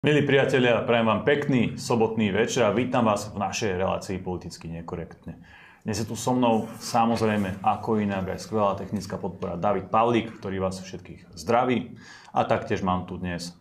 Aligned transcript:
Milí 0.00 0.24
priatelia, 0.24 0.80
prajem 0.80 1.12
vám 1.12 1.28
pekný 1.28 1.76
sobotný 1.76 2.32
večer 2.32 2.64
a 2.64 2.72
vítam 2.72 3.04
vás 3.04 3.28
v 3.28 3.36
našej 3.36 3.76
relácii 3.76 4.16
politicky 4.24 4.72
nekorektne. 4.72 5.36
Dnes 5.84 6.00
je 6.00 6.08
tu 6.08 6.16
so 6.16 6.32
mnou 6.32 6.72
samozrejme 6.80 7.60
ako 7.60 8.00
inak 8.00 8.32
aj 8.32 8.40
skvelá 8.40 8.80
technická 8.80 9.20
podpora 9.20 9.60
David 9.60 9.92
Pavlík, 9.92 10.40
ktorý 10.40 10.56
vás 10.56 10.80
všetkých 10.80 11.36
zdraví. 11.36 12.00
A 12.32 12.48
taktiež 12.48 12.80
mám 12.80 13.04
tu 13.04 13.20
dnes 13.20 13.52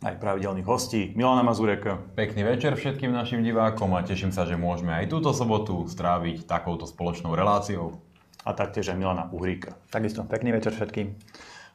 aj 0.00 0.16
pravidelných 0.24 0.64
hostí 0.64 1.12
Milana 1.20 1.44
Mazureka. 1.44 2.00
Pekný 2.16 2.48
večer 2.48 2.80
všetkým 2.80 3.12
našim 3.12 3.44
divákom 3.44 3.92
a 3.92 4.00
teším 4.00 4.32
sa, 4.32 4.48
že 4.48 4.56
môžeme 4.56 4.96
aj 4.96 5.12
túto 5.12 5.36
sobotu 5.36 5.84
stráviť 5.84 6.48
takouto 6.48 6.88
spoločnou 6.88 7.36
reláciou. 7.36 8.00
A 8.40 8.56
taktiež 8.56 8.88
aj 8.88 8.96
Milana 8.96 9.28
Uhríka. 9.28 9.76
Takisto, 9.92 10.24
pekný 10.24 10.56
večer 10.56 10.72
všetkým. 10.72 11.12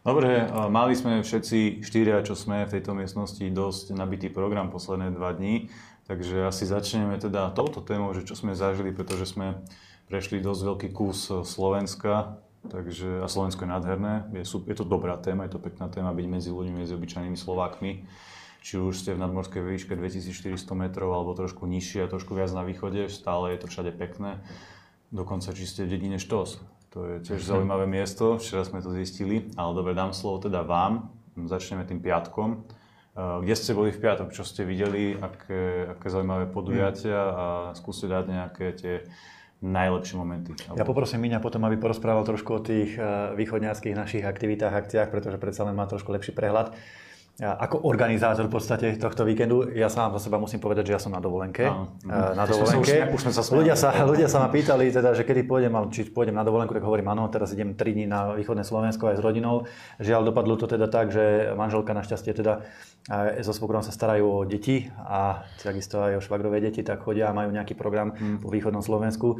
Dobre, 0.10 0.50
mali 0.74 0.98
sme 0.98 1.22
všetci 1.22 1.86
štyria, 1.86 2.26
čo 2.26 2.34
sme 2.34 2.66
v 2.66 2.74
tejto 2.74 2.98
miestnosti, 2.98 3.46
dosť 3.46 3.94
nabitý 3.94 4.34
program 4.34 4.74
posledné 4.74 5.14
dva 5.14 5.38
dní, 5.38 5.70
takže 6.10 6.50
asi 6.50 6.66
začneme 6.66 7.14
teda 7.22 7.54
touto 7.54 7.78
témou, 7.86 8.10
že 8.18 8.26
čo 8.26 8.34
sme 8.34 8.58
zažili, 8.58 8.90
pretože 8.90 9.30
sme 9.30 9.62
prešli 10.10 10.42
dosť 10.42 10.62
veľký 10.66 10.90
kus 10.98 11.30
Slovenska, 11.46 12.42
takže, 12.74 13.22
a 13.22 13.30
Slovensko 13.30 13.62
je 13.62 13.70
nádherné, 13.70 14.14
je, 14.34 14.50
je 14.50 14.76
to 14.82 14.82
dobrá 14.82 15.14
téma, 15.14 15.46
je 15.46 15.54
to 15.54 15.62
pekná 15.62 15.94
téma 15.94 16.10
byť 16.10 16.26
medzi 16.26 16.50
ľuďmi, 16.50 16.82
medzi 16.82 16.98
obyčajnými 16.98 17.38
Slovákmi, 17.38 18.10
či 18.66 18.82
už 18.82 19.06
ste 19.06 19.14
v 19.14 19.22
nadmorskej 19.22 19.62
výške 19.62 19.94
2400 19.94 20.58
metrov 20.74 21.14
alebo 21.14 21.38
trošku 21.38 21.70
nižšie 21.70 22.10
a 22.10 22.10
trošku 22.10 22.34
viac 22.34 22.50
na 22.50 22.66
východe, 22.66 23.14
stále 23.14 23.54
je 23.54 23.62
to 23.62 23.70
všade 23.70 23.94
pekné, 23.94 24.42
dokonca 25.14 25.54
či 25.54 25.70
ste 25.70 25.86
v 25.86 25.94
dedine 25.94 26.18
Štos, 26.18 26.58
to 26.90 27.06
je 27.06 27.16
tiež 27.22 27.42
zaujímavé 27.46 27.86
miesto, 27.86 28.42
včera 28.42 28.66
sme 28.66 28.82
to 28.82 28.90
zistili, 28.90 29.46
ale 29.54 29.72
dobre, 29.78 29.94
dám 29.94 30.10
slovo 30.10 30.42
teda 30.42 30.66
vám. 30.66 31.14
Začneme 31.38 31.86
tým 31.86 32.02
piatkom. 32.02 32.66
Eh, 33.20 33.38
kde 33.44 33.56
ste 33.56 33.76
boli 33.76 33.92
v 33.92 34.00
piatok, 34.00 34.32
čo 34.32 34.48
ste 34.48 34.64
videli, 34.64 35.14
aké, 35.18 35.92
aké 35.92 36.08
zaujímavé 36.08 36.48
podujatia? 36.48 37.20
A 37.20 37.46
skúste 37.76 38.08
dať 38.08 38.26
nejaké 38.32 38.66
tie 38.74 38.94
najlepšie 39.60 40.16
momenty. 40.16 40.56
Ja 40.72 40.88
poprosím 40.88 41.28
Miňa 41.28 41.44
potom, 41.44 41.68
aby 41.68 41.76
porozprával 41.76 42.24
trošku 42.24 42.58
o 42.58 42.62
tých 42.64 42.96
eh, 42.96 43.36
východňarských 43.36 43.96
našich 43.98 44.24
aktivitách, 44.24 44.72
akciách, 44.72 45.12
pretože 45.12 45.36
predsa 45.36 45.68
len 45.68 45.76
má 45.76 45.84
trošku 45.84 46.16
lepší 46.16 46.32
prehľad 46.32 46.72
ako 47.40 47.88
organizátor 47.88 48.52
v 48.52 48.54
podstate 48.54 49.00
tohto 49.00 49.24
víkendu, 49.24 49.72
ja 49.72 49.88
sám 49.88 50.12
za 50.12 50.28
seba 50.28 50.36
musím 50.36 50.60
povedať, 50.60 50.92
že 50.92 50.94
ja 50.96 51.00
som 51.00 51.16
na 51.16 51.24
dovolenke. 51.24 51.64
Áno. 51.64 51.96
Na 52.04 52.44
dovolenke. 52.44 53.08
Už, 53.08 53.16
už 53.16 53.22
sme 53.24 53.32
sa 53.32 53.42
ľudia, 53.56 53.76
sa, 53.80 53.96
ľudia 54.04 54.28
sa 54.28 54.44
ma 54.44 54.52
pýtali, 54.52 54.92
teda, 54.92 55.16
že 55.16 55.24
kedy 55.24 55.48
pôjdem, 55.48 55.72
či 55.88 56.12
pôjdem 56.12 56.36
na 56.36 56.44
dovolenku, 56.44 56.76
tak 56.76 56.84
hovorím, 56.84 57.16
áno, 57.16 57.32
teraz 57.32 57.56
idem 57.56 57.80
3 57.80 57.96
dní 57.96 58.06
na 58.12 58.36
východné 58.36 58.68
Slovensko 58.68 59.16
aj 59.16 59.18
s 59.18 59.22
rodinou. 59.24 59.64
Žiaľ, 60.04 60.36
dopadlo 60.36 60.60
to 60.60 60.68
teda 60.68 60.92
tak, 60.92 61.16
že 61.16 61.56
manželka 61.56 61.96
našťastie 61.96 62.36
teda 62.36 62.68
so 63.40 63.56
svokrom 63.56 63.82
sa 63.88 63.96
starajú 63.96 64.26
o 64.28 64.40
deti 64.44 64.92
a 65.00 65.48
takisto 65.64 66.04
aj 66.04 66.20
o 66.20 66.22
švagrové 66.22 66.60
deti, 66.60 66.84
tak 66.84 67.08
chodia 67.08 67.32
a 67.32 67.36
majú 67.36 67.56
nejaký 67.56 67.72
program 67.74 68.12
hmm. 68.12 68.44
po 68.44 68.52
východnom 68.52 68.84
Slovensku 68.84 69.40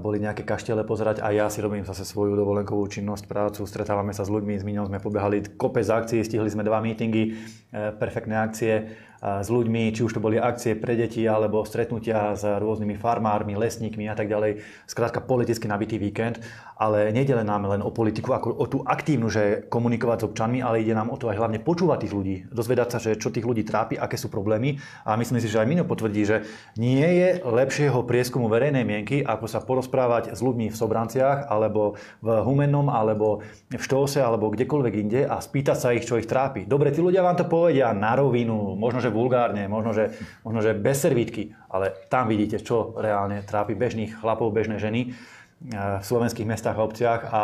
boli 0.00 0.16
nejaké 0.16 0.48
kaštele 0.48 0.80
pozerať 0.88 1.20
a 1.20 1.28
ja 1.28 1.52
si 1.52 1.60
robím 1.60 1.84
zase 1.84 2.08
svoju 2.08 2.32
dovolenkovú 2.32 2.88
činnosť, 2.88 3.28
prácu, 3.28 3.68
stretávame 3.68 4.16
sa 4.16 4.24
s 4.24 4.32
ľuďmi, 4.32 4.56
s 4.56 4.64
Miňom 4.64 4.88
sme 4.88 4.96
pobehali 4.96 5.44
kopec 5.60 5.84
akcií, 5.84 6.24
stihli 6.24 6.48
sme 6.48 6.64
dva 6.64 6.80
mítingy, 6.80 7.36
e, 7.68 7.92
perfektné 8.00 8.32
akcie 8.40 8.96
s 9.18 9.48
ľuďmi, 9.50 9.90
či 9.90 10.06
už 10.06 10.14
to 10.14 10.22
boli 10.22 10.38
akcie 10.38 10.78
pre 10.78 10.94
deti 10.94 11.26
alebo 11.26 11.66
stretnutia 11.66 12.38
s 12.38 12.46
rôznymi 12.46 12.94
farmármi, 12.98 13.58
lesníkmi 13.58 14.06
a 14.06 14.14
tak 14.14 14.30
ďalej. 14.30 14.62
Skrátka 14.86 15.18
politicky 15.18 15.66
nabitý 15.66 15.98
víkend, 15.98 16.38
ale 16.78 17.10
nejde 17.10 17.34
len 17.34 17.50
nám 17.50 17.66
len 17.66 17.82
o 17.82 17.90
politiku, 17.90 18.38
ako 18.38 18.54
o 18.54 18.64
tú 18.70 18.78
aktívnu, 18.86 19.26
že 19.26 19.66
komunikovať 19.66 20.18
s 20.22 20.26
občanmi, 20.30 20.62
ale 20.62 20.86
ide 20.86 20.94
nám 20.94 21.10
o 21.10 21.18
to 21.18 21.26
aj 21.26 21.38
hlavne 21.42 21.58
počúvať 21.58 22.06
tých 22.06 22.14
ľudí, 22.14 22.36
dozvedať 22.54 22.88
sa, 22.94 22.98
že 23.02 23.18
čo 23.18 23.34
tých 23.34 23.42
ľudí 23.42 23.66
trápi, 23.66 23.98
aké 23.98 24.14
sú 24.14 24.30
problémy 24.30 24.78
a 25.02 25.18
myslím 25.18 25.42
si, 25.42 25.50
že 25.50 25.58
aj 25.58 25.66
Mino 25.66 25.82
potvrdí, 25.82 26.22
že 26.22 26.46
nie 26.78 27.02
je 27.02 27.42
lepšieho 27.42 28.06
prieskumu 28.06 28.46
verejnej 28.46 28.86
mienky, 28.86 29.26
ako 29.26 29.50
sa 29.50 29.58
porozprávať 29.58 30.38
s 30.38 30.40
ľuďmi 30.40 30.70
v 30.70 30.78
Sobranciach 30.78 31.50
alebo 31.50 31.98
v 32.22 32.28
Humennom 32.46 32.86
alebo 32.86 33.42
v 33.66 33.82
Štose 33.82 34.22
alebo 34.22 34.54
kdekoľvek 34.54 34.94
inde 34.94 35.20
a 35.26 35.42
spýtať 35.42 35.76
sa 35.76 35.90
ich, 35.90 36.06
čo 36.06 36.14
ich 36.14 36.30
trápi. 36.30 36.62
Dobre, 36.62 36.94
tí 36.94 37.02
ľudia 37.02 37.26
vám 37.26 37.34
to 37.34 37.50
povedia 37.50 37.90
na 37.90 38.14
rovinu, 38.14 38.78
možno, 38.78 39.02
že 39.02 39.07
že 39.08 39.16
vulgárne, 39.16 39.64
možno 39.66 39.96
že, 39.96 40.12
možno, 40.44 40.60
že 40.60 40.76
bez 40.76 41.00
servítky, 41.00 41.56
ale 41.72 41.96
tam 42.12 42.28
vidíte, 42.28 42.60
čo 42.60 42.92
reálne 43.00 43.40
trápi 43.40 43.72
bežných 43.72 44.20
chlapov, 44.20 44.52
bežné 44.52 44.76
ženy 44.76 45.08
eh, 45.08 45.98
v 45.98 46.04
slovenských 46.04 46.44
mestách 46.44 46.76
a 46.76 46.84
obciach 46.84 47.20
a 47.32 47.42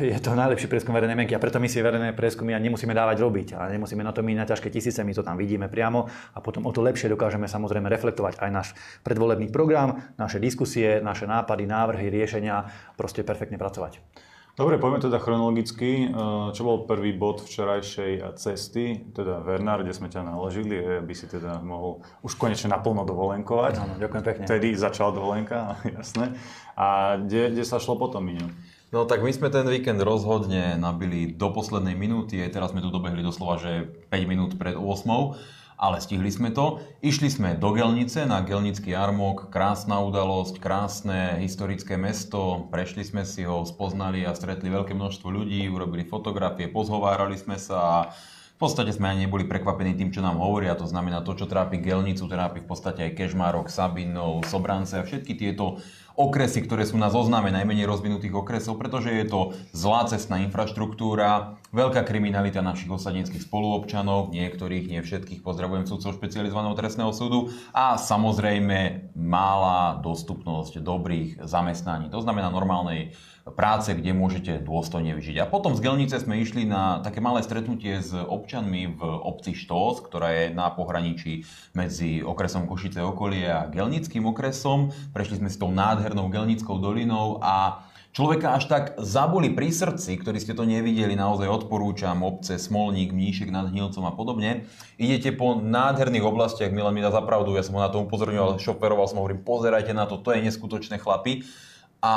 eh, 0.00 0.16
je 0.16 0.18
to 0.24 0.32
najlepší 0.32 0.72
prieskum 0.72 0.96
verejnej 0.96 1.12
mienky 1.12 1.36
a 1.36 1.42
preto 1.44 1.60
my 1.60 1.68
si 1.68 1.84
verejné 1.84 2.16
prieskumy 2.16 2.56
nemusíme 2.56 2.96
dávať 2.96 3.20
robiť 3.20 3.48
a 3.52 3.68
nemusíme 3.68 4.00
na 4.00 4.16
to 4.16 4.24
míňať 4.24 4.56
ťažké 4.56 4.68
tisíce, 4.72 5.04
my 5.04 5.12
to 5.12 5.20
tam 5.20 5.36
vidíme 5.36 5.68
priamo 5.68 6.08
a 6.08 6.38
potom 6.40 6.64
o 6.64 6.72
to 6.72 6.80
lepšie 6.80 7.12
dokážeme 7.12 7.44
samozrejme 7.44 7.92
reflektovať 7.92 8.40
aj 8.40 8.50
náš 8.50 8.68
predvolebný 9.04 9.52
program, 9.52 10.00
naše 10.16 10.40
diskusie, 10.40 11.04
naše 11.04 11.28
nápady, 11.28 11.68
návrhy, 11.68 12.08
riešenia, 12.08 12.64
proste 12.96 13.20
perfektne 13.20 13.60
pracovať. 13.60 14.00
Dobre, 14.52 14.76
poďme 14.76 15.00
teda 15.00 15.16
chronologicky. 15.16 16.12
Eh, 16.12 16.12
čo 16.52 16.62
bol 16.68 16.84
prvý 16.84 17.16
bod 17.16 17.40
včerajšej 17.40 18.36
cesty, 18.36 19.00
teda 19.16 19.40
Vernár, 19.40 19.80
kde 19.80 19.96
sme 19.96 20.12
ťa 20.12 20.28
naložili, 20.28 20.76
aby 21.00 21.14
si 21.16 21.24
teda 21.24 21.64
mohol 21.64 22.04
už 22.20 22.36
konečne 22.36 22.68
naplno 22.68 23.08
dovolenkovať. 23.08 23.72
Áno, 23.80 23.96
ďakujem 23.96 24.24
pekne. 24.28 24.44
Vtedy 24.44 24.76
začala 24.76 25.16
dovolenka, 25.16 25.80
jasné. 25.96 26.36
A 26.76 27.16
kde, 27.16 27.56
kde 27.56 27.64
sa 27.64 27.80
šlo 27.80 27.96
potom, 27.96 28.28
Miňo? 28.28 28.52
No 28.92 29.08
tak 29.08 29.24
my 29.24 29.32
sme 29.32 29.48
ten 29.48 29.64
víkend 29.64 30.04
rozhodne 30.04 30.76
nabili 30.76 31.32
do 31.32 31.48
poslednej 31.48 31.96
minúty, 31.96 32.36
aj 32.44 32.52
teraz 32.52 32.76
sme 32.76 32.84
tu 32.84 32.92
dobehli 32.92 33.24
doslova, 33.24 33.56
že 33.56 33.88
5 34.12 34.28
minút 34.28 34.60
pred 34.60 34.76
8 34.76 35.61
ale 35.82 35.98
stihli 35.98 36.30
sme 36.30 36.54
to. 36.54 36.78
Išli 37.02 37.26
sme 37.26 37.58
do 37.58 37.74
Gelnice 37.74 38.22
na 38.22 38.38
Gelnický 38.46 38.94
jarmok, 38.94 39.50
krásna 39.50 39.98
udalosť, 39.98 40.62
krásne 40.62 41.42
historické 41.42 41.98
mesto, 41.98 42.70
prešli 42.70 43.02
sme 43.02 43.26
si 43.26 43.42
ho, 43.42 43.66
spoznali 43.66 44.22
a 44.22 44.30
stretli 44.30 44.70
veľké 44.70 44.94
množstvo 44.94 45.26
ľudí, 45.26 45.66
urobili 45.66 46.06
fotografie, 46.06 46.70
pozhovárali 46.70 47.34
sme 47.34 47.58
sa 47.58 47.78
a 47.82 47.96
v 48.54 48.70
podstate 48.70 48.94
sme 48.94 49.10
ani 49.10 49.26
neboli 49.26 49.42
prekvapení 49.42 49.98
tým, 49.98 50.14
čo 50.14 50.22
nám 50.22 50.38
hovoria. 50.38 50.78
To 50.78 50.86
znamená 50.86 51.26
to, 51.26 51.34
čo 51.34 51.50
trápi 51.50 51.82
Gelnicu, 51.82 52.30
trápi 52.30 52.62
v 52.62 52.70
podstate 52.70 53.10
aj 53.10 53.18
Kežmarok, 53.18 53.66
Sabinov, 53.66 54.46
Sobrance 54.46 54.94
a 54.94 55.02
všetky 55.02 55.34
tieto 55.34 55.82
okresy, 56.16 56.64
ktoré 56.64 56.84
sú 56.84 57.00
na 57.00 57.08
zozname 57.08 57.48
najmenej 57.52 57.88
rozvinutých 57.88 58.34
okresov, 58.36 58.76
pretože 58.76 59.12
je 59.12 59.24
to 59.28 59.40
zlá 59.72 60.08
cestná 60.08 60.40
infraštruktúra, 60.44 61.60
veľká 61.72 62.04
kriminalita 62.04 62.60
našich 62.60 62.92
osadnických 62.92 63.44
spoluobčanov, 63.48 64.32
niektorých, 64.32 64.88
nie 64.92 65.00
všetkých, 65.00 65.40
pozdravujem 65.40 65.88
sudcov 65.88 66.16
špecializovaného 66.16 66.76
trestného 66.76 67.12
súdu 67.16 67.48
a 67.72 67.96
samozrejme 67.96 69.12
mála 69.16 70.00
dostupnosť 70.04 70.84
dobrých 70.84 71.44
zamestnaní. 71.44 72.12
To 72.12 72.20
znamená 72.20 72.52
normálnej 72.52 73.16
práce, 73.50 73.90
kde 73.90 74.14
môžete 74.14 74.62
dôstojne 74.62 75.18
vyžiť. 75.18 75.42
A 75.42 75.50
potom 75.50 75.74
z 75.74 75.82
Gelnice 75.82 76.22
sme 76.22 76.38
išli 76.38 76.62
na 76.62 77.02
také 77.02 77.18
malé 77.18 77.42
stretnutie 77.42 77.98
s 77.98 78.14
občanmi 78.14 78.94
v 78.94 79.02
obci 79.02 79.58
Štós, 79.58 79.98
ktorá 79.98 80.30
je 80.30 80.44
na 80.54 80.70
pohraničí 80.70 81.42
medzi 81.74 82.22
okresom 82.22 82.70
Košice 82.70 83.02
okolie 83.02 83.50
a 83.50 83.66
Gelnickým 83.66 84.22
okresom. 84.30 84.94
Prešli 85.10 85.42
sme 85.42 85.50
s 85.50 85.58
tou 85.58 85.74
nádhernou 85.74 86.30
Gelnickou 86.30 86.78
dolinou 86.78 87.42
a 87.42 87.86
Človeka 88.12 88.60
až 88.60 88.68
tak 88.68 88.84
zaboli 89.00 89.48
pri 89.48 89.72
srdci, 89.72 90.20
ktorí 90.20 90.36
ste 90.36 90.52
to 90.52 90.68
nevideli, 90.68 91.16
naozaj 91.16 91.48
odporúčam 91.48 92.20
obce 92.20 92.60
Smolník, 92.60 93.08
Mníšek 93.08 93.48
nad 93.48 93.72
Hnilcom 93.72 94.04
a 94.04 94.12
podobne. 94.12 94.68
Idete 95.00 95.32
po 95.32 95.56
nádherných 95.56 96.20
oblastiach, 96.20 96.68
Milan 96.76 96.92
mi 96.92 97.00
dá 97.00 97.08
zapravdu, 97.08 97.56
ja 97.56 97.64
som 97.64 97.72
ho 97.72 97.80
na 97.80 97.88
to 97.88 98.04
upozorňoval, 98.04 98.60
šoferoval 98.60 99.08
som, 99.08 99.16
hovorím, 99.16 99.40
pozerajte 99.40 99.96
na 99.96 100.04
to, 100.04 100.20
to 100.20 100.36
je 100.36 100.44
neskutočné 100.44 101.00
chlapy 101.00 101.48
a 102.02 102.14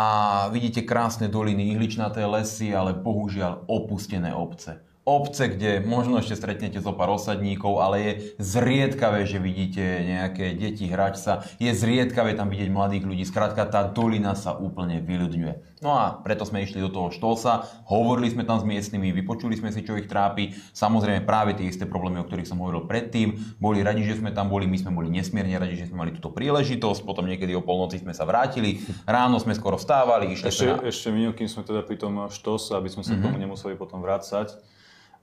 vidíte 0.50 0.81
krásne 0.81 1.29
doliny, 1.29 1.78
ihličnaté 1.78 2.25
lesy, 2.25 2.73
ale 2.73 2.97
bohužiaľ 2.97 3.69
opustené 3.69 4.34
obce 4.34 4.81
obce, 5.05 5.53
kde 5.53 5.85
možno 5.85 6.17
ešte 6.17 6.33
stretnete 6.33 6.81
zo 6.81 6.89
pár 6.89 7.13
osadníkov, 7.13 7.77
ale 7.77 7.95
je 8.01 8.11
zriedkavé, 8.41 9.29
že 9.29 9.37
vidíte 9.37 10.02
nejaké 10.02 10.57
deti 10.57 10.90
hrať 10.90 11.16
sa, 11.22 11.46
je 11.61 11.69
zriedkavé 11.69 12.34
tam 12.34 12.49
vidieť 12.49 12.73
mladých 12.73 13.05
ľudí, 13.05 13.22
skrátka 13.22 13.69
tá 13.69 13.85
dolina 13.85 14.34
sa 14.34 14.57
úplne 14.57 15.05
vyľudňuje. 15.05 15.78
No 15.85 15.93
a 15.93 16.17
preto 16.25 16.41
sme 16.49 16.66
išli 16.66 16.81
do 16.81 16.90
toho 16.90 17.13
štolsa, 17.13 17.69
hovorili 17.85 18.34
sme 18.34 18.49
tam 18.49 18.57
s 18.57 18.66
miestnymi, 18.66 19.13
vypočuli 19.22 19.53
sme 19.53 19.69
si, 19.69 19.85
čo 19.85 19.93
ich 19.93 20.09
trápi, 20.09 20.57
samozrejme 20.73 21.22
práve 21.22 21.53
tie 21.53 21.69
isté 21.69 21.85
problémy, 21.85 22.17
o 22.17 22.25
ktorých 22.25 22.49
som 22.49 22.58
hovoril 22.58 22.90
predtým, 22.90 23.37
boli 23.61 23.85
radi, 23.85 24.01
že 24.01 24.17
sme 24.17 24.34
tam 24.34 24.49
boli, 24.49 24.66
my 24.66 24.81
sme 24.81 24.90
boli 24.90 25.13
nesmierne 25.13 25.61
radi, 25.61 25.78
že 25.78 25.93
sme 25.93 26.01
mali 26.01 26.17
túto 26.17 26.34
príležitosť, 26.34 27.05
potom 27.05 27.29
niekedy 27.29 27.53
o 27.53 27.61
polnoci 27.61 28.01
sme 28.01 28.17
sa 28.17 28.25
vrátili, 28.25 28.81
ráno 29.05 29.37
sme 29.37 29.53
skoro 29.53 29.78
vstávali, 29.78 30.34
išli 30.34 30.49
ešte, 30.49 30.66
sme 30.66 30.73
na... 30.73 30.90
Ešte 30.90 31.08
minul, 31.13 31.37
kým 31.37 31.46
sme 31.46 31.61
teda 31.61 31.85
pri 31.85 32.01
tom 32.01 32.25
štose, 32.34 32.73
aby 32.73 32.90
sme 32.90 33.05
sa 33.05 33.13
mm-hmm. 33.13 33.22
tomu 33.22 33.37
nemuseli 33.37 33.78
potom 33.78 34.01
vrácať, 34.01 34.58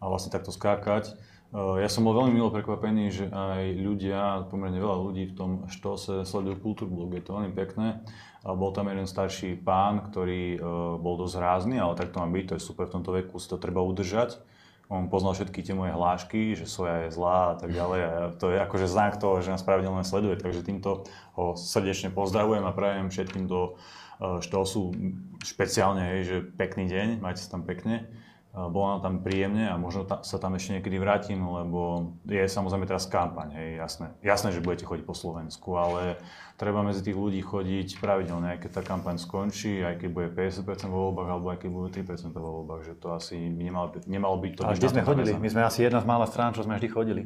a 0.02 0.04
vlastne 0.10 0.34
takto 0.34 0.50
skákať. 0.50 1.14
Eh, 1.52 1.84
ja 1.84 1.88
som 1.92 2.02
bol 2.02 2.16
veľmi 2.16 2.34
milo 2.34 2.50
prekvapený, 2.50 3.04
že 3.14 3.24
aj 3.30 3.76
ľudia, 3.78 4.50
pomerne 4.50 4.82
veľa 4.82 4.98
ľudí 4.98 5.30
v 5.30 5.36
tom 5.36 5.50
štose 5.70 6.26
sledujú 6.26 6.58
kultúrblog, 6.58 7.14
je 7.14 7.22
to 7.22 7.36
veľmi 7.38 7.52
pekné. 7.54 8.02
Bol 8.42 8.74
tam 8.74 8.90
jeden 8.90 9.06
starší 9.06 9.54
pán, 9.62 10.02
ktorý 10.10 10.56
eh, 10.56 10.60
bol 10.98 11.14
dosť 11.20 11.36
rázny, 11.38 11.76
ale 11.78 11.94
tak 11.94 12.10
to 12.10 12.18
má 12.18 12.26
byť, 12.26 12.44
to 12.50 12.56
je 12.58 12.66
super 12.66 12.90
v 12.90 12.94
tomto 12.98 13.14
veku, 13.14 13.38
si 13.38 13.46
to 13.46 13.60
treba 13.60 13.84
udržať. 13.84 14.42
on 14.90 15.12
poznal 15.12 15.36
všetky 15.36 15.62
tie 15.62 15.76
moje 15.76 15.94
hlášky, 15.94 16.58
že 16.58 16.64
soja 16.64 17.06
je 17.06 17.14
zlá 17.14 17.54
a 17.54 17.56
tak 17.56 17.70
ďalej 17.72 18.00
a 18.02 18.12
to 18.36 18.52
je 18.52 18.58
akože 18.60 18.90
znak 18.90 19.16
toho, 19.16 19.40
že 19.40 19.54
nás 19.54 19.62
pravidelne 19.62 20.04
sleduje, 20.04 20.36
takže 20.36 20.66
týmto 20.66 21.06
ho 21.38 21.56
srdečne 21.56 22.12
pozdravujem 22.12 22.60
a 22.66 22.76
prajem 22.76 23.08
všetkým 23.08 23.48
do 23.48 23.80
e, 24.20 24.44
Štolsu 24.44 24.92
špeciálne, 25.40 26.20
že 26.28 26.44
pekný 26.44 26.92
deň, 26.92 27.24
majte 27.24 27.40
sa 27.40 27.56
tam 27.56 27.64
pekne 27.64 28.04
bolo 28.52 28.84
nám 28.92 29.00
tam 29.00 29.14
príjemne 29.24 29.72
a 29.72 29.80
možno 29.80 30.04
ta, 30.04 30.20
sa 30.20 30.36
tam 30.36 30.52
ešte 30.60 30.76
niekedy 30.76 31.00
vrátim, 31.00 31.40
lebo 31.40 32.12
je 32.28 32.44
samozrejme 32.44 32.84
teraz 32.84 33.08
kampaň, 33.08 33.56
hej, 33.56 33.80
jasné. 33.80 34.12
Jasné, 34.20 34.52
že 34.52 34.60
budete 34.60 34.84
chodiť 34.84 35.08
po 35.08 35.16
Slovensku, 35.16 35.72
ale 35.80 36.20
treba 36.60 36.84
medzi 36.84 37.00
tých 37.00 37.16
ľudí 37.16 37.40
chodiť 37.40 37.96
pravidelne, 37.96 38.52
aj 38.52 38.58
keď 38.60 38.70
tá 38.76 38.82
kampaň 38.84 39.16
skončí, 39.16 39.80
aj 39.80 40.04
keď 40.04 40.08
bude 40.12 40.28
50% 40.36 40.68
vo 40.92 41.08
voľbách, 41.08 41.28
alebo 41.32 41.46
aj 41.48 41.58
keď 41.64 41.70
bude 41.72 41.88
3% 41.96 42.28
vo 42.36 42.50
voľbách, 42.60 42.92
že 42.92 42.94
to 43.00 43.16
asi 43.16 43.40
nemalo, 43.40 43.96
nemalo 44.04 44.36
byť 44.36 44.52
to. 44.52 44.60
A 44.68 44.76
vždy 44.76 45.00
sme 45.00 45.02
chodili, 45.08 45.32
my 45.32 45.48
sme 45.48 45.62
asi 45.64 45.88
jedna 45.88 46.04
z 46.04 46.06
mála 46.12 46.28
strán, 46.28 46.52
čo 46.52 46.60
sme 46.60 46.76
vždy 46.76 46.88
chodili 46.92 47.24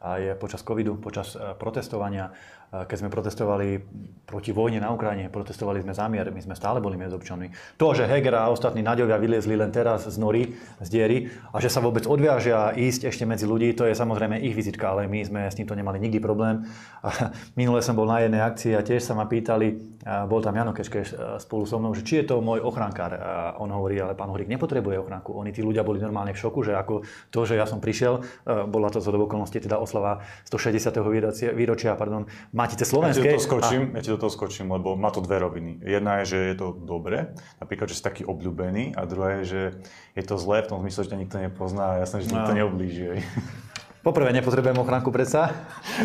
aj 0.00 0.40
počas 0.40 0.64
covidu, 0.64 0.96
počas 0.96 1.36
eh, 1.36 1.52
protestovania 1.60 2.32
keď 2.70 2.96
sme 3.02 3.10
protestovali 3.10 3.82
proti 4.22 4.54
vojne 4.54 4.78
na 4.78 4.94
Ukrajine, 4.94 5.26
protestovali 5.26 5.82
sme 5.82 5.90
zámier, 5.90 6.30
my 6.30 6.38
sme 6.38 6.54
stále 6.54 6.78
boli 6.78 6.94
medzi 6.94 7.18
občanmi. 7.18 7.50
To, 7.82 7.90
že 7.90 8.06
Heger 8.06 8.46
a 8.46 8.46
ostatní 8.46 8.78
naďovia 8.78 9.18
vyliezli 9.18 9.58
len 9.58 9.74
teraz 9.74 10.06
z 10.06 10.14
nory, 10.22 10.54
z 10.78 10.88
diery 10.88 11.26
a 11.50 11.58
že 11.58 11.66
sa 11.66 11.82
vôbec 11.82 12.06
odviažia 12.06 12.70
ísť 12.70 13.10
ešte 13.10 13.26
medzi 13.26 13.50
ľudí, 13.50 13.74
to 13.74 13.90
je 13.90 13.98
samozrejme 13.98 14.38
ich 14.38 14.54
vizitka, 14.54 14.94
ale 14.94 15.10
my 15.10 15.18
sme 15.26 15.40
s 15.50 15.58
týmto 15.58 15.74
nemali 15.74 15.98
nikdy 15.98 16.22
problém. 16.22 16.62
A 17.02 17.34
minule 17.58 17.82
som 17.82 17.98
bol 17.98 18.06
na 18.06 18.22
jednej 18.22 18.38
akcii 18.38 18.78
a 18.78 18.86
tiež 18.86 19.02
sa 19.02 19.18
ma 19.18 19.26
pýtali, 19.26 19.98
bol 20.30 20.38
tam 20.38 20.54
Jano 20.54 20.70
Kečke 20.70 21.02
spolu 21.42 21.66
so 21.66 21.82
mnou, 21.82 21.90
že 21.90 22.06
či 22.06 22.22
je 22.22 22.30
to 22.30 22.38
môj 22.38 22.62
ochránkár. 22.62 23.18
A 23.18 23.58
on 23.58 23.74
hovorí, 23.74 23.98
ale 23.98 24.14
pán 24.14 24.30
Horík 24.30 24.46
nepotrebuje 24.46 25.02
ochránku. 25.02 25.34
Oni 25.34 25.50
tí 25.50 25.66
ľudia 25.66 25.82
boli 25.82 25.98
normálne 25.98 26.30
v 26.30 26.38
šoku, 26.38 26.62
že 26.62 26.78
ako 26.78 27.02
to, 27.34 27.40
že 27.42 27.58
ja 27.58 27.66
som 27.66 27.82
prišiel, 27.82 28.22
bola 28.70 28.94
to 28.94 29.02
zo 29.02 29.10
okolností 29.10 29.58
teda 29.58 29.76
oslava 29.82 30.22
160. 30.46 30.94
výročia, 31.58 31.98
pardon, 31.98 32.30
Matice 32.60 32.84
slovenskej. 32.84 33.24
Ja 33.24 33.32
ti 33.32 33.32
do 33.32 33.36
toho 33.40 33.46
skočím, 33.48 33.82
a... 33.90 33.92
ja 33.96 34.00
ti 34.04 34.10
do 34.12 34.20
toho 34.20 34.32
skočím, 34.32 34.66
lebo 34.68 34.92
má 35.00 35.08
to 35.08 35.24
dve 35.24 35.40
roviny. 35.40 35.80
Jedna 35.80 36.20
je, 36.20 36.36
že 36.36 36.38
je 36.52 36.56
to 36.60 36.76
dobre, 36.76 37.32
napríklad, 37.56 37.88
že 37.88 37.96
si 37.96 38.02
taký 38.04 38.22
obľúbený, 38.28 38.92
a 38.94 39.08
druhá 39.08 39.40
je, 39.40 39.42
že 39.48 39.60
je 40.12 40.24
to 40.28 40.36
zlé 40.36 40.60
v 40.64 40.68
tom 40.68 40.78
zmysle, 40.84 41.08
že 41.08 41.10
ťa 41.16 41.18
nikto 41.18 41.36
nepozná 41.40 41.96
a 41.96 41.98
jasné, 42.04 42.20
že 42.20 42.36
nikto 42.36 42.52
no. 42.52 42.58
neoblíži. 42.60 43.24
Poprvé, 44.00 44.32
nepotrebujem 44.32 44.80
ochránku 44.80 45.12
predsa. 45.12 45.52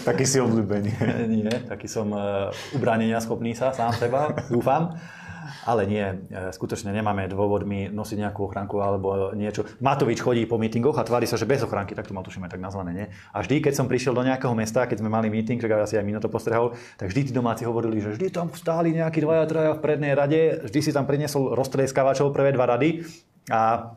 taký 0.03 0.27
si 0.27 0.43
obľúbený. 0.43 0.91
Nie, 1.35 1.63
taký 1.63 1.87
som 1.87 2.11
uh, 2.11 2.51
ubránenia 2.75 3.23
schopný 3.23 3.55
sa 3.55 3.71
sám 3.71 3.95
seba, 3.95 4.35
dúfam. 4.51 4.99
Ale 5.65 5.89
nie, 5.89 6.05
e, 6.05 6.53
skutočne 6.53 6.93
nemáme 6.93 7.25
dôvod 7.25 7.65
my 7.65 7.89
nosiť 7.89 8.17
nejakú 8.21 8.45
ochránku 8.45 8.77
alebo 8.77 9.33
niečo. 9.33 9.65
Matovič 9.81 10.21
chodí 10.21 10.45
po 10.45 10.61
mítingoch 10.61 10.95
a 10.95 11.03
tvári 11.03 11.25
sa, 11.25 11.35
že 11.35 11.49
bez 11.49 11.65
ochránky, 11.65 11.97
tak 11.97 12.05
to 12.05 12.13
mal 12.13 12.21
tušíme 12.21 12.45
tak 12.45 12.61
nazvané, 12.61 12.91
nie? 12.93 13.05
A 13.33 13.41
vždy, 13.41 13.65
keď 13.65 13.73
som 13.73 13.89
prišiel 13.89 14.13
do 14.13 14.21
nejakého 14.21 14.53
mesta, 14.53 14.85
keď 14.85 15.01
sme 15.01 15.09
mali 15.09 15.33
míting, 15.33 15.57
tak 15.57 15.73
asi 15.73 15.97
aj 15.97 16.05
Mino 16.05 16.21
to 16.21 16.29
postrehol, 16.29 16.77
tak 16.95 17.09
vždy 17.09 17.29
tí 17.29 17.31
domáci 17.33 17.65
hovorili, 17.65 17.97
že 17.97 18.13
vždy 18.13 18.29
tam 18.29 18.53
stáli 18.53 18.93
nejakí 18.93 19.25
dvaja, 19.25 19.43
traja 19.49 19.71
v 19.73 19.81
prednej 19.81 20.13
rade, 20.13 20.69
vždy 20.69 20.79
si 20.85 20.91
tam 20.93 21.09
priniesol 21.09 21.57
roztreskavačov 21.57 22.29
prvé 22.29 22.53
dva 22.53 22.69
rady 22.69 23.01
a 23.49 23.93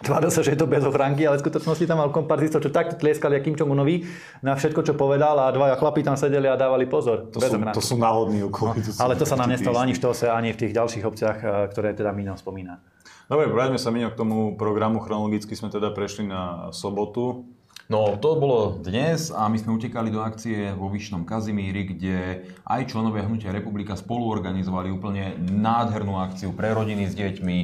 Tváril 0.00 0.32
sa, 0.32 0.40
že 0.40 0.56
je 0.56 0.60
to 0.60 0.64
bez 0.64 0.80
ochránky, 0.80 1.28
ale 1.28 1.36
v 1.36 1.44
skutočnosti 1.44 1.84
tam 1.84 2.00
mal 2.00 2.08
kompartistov, 2.08 2.64
čo 2.64 2.72
takto 2.72 2.96
tlieskali 2.96 3.36
akým 3.36 3.52
čomu 3.52 3.76
nový 3.76 4.08
na 4.40 4.56
všetko, 4.56 4.80
čo 4.80 4.96
povedal 4.96 5.36
a 5.36 5.52
dvaja 5.52 5.76
chlapi 5.76 6.00
tam 6.00 6.16
sedeli 6.16 6.48
a 6.48 6.56
dávali 6.56 6.88
pozor. 6.88 7.28
To, 7.28 7.36
bez 7.36 7.52
sú, 7.52 7.60
to 7.60 7.84
sú 7.84 7.94
náhodní 8.00 8.40
okolí. 8.48 8.80
No, 8.80 8.96
ale 8.96 9.20
to 9.20 9.28
sa 9.28 9.36
nám 9.36 9.52
nestalo 9.52 9.76
ani 9.76 9.92
v 9.92 10.00
Štose, 10.00 10.32
ani 10.32 10.56
v 10.56 10.58
tých 10.64 10.72
ďalších 10.72 11.04
obciach, 11.04 11.36
eh, 11.44 11.48
ktoré 11.68 11.92
teda 11.92 12.16
Mino 12.16 12.32
spomína. 12.32 12.80
Dobre, 13.28 13.52
vráťme 13.52 13.76
sa 13.76 13.92
Mino 13.92 14.08
k 14.08 14.16
tomu 14.16 14.56
programu. 14.56 15.04
Chronologicky 15.04 15.52
sme 15.52 15.68
teda 15.68 15.92
prešli 15.92 16.24
na 16.24 16.72
sobotu. 16.72 17.44
No, 17.90 18.14
to 18.22 18.38
bolo 18.38 18.78
dnes 18.78 19.34
a 19.34 19.50
my 19.50 19.58
sme 19.58 19.74
utekali 19.74 20.14
do 20.14 20.22
akcie 20.22 20.70
vo 20.78 20.86
Vyšnom 20.86 21.26
Kazimíri, 21.26 21.90
kde 21.90 22.46
aj 22.62 22.86
členovia 22.86 23.26
Hnutia 23.26 23.50
Republika 23.50 23.98
spolu 23.98 24.30
organizovali 24.30 24.94
úplne 24.94 25.34
nádhernú 25.42 26.14
akciu 26.22 26.54
pre 26.54 26.70
rodiny 26.70 27.10
s 27.10 27.18
deťmi. 27.18 27.58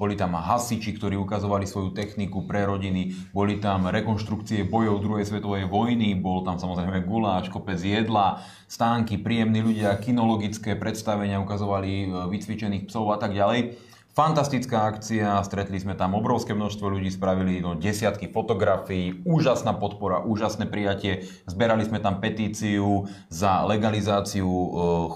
Boli 0.00 0.16
tam 0.16 0.32
hasiči, 0.32 0.96
ktorí 0.96 1.20
ukazovali 1.20 1.68
svoju 1.68 1.92
techniku 1.92 2.48
pre 2.48 2.64
rodiny, 2.64 3.12
boli 3.36 3.60
tam 3.60 3.84
rekonštrukcie 3.84 4.64
bojov 4.64 5.04
druhej 5.04 5.28
svetovej 5.28 5.68
vojny, 5.68 6.16
bol 6.16 6.40
tam 6.40 6.56
samozrejme 6.56 7.04
guláš, 7.04 7.52
kopec 7.52 7.76
jedla, 7.76 8.40
stánky, 8.64 9.20
príjemní 9.20 9.60
ľudia, 9.60 10.00
kinologické 10.00 10.72
predstavenia 10.72 11.36
ukazovali 11.36 12.08
e, 12.08 12.32
vycvičených 12.32 12.88
psov 12.88 13.12
a 13.12 13.20
tak 13.20 13.36
ďalej. 13.36 13.76
Fantastická 14.14 14.86
akcia, 14.94 15.42
stretli 15.42 15.74
sme 15.74 15.98
tam 15.98 16.14
obrovské 16.14 16.54
množstvo 16.54 16.86
ľudí, 16.86 17.10
spravili 17.10 17.58
no, 17.58 17.74
desiatky 17.74 18.30
fotografií, 18.30 19.18
úžasná 19.26 19.74
podpora, 19.74 20.22
úžasné 20.22 20.70
prijatie. 20.70 21.26
Zberali 21.50 21.82
sme 21.82 21.98
tam 21.98 22.22
petíciu 22.22 23.10
za 23.26 23.66
legalizáciu 23.66 24.46
e, 24.46 24.68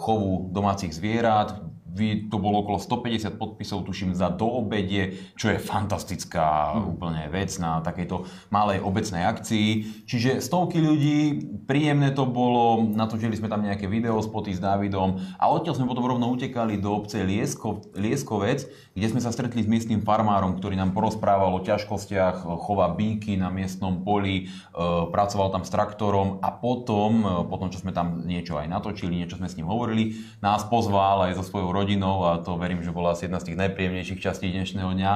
chovu 0.02 0.50
domácich 0.50 0.90
zvierat 0.90 1.62
to 2.28 2.36
bolo 2.36 2.62
okolo 2.62 2.76
150 2.76 3.40
podpisov, 3.40 3.88
tuším, 3.88 4.12
za 4.12 4.28
doobedie, 4.28 5.32
čo 5.34 5.48
je 5.48 5.58
fantastická 5.58 6.76
mm. 6.76 6.84
úplne 6.84 7.22
vec 7.32 7.54
na 7.56 7.80
takejto 7.80 8.28
malej 8.52 8.84
obecnej 8.84 9.24
akcii. 9.24 9.68
Čiže 10.04 10.44
stovky 10.44 10.78
ľudí, 10.78 11.42
príjemné 11.64 12.12
to 12.12 12.28
bolo, 12.28 12.84
natočili 12.84 13.34
sme 13.34 13.48
tam 13.48 13.64
nejaké 13.64 13.88
videospoty 13.88 14.52
s 14.52 14.60
Davidom 14.60 15.18
a 15.40 15.48
odtiaľ 15.48 15.80
sme 15.80 15.90
potom 15.90 16.04
rovno 16.06 16.28
utekali 16.28 16.76
do 16.76 16.92
obce 16.92 17.24
Liesko, 17.24 17.96
Lieskovec, 17.96 18.68
kde 18.92 19.06
sme 19.08 19.22
sa 19.22 19.30
stretli 19.30 19.64
s 19.64 19.70
miestnym 19.70 20.02
farmárom, 20.02 20.58
ktorý 20.58 20.74
nám 20.74 20.92
porozprával 20.92 21.54
o 21.54 21.64
ťažkostiach 21.64 22.42
chova 22.42 22.90
bíky 22.92 23.38
na 23.38 23.48
miestnom 23.48 24.02
poli, 24.02 24.44
e, 24.44 24.76
pracoval 25.08 25.54
tam 25.54 25.62
s 25.62 25.70
traktorom 25.70 26.42
a 26.42 26.50
potom, 26.50 27.12
e, 27.22 27.30
potom, 27.46 27.70
čo 27.70 27.78
sme 27.78 27.94
tam 27.94 28.26
niečo 28.26 28.58
aj 28.58 28.66
natočili, 28.66 29.22
niečo 29.22 29.38
sme 29.38 29.46
s 29.46 29.54
ním 29.54 29.70
hovorili, 29.70 30.18
nás 30.42 30.66
pozval 30.66 31.30
aj 31.30 31.38
so 31.38 31.44
svojou 31.46 31.70
rodinou 31.78 32.26
a 32.26 32.42
to 32.42 32.58
verím, 32.58 32.82
že 32.82 32.90
bola 32.90 33.14
asi 33.14 33.30
jedna 33.30 33.38
z 33.38 33.54
tých 33.54 33.60
najpríjemnejších 33.62 34.18
častí 34.18 34.50
dnešného 34.50 34.90
dňa 34.98 35.12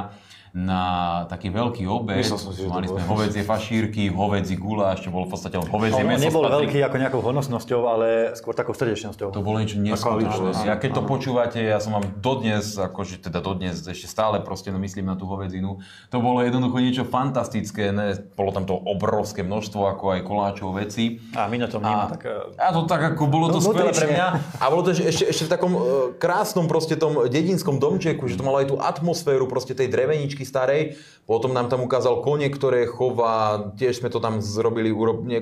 na 0.53 1.25
taký 1.33 1.49
veľký 1.49 1.89
obed. 1.89 2.21
Si, 2.21 2.69
Mali 2.69 2.85
sme 2.85 3.01
hovedzie 3.13 3.41
fašírky, 3.41 4.13
hovedzi 4.13 4.61
guláš, 4.61 5.01
čo 5.01 5.09
bolo 5.09 5.25
v 5.25 5.33
podstate 5.33 5.57
len 5.57 5.65
hovedzie 5.65 6.05
no, 6.05 6.13
meso. 6.13 6.29
nebol 6.29 6.45
veľký 6.45 6.85
ako 6.85 6.97
nejakou 7.01 7.21
hodnostnosťou, 7.25 7.81
ale 7.89 8.07
skôr 8.37 8.53
takou 8.53 8.77
srdečnosťou. 8.77 9.33
To 9.33 9.41
bolo 9.41 9.65
niečo 9.65 9.81
neskutočné. 9.81 10.69
Ja 10.69 10.77
keď 10.77 11.01
to 11.01 11.03
počúvate, 11.09 11.57
ja 11.57 11.81
som 11.81 11.97
vám 11.97 12.21
dodnes, 12.21 12.77
akože 12.77 13.25
teda 13.25 13.41
dodnes 13.41 13.81
ešte 13.81 14.05
stále 14.05 14.45
proste 14.45 14.69
no, 14.69 14.77
myslím 14.77 15.09
na 15.09 15.17
tú 15.17 15.25
hovedzinu. 15.25 15.81
To 16.13 16.19
bolo 16.21 16.45
jednoducho 16.45 16.77
niečo 16.85 17.05
fantastické, 17.09 17.89
ne? 17.89 18.13
bolo 18.37 18.53
tam 18.53 18.69
to 18.69 18.77
obrovské 18.77 19.41
množstvo, 19.41 19.89
ako 19.89 20.05
aj 20.15 20.21
koláčov 20.21 20.77
veci. 20.77 21.17
A 21.33 21.49
my 21.49 21.65
na 21.65 21.69
tom 21.73 21.81
vníma 21.81 22.13
tak... 22.13 22.29
A 22.61 22.69
to 22.77 22.85
tak 22.85 23.17
ako 23.17 23.25
bolo 23.25 23.49
to 23.49 23.56
no, 23.56 23.73
skvelé 23.73 23.97
pre 23.97 24.05
mňa. 24.05 24.27
A 24.61 24.65
bolo 24.69 24.85
to 24.85 24.93
ešte, 24.93 25.32
ešte 25.32 25.49
v 25.49 25.51
takom 25.51 25.73
uh, 25.73 25.82
krásnom 26.21 26.69
proste 26.69 27.01
tom 27.01 27.25
dedinskom 27.25 27.81
domčeku, 27.81 28.29
že 28.29 28.37
to 28.37 28.44
malo 28.44 28.61
aj 28.61 28.69
tú 28.69 28.77
atmosféru 28.77 29.49
proste 29.49 29.73
tej 29.73 29.89
dreveničky 29.89 30.42
značky 30.43 30.44
starej. 30.44 30.82
Potom 31.22 31.55
nám 31.55 31.70
tam 31.70 31.87
ukázal 31.87 32.20
kone, 32.20 32.51
ktoré 32.51 32.84
chová, 32.91 33.70
tiež 33.79 34.03
sme 34.03 34.11
to 34.11 34.19
tam 34.19 34.43
zrobili, 34.43 34.91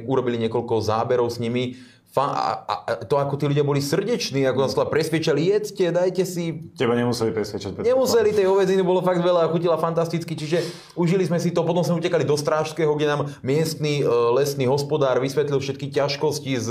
urobili 0.04 0.36
niekoľko 0.36 0.84
záberov 0.84 1.32
s 1.32 1.40
nimi 1.40 1.80
a, 2.18 2.26
a, 2.26 2.74
a 2.74 2.74
to, 3.06 3.22
ako 3.22 3.38
tí 3.38 3.46
ľudia 3.46 3.62
boli 3.62 3.78
srdeční, 3.78 4.42
ako 4.50 4.58
nás 4.66 4.74
presviečali, 4.74 5.46
jedzte, 5.46 5.94
dajte 5.94 6.26
si. 6.26 6.66
Teba 6.74 6.98
nemuseli 6.98 7.30
presviečať. 7.30 7.86
Nemuseli, 7.86 8.34
tej 8.34 8.50
hovedziny 8.50 8.82
bolo 8.82 8.98
fakt 8.98 9.22
veľa 9.22 9.46
a 9.46 9.50
chutila 9.54 9.78
fantasticky, 9.78 10.34
čiže 10.34 10.58
užili 10.98 11.22
sme 11.22 11.38
si 11.38 11.54
to, 11.54 11.62
potom 11.62 11.86
sme 11.86 12.02
utekali 12.02 12.26
do 12.26 12.34
Strážského, 12.34 12.90
kde 12.98 13.06
nám 13.06 13.20
miestny 13.46 14.02
e, 14.02 14.04
lesný 14.34 14.66
hospodár 14.66 15.22
vysvetlil 15.22 15.62
všetky 15.62 15.94
ťažkosti 15.94 16.52
s 16.58 16.68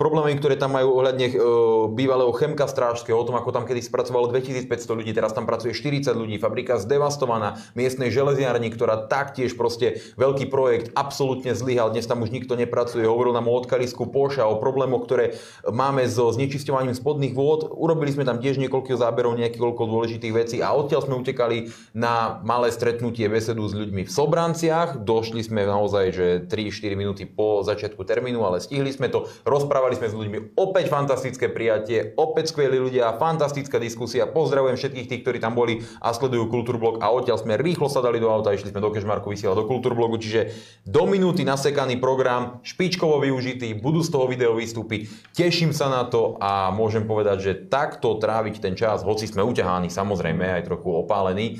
problémami, 0.00 0.40
ktoré 0.40 0.56
tam 0.56 0.72
majú 0.72 0.96
ohľadne 0.96 1.28
e, 1.28 1.34
bývalého 1.92 2.32
Chemka 2.32 2.64
Strážského, 2.64 3.20
o 3.20 3.26
tom, 3.28 3.36
ako 3.36 3.52
tam 3.52 3.68
kedy 3.68 3.84
spracovalo 3.84 4.32
2500 4.32 4.96
ľudí, 4.96 5.12
teraz 5.12 5.36
tam 5.36 5.44
pracuje 5.44 5.76
40 5.76 6.08
ľudí, 6.16 6.40
fabrika 6.40 6.80
zdevastovaná, 6.80 7.60
miestnej 7.76 8.08
železiarni, 8.08 8.72
ktorá 8.72 9.12
taktiež 9.12 9.60
proste 9.60 10.00
veľký 10.16 10.48
projekt, 10.48 10.88
absolútne 10.96 11.52
zlyhal, 11.52 11.92
dnes 11.92 12.08
tam 12.08 12.24
už 12.24 12.32
nikto 12.32 12.56
nepracuje, 12.56 13.04
hovoril 13.04 13.36
nám 13.36 13.44
o 13.44 13.52
odkalisku 13.60 14.08
Poša, 14.08 14.48
o 14.48 14.56
problémoch, 14.70 15.02
ktoré 15.02 15.34
máme 15.66 16.06
so 16.06 16.30
znečisťovaním 16.30 16.94
spodných 16.94 17.34
vôd. 17.34 17.66
Urobili 17.74 18.14
sme 18.14 18.22
tam 18.22 18.38
tiež 18.38 18.62
niekoľko 18.62 18.94
záberov, 18.94 19.34
niekoľko 19.34 19.82
dôležitých 19.82 20.30
vecí 20.30 20.56
a 20.62 20.70
odtiaľ 20.70 21.10
sme 21.10 21.18
utekali 21.18 21.74
na 21.98 22.38
malé 22.46 22.70
stretnutie, 22.70 23.26
besedu 23.26 23.66
s 23.66 23.74
ľuďmi 23.74 24.06
v 24.06 24.10
Sobranciach. 24.10 25.02
Došli 25.02 25.42
sme 25.42 25.66
naozaj, 25.66 26.04
že 26.14 26.26
3-4 26.46 26.94
minúty 26.94 27.26
po 27.26 27.66
začiatku 27.66 28.06
termínu, 28.06 28.46
ale 28.46 28.62
stihli 28.62 28.94
sme 28.94 29.10
to. 29.10 29.26
Rozprávali 29.42 29.98
sme 29.98 30.06
s 30.06 30.14
ľuďmi. 30.14 30.38
Opäť 30.54 30.86
fantastické 30.86 31.50
prijatie, 31.50 32.14
opäť 32.14 32.54
skvelí 32.54 32.78
ľudia, 32.78 33.18
fantastická 33.18 33.82
diskusia. 33.82 34.30
Pozdravujem 34.30 34.78
všetkých 34.78 35.08
tých, 35.10 35.22
ktorí 35.26 35.42
tam 35.42 35.58
boli 35.58 35.82
a 35.98 36.14
sledujú 36.14 36.46
Kultúrblog 36.46 37.02
a 37.02 37.10
odtiaľ 37.10 37.42
sme 37.42 37.58
rýchlo 37.58 37.90
sa 37.90 37.98
dali 37.98 38.22
do 38.22 38.30
auta, 38.30 38.54
išli 38.54 38.70
sme 38.70 38.84
do 38.84 38.92
Kešmarku 38.94 39.32
vysielať 39.32 39.56
do 39.56 39.64
Kultúrblogu, 39.66 40.20
čiže 40.20 40.52
do 40.84 41.08
minúty 41.08 41.42
nasekaný 41.42 41.96
program, 41.96 42.60
špičkovo 42.60 43.18
využitý, 43.24 43.72
budú 43.80 44.04
z 44.04 44.10
toho 44.12 44.28
video 44.28 44.52
výstupy. 44.60 45.08
Teším 45.32 45.72
sa 45.72 45.88
na 45.88 46.04
to 46.04 46.36
a 46.36 46.68
môžem 46.68 47.08
povedať, 47.08 47.38
že 47.40 47.52
takto 47.72 48.20
tráviť 48.20 48.60
ten 48.60 48.76
čas, 48.76 49.00
hoci 49.00 49.24
sme 49.24 49.40
uťaháni, 49.40 49.88
samozrejme 49.88 50.60
aj 50.60 50.68
trochu 50.68 50.92
opálení, 50.92 51.56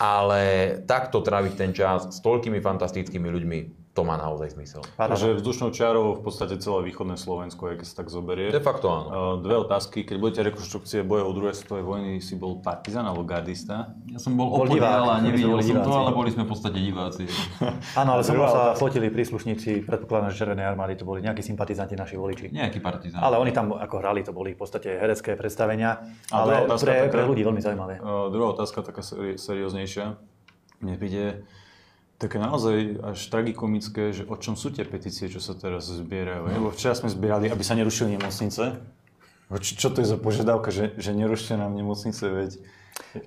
ale 0.00 0.74
takto 0.88 1.20
tráviť 1.20 1.52
ten 1.52 1.76
čas 1.76 2.08
s 2.08 2.18
toľkými 2.24 2.64
fantastickými 2.64 3.28
ľuďmi, 3.28 3.58
to 3.98 4.06
má 4.06 4.14
naozaj 4.14 4.54
zmysel. 4.54 4.86
Takže 4.94 5.42
vzdušnou 5.42 5.74
čiarou 5.74 6.14
v 6.14 6.22
podstate 6.22 6.54
celé 6.62 6.86
východné 6.86 7.18
Slovensko, 7.18 7.74
keď 7.74 7.82
sa 7.82 8.06
tak 8.06 8.14
zoberie. 8.14 8.54
De 8.54 8.62
facto 8.62 8.86
áno. 8.86 9.42
Dve 9.42 9.58
otázky. 9.58 10.06
Keď 10.06 10.16
budete 10.22 10.40
rekonštrukcie 10.46 11.02
bojov 11.02 11.34
druhej 11.34 11.58
svetovej 11.58 11.82
vojny, 11.82 12.22
si 12.22 12.38
bol 12.38 12.62
partizán 12.62 13.10
alebo 13.10 13.26
gardista? 13.26 13.90
Ja 14.06 14.22
som 14.22 14.38
bol, 14.38 14.54
bol 14.54 14.70
opodiel 14.70 14.86
a 14.86 15.18
nevidel 15.18 15.58
som 15.66 15.82
to, 15.82 15.90
ale 15.90 16.14
boli 16.14 16.30
sme 16.30 16.46
v 16.46 16.50
podstate 16.54 16.78
diváci. 16.78 17.26
Áno, 18.00 18.14
ale 18.14 18.22
som 18.22 18.38
sa 18.38 18.78
fotili 18.78 19.10
príslušníci, 19.10 19.82
predpokladám, 19.82 20.30
že 20.30 20.46
Červenej 20.46 20.70
armády 20.70 20.94
to 20.94 21.02
boli 21.02 21.18
nejakí 21.18 21.42
sympatizanti 21.42 21.98
naši 21.98 22.14
voliči. 22.14 22.54
Nejakí 22.54 22.78
partizán. 22.78 23.18
Ale 23.18 23.42
oni 23.42 23.50
tam 23.50 23.74
ako 23.74 23.98
hrali, 23.98 24.22
to 24.22 24.30
boli 24.30 24.54
v 24.54 24.62
podstate 24.62 24.94
herecké 24.94 25.34
predstavenia, 25.34 25.98
ale 26.30 26.70
pre, 26.70 27.10
pre 27.10 27.26
ľudí 27.26 27.42
veľmi 27.42 27.58
zaujímavé. 27.58 27.98
Uh, 27.98 28.30
druhá 28.30 28.54
otázka, 28.54 28.86
taká 28.86 29.02
serióznejšia. 29.34 30.14
Mne 30.78 30.94
príde, 30.94 31.42
také 32.18 32.42
naozaj 32.42 32.98
až 33.14 33.18
tragikomické, 33.30 34.10
že 34.10 34.26
o 34.26 34.34
čom 34.34 34.58
sú 34.58 34.74
tie 34.74 34.82
petície, 34.82 35.30
čo 35.30 35.38
sa 35.38 35.54
teraz 35.54 35.86
zbierajú. 35.86 36.50
Lebo 36.50 36.74
včera 36.74 36.98
sme 36.98 37.06
zbierali, 37.06 37.46
aby 37.46 37.62
sa 37.62 37.78
nerušili 37.78 38.18
nemocnice. 38.18 38.82
Čo, 39.48 39.72
čo 39.78 39.88
to 39.94 40.02
je 40.02 40.10
za 40.12 40.18
požiadavka, 40.18 40.68
že, 40.74 40.98
že 40.98 41.14
nerušte 41.14 41.54
nám 41.56 41.72
nemocnice, 41.72 42.20
veď 42.26 42.50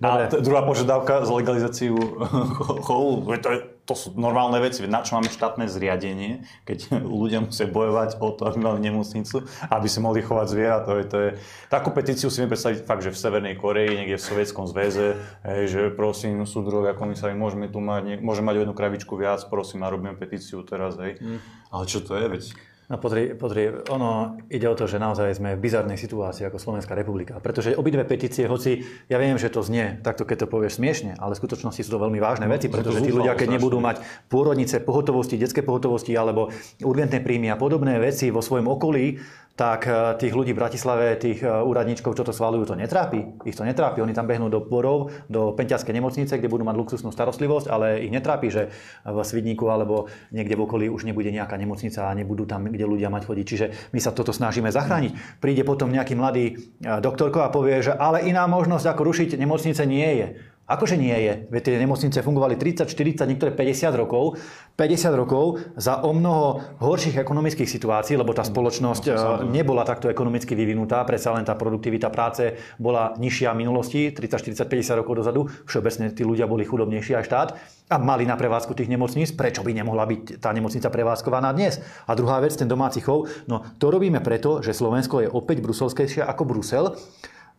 a 0.01 0.27
t- 0.29 0.41
druhá 0.41 0.61
požiadavka 0.61 1.25
za 1.25 1.33
legalizáciu 1.33 1.97
chovu, 2.87 3.25
to, 3.41 3.49
je, 3.49 3.59
to 3.85 3.93
sú 3.97 4.07
normálne 4.13 4.61
veci. 4.61 4.85
Na 4.85 5.01
čo 5.01 5.17
máme 5.17 5.27
štátne 5.27 5.65
zriadenie, 5.65 6.45
keď 6.63 6.95
ľudia 7.21 7.41
musia 7.41 7.65
bojovať 7.65 8.21
o 8.21 8.29
to, 8.35 8.47
aby 8.47 8.57
mali 8.61 8.79
nemocnicu, 8.83 9.47
aby 9.67 9.87
si 9.89 9.99
mohli 9.99 10.21
chovať 10.21 10.47
zviera. 10.47 10.77
To 10.85 10.91
je, 11.01 11.03
to 11.07 11.17
je... 11.17 11.29
Takú 11.67 11.89
petíciu 11.91 12.29
si 12.29 12.45
predstaviť 12.45 12.85
fakt, 12.85 13.01
že 13.01 13.11
v 13.13 13.19
Severnej 13.19 13.55
Koreji, 13.57 13.97
niekde 13.97 14.21
v 14.21 14.27
Sovietskom 14.27 14.69
zväze, 14.69 15.17
hej, 15.43 15.63
že 15.67 15.81
prosím, 15.91 16.45
súdruhovia 16.45 16.93
komisári, 16.93 17.33
môžeme 17.33 17.67
tu 17.67 17.81
mať, 17.81 18.21
môžeme 18.21 18.53
mať 18.53 18.65
jednu 18.65 18.73
kravičku 18.77 19.13
viac, 19.17 19.41
prosím, 19.49 19.83
a 19.83 19.91
robíme 19.91 20.13
petíciu 20.15 20.61
teraz. 20.61 20.95
Hej. 21.01 21.19
Mm. 21.19 21.39
Ale 21.71 21.83
čo 21.87 21.99
to 22.03 22.15
je, 22.15 22.25
veď? 22.27 22.43
No 22.91 22.99
pozri, 22.99 23.31
pozri, 23.39 23.71
ono 23.87 24.35
ide 24.51 24.67
o 24.67 24.75
to, 24.75 24.83
že 24.83 24.99
naozaj 24.99 25.39
sme 25.39 25.55
v 25.55 25.63
bizarnej 25.63 25.95
situácii 25.95 26.43
ako 26.51 26.59
Slovenská 26.59 26.91
republika. 26.91 27.39
Pretože 27.39 27.71
obidve 27.79 28.03
petície, 28.03 28.51
hoci 28.51 28.83
ja 29.07 29.15
viem, 29.15 29.39
že 29.39 29.47
to 29.47 29.63
znie 29.63 30.03
takto, 30.03 30.27
keď 30.27 30.43
to 30.43 30.47
povieš 30.51 30.75
smiešne, 30.75 31.15
ale 31.15 31.31
v 31.31 31.39
skutočnosti 31.39 31.87
sú 31.87 31.87
to 31.87 32.03
veľmi 32.03 32.19
vážne 32.19 32.51
no, 32.51 32.51
veci, 32.51 32.67
pretože 32.67 32.99
tí 32.99 33.15
ľudia, 33.15 33.39
keď 33.39 33.55
nebudú 33.55 33.79
mať 33.79 34.03
pôrodnice, 34.27 34.83
pohotovosti, 34.83 35.39
detské 35.39 35.63
pohotovosti 35.63 36.11
alebo 36.19 36.51
urgentné 36.83 37.23
príjmy 37.23 37.47
a 37.47 37.55
podobné 37.55 37.95
veci 37.95 38.27
vo 38.27 38.43
svojom 38.43 38.67
okolí, 38.67 39.23
tak 39.55 39.87
eh, 39.87 40.15
tých 40.17 40.33
ľudí 40.33 40.55
v 40.55 40.61
Bratislave, 40.63 41.19
tých 41.19 41.43
eh, 41.43 41.51
úradníčkov, 41.51 42.15
čo 42.15 42.23
to 42.23 42.33
schválujú, 42.33 42.71
to 42.71 42.75
netrápi. 42.79 43.37
Ich 43.43 43.55
to 43.55 43.67
netrápi. 43.67 43.99
Oni 43.99 44.15
tam 44.15 44.25
behnú 44.25 44.47
do 44.47 44.63
Porov, 44.63 45.11
do 45.27 45.51
Penťaskej 45.53 45.91
nemocnice, 45.91 46.39
kde 46.39 46.49
budú 46.49 46.63
mať 46.63 46.75
luxusnú 46.79 47.11
starostlivosť, 47.11 47.67
ale 47.67 48.01
ich 48.07 48.11
netrápi, 48.13 48.47
že 48.47 48.71
v 49.03 49.17
Svidníku 49.21 49.67
alebo 49.67 50.07
niekde 50.31 50.55
v 50.55 50.63
okolí 50.63 50.85
už 50.87 51.03
nebude 51.03 51.29
nejaká 51.29 51.59
nemocnica 51.59 52.07
a 52.07 52.15
nebudú 52.15 52.47
tam, 52.47 52.71
kde 52.71 52.85
ľudia 52.87 53.11
mať 53.11 53.27
chodiť. 53.27 53.45
Čiže 53.45 53.65
my 53.91 53.99
sa 53.99 54.15
toto 54.15 54.31
snažíme 54.31 54.71
zachrániť. 54.71 55.43
Príde 55.43 55.67
potom 55.67 55.91
nejaký 55.91 56.15
mladý 56.15 56.45
eh, 56.55 56.99
doktorko 57.03 57.43
a 57.43 57.53
povie, 57.53 57.83
že 57.83 57.93
ale 57.93 58.23
iná 58.23 58.47
možnosť 58.47 58.87
ako 58.87 59.01
rušiť 59.03 59.35
nemocnice 59.35 59.83
nie 59.83 60.09
je. 60.23 60.27
Akože 60.71 60.95
nie 60.95 61.11
je. 61.11 61.33
Veď 61.51 61.61
tie 61.67 61.83
nemocnice 61.83 62.23
fungovali 62.23 62.55
30, 62.55 62.87
40, 62.87 63.27
niektoré 63.27 63.51
50 63.51 63.91
rokov. 63.91 64.39
50 64.79 65.11
rokov 65.19 65.59
za 65.75 65.99
o 65.99 66.15
mnoho 66.15 66.63
horších 66.79 67.19
ekonomických 67.19 67.67
situácií, 67.67 68.15
lebo 68.15 68.31
tá 68.31 68.41
spoločnosť 68.47 69.03
no, 69.11 69.51
nebola 69.51 69.83
takto 69.83 70.07
ekonomicky 70.07 70.55
vyvinutá, 70.55 71.03
predsa 71.03 71.35
len 71.35 71.43
tá 71.43 71.59
produktivita 71.59 72.07
práce 72.07 72.55
bola 72.79 73.13
nižšia 73.19 73.51
v 73.51 73.67
minulosti, 73.67 74.01
30, 74.15 74.55
40, 74.55 74.63
50 74.63 74.99
rokov 75.03 75.19
dozadu. 75.19 75.51
Všeobecne 75.67 76.15
tí 76.15 76.23
ľudia 76.23 76.47
boli 76.47 76.63
chudobnejší 76.63 77.19
aj 77.19 77.27
štát 77.27 77.49
a 77.91 77.95
mali 77.99 78.23
na 78.23 78.39
prevádzku 78.39 78.71
tých 78.71 78.87
nemocníc. 78.87 79.35
Prečo 79.35 79.61
by 79.61 79.75
nemohla 79.75 80.07
byť 80.07 80.39
tá 80.39 80.55
nemocnica 80.55 80.87
prevádzkovaná 80.87 81.51
dnes? 81.51 81.83
A 82.07 82.15
druhá 82.15 82.39
vec, 82.39 82.55
ten 82.55 82.71
domáci 82.71 83.03
chov, 83.03 83.27
no 83.51 83.61
to 83.75 83.91
robíme 83.91 84.23
preto, 84.23 84.63
že 84.63 84.71
Slovensko 84.71 85.19
je 85.19 85.29
opäť 85.29 85.59
bruselskejšie 85.59 86.23
ako 86.23 86.47
Brusel. 86.47 86.95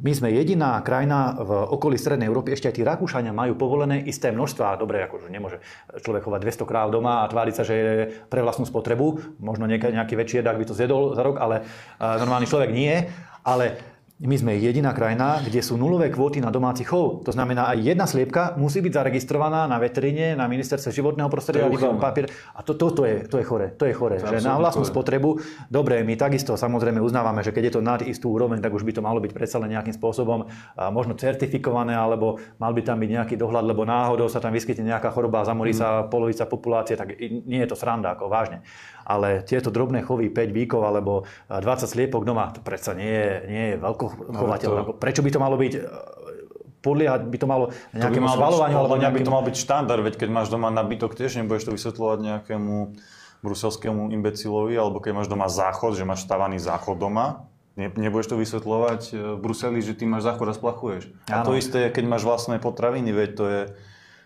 My 0.00 0.12
sme 0.16 0.32
jediná 0.32 0.80
krajina 0.80 1.36
v 1.36 1.50
okolí 1.68 2.00
Strednej 2.00 2.30
Európy, 2.30 2.56
ešte 2.56 2.72
aj 2.72 2.76
tí 2.78 2.82
Rakúšania 2.82 3.36
majú 3.36 3.58
povolené 3.58 4.00
isté 4.08 4.32
množstva. 4.32 4.80
Dobre, 4.80 5.04
akože 5.04 5.28
nemôže 5.28 5.60
človek 6.00 6.24
chovať 6.24 6.40
200 6.64 6.70
kráv 6.70 6.88
doma 6.88 7.22
a 7.22 7.30
tváriť 7.30 7.54
sa, 7.54 7.62
že 7.66 7.74
je 7.76 8.08
pre 8.32 8.40
vlastnú 8.40 8.64
spotrebu. 8.64 9.38
Možno 9.38 9.68
nejaký, 9.68 10.14
väčší 10.16 10.40
jedak 10.40 10.56
by 10.56 10.64
to 10.64 10.74
zjedol 10.74 11.12
za 11.12 11.22
rok, 11.22 11.36
ale 11.36 11.68
normálny 12.00 12.48
človek 12.48 12.72
nie. 12.72 13.04
Ale 13.42 13.91
my 14.22 14.36
sme 14.38 14.54
jediná 14.54 14.94
krajina, 14.94 15.42
kde 15.42 15.58
sú 15.58 15.74
nulové 15.74 16.06
kvóty 16.06 16.38
na 16.38 16.54
domáci 16.54 16.86
chov. 16.86 17.26
To 17.26 17.34
znamená, 17.34 17.66
aj 17.74 17.78
jedna 17.82 18.06
sliepka 18.06 18.54
musí 18.54 18.78
byť 18.78 18.94
zaregistrovaná 18.94 19.66
na 19.66 19.82
veterine, 19.82 20.38
na 20.38 20.46
ministerstve 20.46 20.94
životného 20.94 21.26
prostredia, 21.26 21.66
to 21.66 21.98
papier. 21.98 22.30
A 22.54 22.62
to, 22.62 22.78
to, 22.78 22.94
to, 22.94 23.02
je, 23.02 23.16
to 23.26 23.42
je 23.42 23.44
chore. 23.44 23.74
To 23.74 23.84
je 23.90 23.94
chore. 23.94 24.22
To 24.22 24.30
že 24.30 24.46
na 24.46 24.54
vlastnú 24.54 24.86
spotrebu, 24.86 25.42
dobre, 25.66 26.06
my 26.06 26.14
takisto 26.14 26.54
samozrejme 26.54 27.02
uznávame, 27.02 27.42
že 27.42 27.50
keď 27.50 27.62
je 27.66 27.74
to 27.74 27.82
nad 27.82 28.00
istú 28.06 28.30
úroveň, 28.30 28.62
tak 28.62 28.70
už 28.70 28.86
by 28.86 28.94
to 28.94 29.02
malo 29.02 29.18
byť 29.18 29.32
predsa 29.34 29.58
len 29.58 29.74
nejakým 29.74 29.94
spôsobom 29.98 30.46
možno 30.94 31.18
certifikované, 31.18 31.98
alebo 31.98 32.38
mal 32.62 32.70
by 32.70 32.86
tam 32.86 33.02
byť 33.02 33.10
nejaký 33.10 33.34
dohľad, 33.34 33.66
lebo 33.66 33.82
náhodou 33.82 34.30
sa 34.30 34.38
tam 34.38 34.54
vyskytne 34.54 34.86
nejaká 34.86 35.10
choroba 35.10 35.42
a 35.42 35.48
zamorí 35.50 35.74
mm. 35.74 35.78
sa 35.82 36.06
polovica 36.06 36.46
populácie, 36.46 36.94
tak 36.94 37.18
nie 37.18 37.58
je 37.66 37.68
to 37.68 37.74
sranda, 37.74 38.14
ako 38.14 38.30
vážne 38.30 38.62
ale 39.06 39.42
tieto 39.42 39.68
drobné 39.68 40.02
chovy 40.06 40.30
5 40.30 40.52
výkov 40.52 40.82
alebo 40.86 41.26
20 41.48 41.62
sliepok 41.86 42.22
doma, 42.26 42.50
to 42.54 42.62
predsa 42.62 42.94
nie 42.94 43.10
je, 43.10 43.32
nie 43.50 43.64
je 43.72 43.76
veľkochovateľ. 43.78 44.70
To... 44.70 44.92
Prečo 44.96 45.20
by 45.20 45.30
to 45.30 45.40
malo 45.42 45.56
byť 45.58 45.72
podliehať 46.82 47.20
by 47.30 47.38
to 47.38 47.46
malo 47.46 47.64
nejakému 47.94 48.26
schvalovaniu? 48.26 48.76
Alebo 48.76 48.98
nejakým... 48.98 49.22
by 49.22 49.28
to 49.30 49.32
mal 49.32 49.44
byť 49.46 49.56
štandard, 49.56 50.02
veď 50.02 50.14
keď 50.18 50.28
máš 50.34 50.50
doma 50.50 50.68
nabytok, 50.74 51.14
tiež 51.14 51.38
nebudeš 51.38 51.70
to 51.70 51.72
vysvetľovať 51.78 52.18
nejakému 52.18 52.74
bruselskému 53.42 54.10
imbecilovi, 54.10 54.74
alebo 54.74 54.98
keď 54.98 55.12
máš 55.14 55.28
doma 55.30 55.46
záchod, 55.46 55.94
že 55.94 56.06
máš 56.06 56.26
stavaný 56.26 56.58
záchod 56.62 56.98
doma, 56.98 57.50
ne, 57.74 57.90
nebudeš 57.90 58.34
to 58.34 58.36
vysvetľovať 58.38 59.02
e, 59.10 59.14
v 59.34 59.38
Bruseli, 59.42 59.82
že 59.82 59.98
ty 59.98 60.06
máš 60.06 60.26
záchod 60.26 60.50
a 60.50 60.54
splachuješ. 60.54 61.10
A 61.26 61.42
to 61.42 61.58
isté, 61.58 61.90
keď 61.90 62.04
máš 62.06 62.22
vlastné 62.22 62.62
potraviny, 62.62 63.10
veď 63.10 63.30
to 63.34 63.44
je 63.50 63.60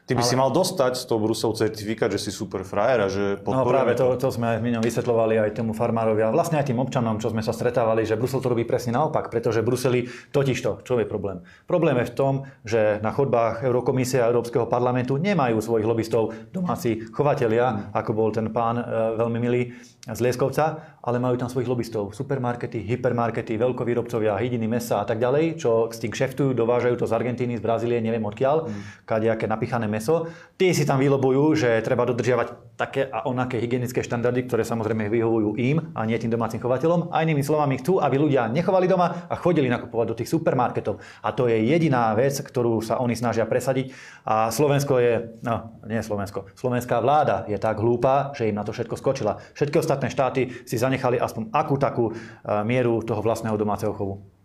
Ty 0.07 0.15
by 0.15 0.23
ale... 0.23 0.31
si 0.31 0.37
mal 0.39 0.55
dostať 0.55 1.03
z 1.03 1.05
toho 1.11 1.19
Brusel 1.19 1.51
certifikát, 1.59 2.07
že 2.07 2.23
si 2.23 2.31
super 2.31 2.63
frajer 2.63 2.99
a 3.03 3.09
že 3.11 3.43
No 3.43 3.67
práve 3.67 3.99
to, 3.99 4.07
to 4.15 4.31
sme 4.31 4.63
v 4.63 4.79
vysvetľovali 4.79 5.35
aj 5.43 5.59
tomu 5.59 5.75
farmárovi 5.75 6.23
a 6.23 6.31
vlastne 6.31 6.63
aj 6.63 6.71
tým 6.71 6.79
občanom, 6.79 7.19
čo 7.19 7.35
sme 7.35 7.43
sa 7.43 7.51
stretávali, 7.51 8.07
že 8.07 8.15
Brusel 8.15 8.39
to 8.39 8.55
robí 8.55 8.63
presne 8.63 8.95
naopak, 8.95 9.35
pretože 9.35 9.67
Bruseli 9.67 10.07
totižto, 10.31 10.87
čo 10.87 11.03
je 11.03 11.11
problém? 11.11 11.43
Problém 11.67 11.99
je 12.07 12.07
v 12.07 12.15
tom, 12.15 12.35
že 12.63 13.03
na 13.03 13.11
chodbách 13.11 13.67
Eurokomisie 13.67 14.23
a 14.23 14.31
Európskeho 14.31 14.71
parlamentu 14.71 15.19
nemajú 15.19 15.59
svojich 15.59 15.87
lobbystov 15.91 16.55
domáci 16.55 17.03
chovatelia, 17.11 17.91
ako 17.91 18.11
bol 18.15 18.31
ten 18.31 18.55
pán 18.55 18.79
e, 18.79 18.85
veľmi 19.19 19.39
milý 19.43 19.75
z 20.07 20.19
Lieskovca, 20.23 20.96
ale 21.07 21.23
majú 21.23 21.39
tam 21.39 21.47
svojich 21.47 21.71
lobbystov. 21.71 22.11
Supermarkety, 22.11 22.83
hypermarkety, 22.83 23.55
veľkovýrobcovia, 23.55 24.35
hydiny, 24.43 24.67
mesa 24.67 25.01
a 25.01 25.07
tak 25.07 25.23
ďalej, 25.23 25.63
čo 25.63 25.87
s 25.87 26.03
tým 26.03 26.11
kšeftujú, 26.11 26.51
dovážajú 26.51 26.99
to 26.99 27.07
z 27.07 27.15
Argentíny, 27.15 27.55
z 27.55 27.63
Brazílie, 27.63 28.03
neviem 28.03 28.27
odkiaľ, 28.27 28.67
mm. 28.67 29.07
kadejaké 29.07 29.47
napichané 29.47 29.87
meso. 29.87 30.27
Tí 30.59 30.75
si 30.75 30.83
tam 30.83 30.99
vylobujú, 30.99 31.55
že 31.55 31.79
treba 31.87 32.03
dodržiavať 32.11 32.75
také 32.75 33.07
a 33.07 33.25
onaké 33.31 33.63
hygienické 33.63 34.03
štandardy, 34.03 34.51
ktoré 34.51 34.67
samozrejme 34.67 35.07
vyhovujú 35.07 35.55
im 35.57 35.95
a 35.95 36.03
nie 36.03 36.19
tým 36.19 36.35
domácim 36.35 36.59
chovateľom. 36.59 37.15
A 37.15 37.23
inými 37.23 37.47
slovami 37.47 37.79
chcú, 37.79 38.03
aby 38.03 38.19
ľudia 38.19 38.51
nechovali 38.51 38.91
doma 38.91 39.31
a 39.31 39.35
chodili 39.39 39.71
nakupovať 39.71 40.07
do 40.11 40.19
tých 40.19 40.29
supermarketov. 40.29 40.99
A 41.23 41.31
to 41.31 41.47
je 41.47 41.57
jediná 41.71 42.11
vec, 42.19 42.35
ktorú 42.35 42.83
sa 42.83 42.99
oni 42.99 43.15
snažia 43.15 43.47
presadiť. 43.47 43.95
A 44.27 44.51
Slovensko 44.51 44.99
je, 44.99 45.39
no 45.47 45.79
nie 45.87 46.03
Slovensko, 46.03 46.51
slovenská 46.59 46.99
vláda 46.99 47.47
je 47.47 47.57
tak 47.57 47.79
hlúpa, 47.79 48.35
že 48.35 48.51
im 48.51 48.59
na 48.59 48.67
to 48.67 48.75
všetko 48.75 48.99
skočila. 48.99 49.39
Všetky 49.55 49.79
ostatné 49.79 50.11
štáty 50.11 50.67
si 50.67 50.77
zanechali 50.97 51.21
aspoň 51.21 51.53
akú 51.53 51.75
takú 51.76 52.05
eh, 52.09 52.17
mieru 52.65 53.05
toho 53.05 53.21
vlastného 53.21 53.61
domáceho 53.61 53.93
chovu. 53.93 54.36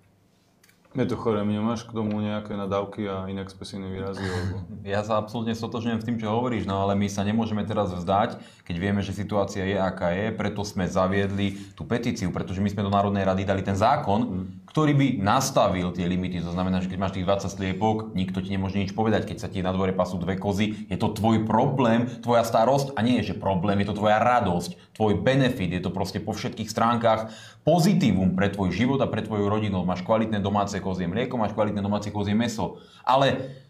Je 0.92 1.08
to 1.08 1.16
chore, 1.16 1.40
nemáš 1.48 1.88
k 1.88 1.96
tomu 1.96 2.20
nejaké 2.20 2.52
nadávky 2.52 3.08
a 3.08 3.24
iné 3.32 3.40
expresívne 3.48 3.88
výrazy? 3.88 4.28
Alebo... 4.28 4.68
Ja 4.84 5.00
sa 5.08 5.24
absolútne 5.24 5.56
stotožňujem 5.56 6.04
s 6.04 6.08
tým, 6.10 6.20
čo 6.20 6.28
hovoríš, 6.28 6.68
no 6.68 6.84
ale 6.84 7.00
my 7.00 7.08
sa 7.08 7.24
nemôžeme 7.24 7.64
teraz 7.64 7.96
vzdať, 7.96 8.44
keď 8.68 8.76
vieme, 8.76 9.00
že 9.00 9.16
situácia 9.16 9.64
je 9.64 9.80
aká 9.80 10.12
je, 10.12 10.36
preto 10.36 10.68
sme 10.68 10.84
zaviedli 10.92 11.64
tú 11.80 11.88
petíciu, 11.88 12.28
pretože 12.36 12.60
my 12.60 12.68
sme 12.68 12.84
do 12.84 12.92
Národnej 12.92 13.24
rady 13.24 13.48
dali 13.48 13.64
ten 13.64 13.80
zákon, 13.80 14.20
mm. 14.20 14.46
ktorý 14.68 14.92
by 14.92 15.08
nastavil 15.24 15.96
tie 15.96 16.04
limity. 16.12 16.44
To 16.44 16.52
znamená, 16.52 16.84
že 16.84 16.92
keď 16.92 17.00
máš 17.00 17.16
tých 17.16 17.24
20 17.24 17.56
sliepok, 17.56 18.12
nikto 18.12 18.44
ti 18.44 18.52
nemôže 18.52 18.76
nič 18.76 18.92
povedať. 18.92 19.32
Keď 19.32 19.38
sa 19.40 19.48
ti 19.48 19.64
na 19.64 19.72
dvore 19.72 19.96
pasú 19.96 20.20
dve 20.20 20.36
kozy, 20.36 20.92
je 20.92 21.00
to 21.00 21.16
tvoj 21.16 21.48
problém, 21.48 22.04
tvoja 22.20 22.44
starosť 22.44 23.00
a 23.00 23.06
nie 23.06 23.24
je, 23.24 23.32
že 23.32 23.40
problém, 23.40 23.80
je 23.80 23.96
to 23.96 23.96
tvoja 23.96 24.20
radosť, 24.20 24.92
tvoj 25.00 25.24
benefit, 25.24 25.72
je 25.72 25.84
to 25.88 25.92
proste 25.96 26.20
po 26.20 26.36
všetkých 26.36 26.68
stránkach 26.68 27.32
pozitívum 27.62 28.34
pre 28.34 28.50
tvoj 28.50 28.74
život 28.74 29.00
a 29.02 29.08
pre 29.10 29.22
tvoju 29.22 29.46
rodinu. 29.46 29.86
Máš 29.86 30.02
kvalitné 30.02 30.42
domáce 30.42 30.78
kozie 30.82 31.06
mlieko, 31.06 31.38
máš 31.38 31.54
kvalitné 31.54 31.82
domáce 31.82 32.10
kozie 32.10 32.34
meso. 32.34 32.82
Ale 33.06 33.61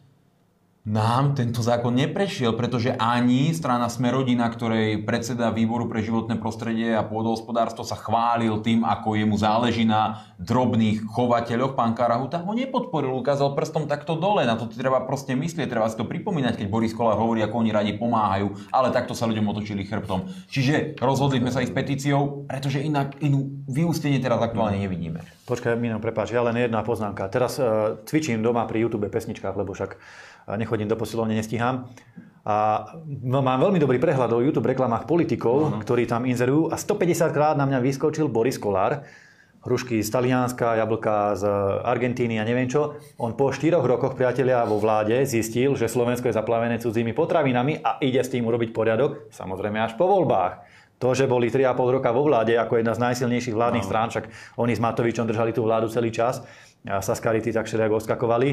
nám 0.82 1.38
tento 1.38 1.62
zákon 1.62 1.94
neprešiel, 1.94 2.58
pretože 2.58 2.98
ani 2.98 3.54
strana 3.54 3.86
Smerodina, 3.86 4.50
ktorej 4.50 5.06
predseda 5.06 5.54
výboru 5.54 5.86
pre 5.86 6.02
životné 6.02 6.42
prostredie 6.42 6.98
a 6.98 7.06
pôdohospodárstvo 7.06 7.86
sa 7.86 7.94
chválil 7.94 8.58
tým, 8.66 8.82
ako 8.82 9.14
jemu 9.14 9.38
záleží 9.38 9.86
na 9.86 10.26
drobných 10.42 11.06
chovateľoch, 11.06 11.78
pán 11.78 11.94
Karahuta 11.94 12.42
ho 12.42 12.50
nepodporil, 12.58 13.14
ukázal 13.14 13.54
prstom 13.54 13.86
takto 13.86 14.18
dole. 14.18 14.42
Na 14.42 14.58
to 14.58 14.66
treba 14.66 15.06
proste 15.06 15.38
myslieť, 15.38 15.70
treba 15.70 15.86
si 15.86 16.02
to 16.02 16.10
pripomínať, 16.10 16.58
keď 16.58 16.68
Boris 16.74 16.98
Kolár 16.98 17.22
hovorí, 17.22 17.46
ako 17.46 17.62
oni 17.62 17.70
radi 17.70 17.94
pomáhajú, 18.02 18.74
ale 18.74 18.90
takto 18.90 19.14
sa 19.14 19.30
ľuďom 19.30 19.54
otočili 19.54 19.86
chrbtom. 19.86 20.50
Čiže 20.50 20.98
rozhodli 20.98 21.38
sme 21.46 21.54
sa 21.54 21.62
ísť 21.62 21.78
petíciou, 21.78 22.50
pretože 22.50 22.82
inak 22.82 23.22
inú 23.22 23.62
vyústenie 23.70 24.18
teraz 24.18 24.42
aktuálne 24.42 24.82
nevidíme. 24.82 25.22
Počkaj, 25.46 25.78
Mino, 25.78 26.02
prepáč, 26.02 26.34
ja 26.34 26.42
len 26.42 26.58
jedna 26.58 26.82
poznámka. 26.82 27.30
Teraz 27.30 27.62
uh, 27.62 28.02
cvičím 28.10 28.42
doma 28.42 28.66
pri 28.66 28.88
YouTube 28.88 29.06
pesničkách, 29.14 29.54
lebo 29.54 29.78
však 29.78 30.00
nechodím 30.58 30.88
do 30.88 30.98
posilovne, 30.98 31.36
nestíham. 31.36 31.90
A 32.42 32.90
no, 33.06 33.46
mám 33.46 33.62
veľmi 33.62 33.78
dobrý 33.78 34.02
prehľad 34.02 34.34
o 34.34 34.42
YouTube 34.42 34.66
reklamách 34.66 35.06
politikov, 35.06 35.70
uh-huh. 35.70 35.82
ktorí 35.86 36.10
tam 36.10 36.26
inzerujú 36.26 36.74
a 36.74 36.76
150 36.78 37.30
krát 37.38 37.54
na 37.54 37.70
mňa 37.70 37.80
vyskočil 37.86 38.26
Boris 38.34 38.58
Kolár, 38.58 39.06
hrušky 39.62 40.02
z 40.02 40.10
Talianska, 40.10 40.74
jablka 40.74 41.38
z 41.38 41.46
Argentíny 41.86 42.42
a 42.42 42.48
neviem 42.48 42.66
čo. 42.66 42.98
On 43.22 43.38
po 43.38 43.54
4 43.54 43.78
rokoch, 43.78 44.18
priatelia, 44.18 44.66
vo 44.66 44.82
vláde 44.82 45.22
zistil, 45.30 45.78
že 45.78 45.86
Slovensko 45.86 46.34
je 46.34 46.38
zaplavené 46.38 46.82
cudzími 46.82 47.14
potravinami 47.14 47.78
a 47.78 48.02
ide 48.02 48.26
s 48.26 48.34
tým 48.34 48.42
urobiť 48.50 48.74
poriadok, 48.74 49.30
samozrejme 49.30 49.78
až 49.78 49.94
po 49.94 50.10
voľbách. 50.10 50.66
To, 51.02 51.18
že 51.18 51.26
boli 51.26 51.50
3,5 51.50 51.98
roka 51.98 52.10
vo 52.14 52.26
vláde 52.26 52.58
ako 52.58 52.78
jedna 52.78 52.94
z 52.94 53.02
najsilnejších 53.06 53.58
vládnych 53.58 53.86
no. 53.86 53.90
strán, 53.90 54.08
však 54.14 54.26
oni 54.58 54.74
s 54.78 54.82
Matovičom 54.82 55.26
držali 55.26 55.54
tú 55.54 55.66
vládu 55.66 55.90
celý 55.90 56.14
čas, 56.14 56.46
Saskarity 56.82 57.54
tak 57.54 57.70
všelijak 57.70 57.92
odskakovali. 58.02 58.50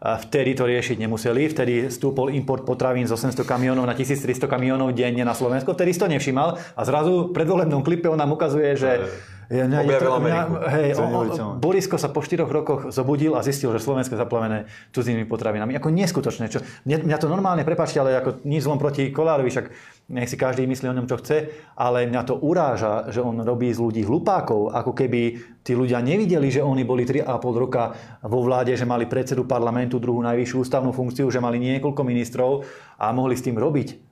Vtedy 0.00 0.56
to 0.56 0.64
riešiť 0.64 0.96
nemuseli, 0.96 1.48
vtedy 1.52 1.92
stúpol 1.92 2.32
import 2.32 2.64
potravín 2.64 3.04
z 3.04 3.12
800 3.12 3.44
kamionov 3.44 3.84
na 3.84 3.92
1300 3.92 4.48
kamionov 4.48 4.96
denne 4.96 5.24
na 5.28 5.36
Slovensko, 5.36 5.76
vtedy 5.76 5.92
si 5.92 6.00
to 6.00 6.08
nevšimal 6.08 6.56
a 6.56 6.80
zrazu 6.88 7.28
v 7.28 7.36
predvolebnom 7.36 7.84
klipe 7.84 8.08
on 8.08 8.16
nám 8.16 8.32
ukazuje, 8.32 8.80
že 8.80 9.04
ja, 9.50 9.66
mňa, 9.66 9.78
Objavil 9.82 10.12
Ameriku. 10.14 10.50
Mňa, 10.54 10.70
hej, 10.70 10.88
o, 10.94 11.04
o, 11.10 11.46
Borisko 11.58 11.98
sa 11.98 12.06
po 12.06 12.22
4 12.22 12.46
rokoch 12.46 12.94
zobudil 12.94 13.34
a 13.34 13.42
zistil, 13.42 13.74
že 13.74 13.82
Slovensko 13.82 14.14
je 14.14 14.22
zaplavené 14.22 14.70
cudzími 14.94 15.26
potravinami. 15.26 15.74
Ako 15.74 15.90
neskutočné. 15.90 16.46
Čo, 16.46 16.62
mňa, 16.86 17.02
mňa 17.02 17.16
to 17.18 17.26
normálne, 17.26 17.66
prepačte, 17.66 17.98
ale 17.98 18.14
ako 18.14 18.46
nič 18.46 18.62
zlom 18.62 18.78
proti 18.78 19.10
Kolárovi, 19.10 19.50
však 19.50 19.66
nech 20.10 20.30
si 20.30 20.38
každý 20.38 20.70
myslí 20.70 20.86
o 20.90 20.96
ňom, 20.96 21.10
čo 21.10 21.18
chce, 21.18 21.50
ale 21.74 22.06
mňa 22.06 22.22
to 22.26 22.38
uráža, 22.38 23.10
že 23.10 23.22
on 23.22 23.42
robí 23.42 23.74
z 23.74 23.82
ľudí 23.82 24.02
hlupákov, 24.06 24.70
ako 24.70 24.94
keby 24.94 25.20
tí 25.66 25.74
ľudia 25.74 25.98
nevideli, 25.98 26.50
že 26.50 26.62
oni 26.62 26.86
boli 26.86 27.02
3,5 27.02 27.26
roka 27.58 27.94
vo 28.22 28.46
vláde, 28.46 28.78
že 28.78 28.86
mali 28.86 29.10
predsedu 29.10 29.50
parlamentu, 29.50 29.98
druhú 29.98 30.22
najvyššiu 30.22 30.56
ústavnú 30.62 30.94
funkciu, 30.94 31.26
že 31.26 31.42
mali 31.42 31.58
niekoľko 31.58 32.02
ministrov 32.06 32.62
a 33.02 33.10
mohli 33.10 33.34
s 33.34 33.46
tým 33.46 33.58
robiť. 33.58 34.09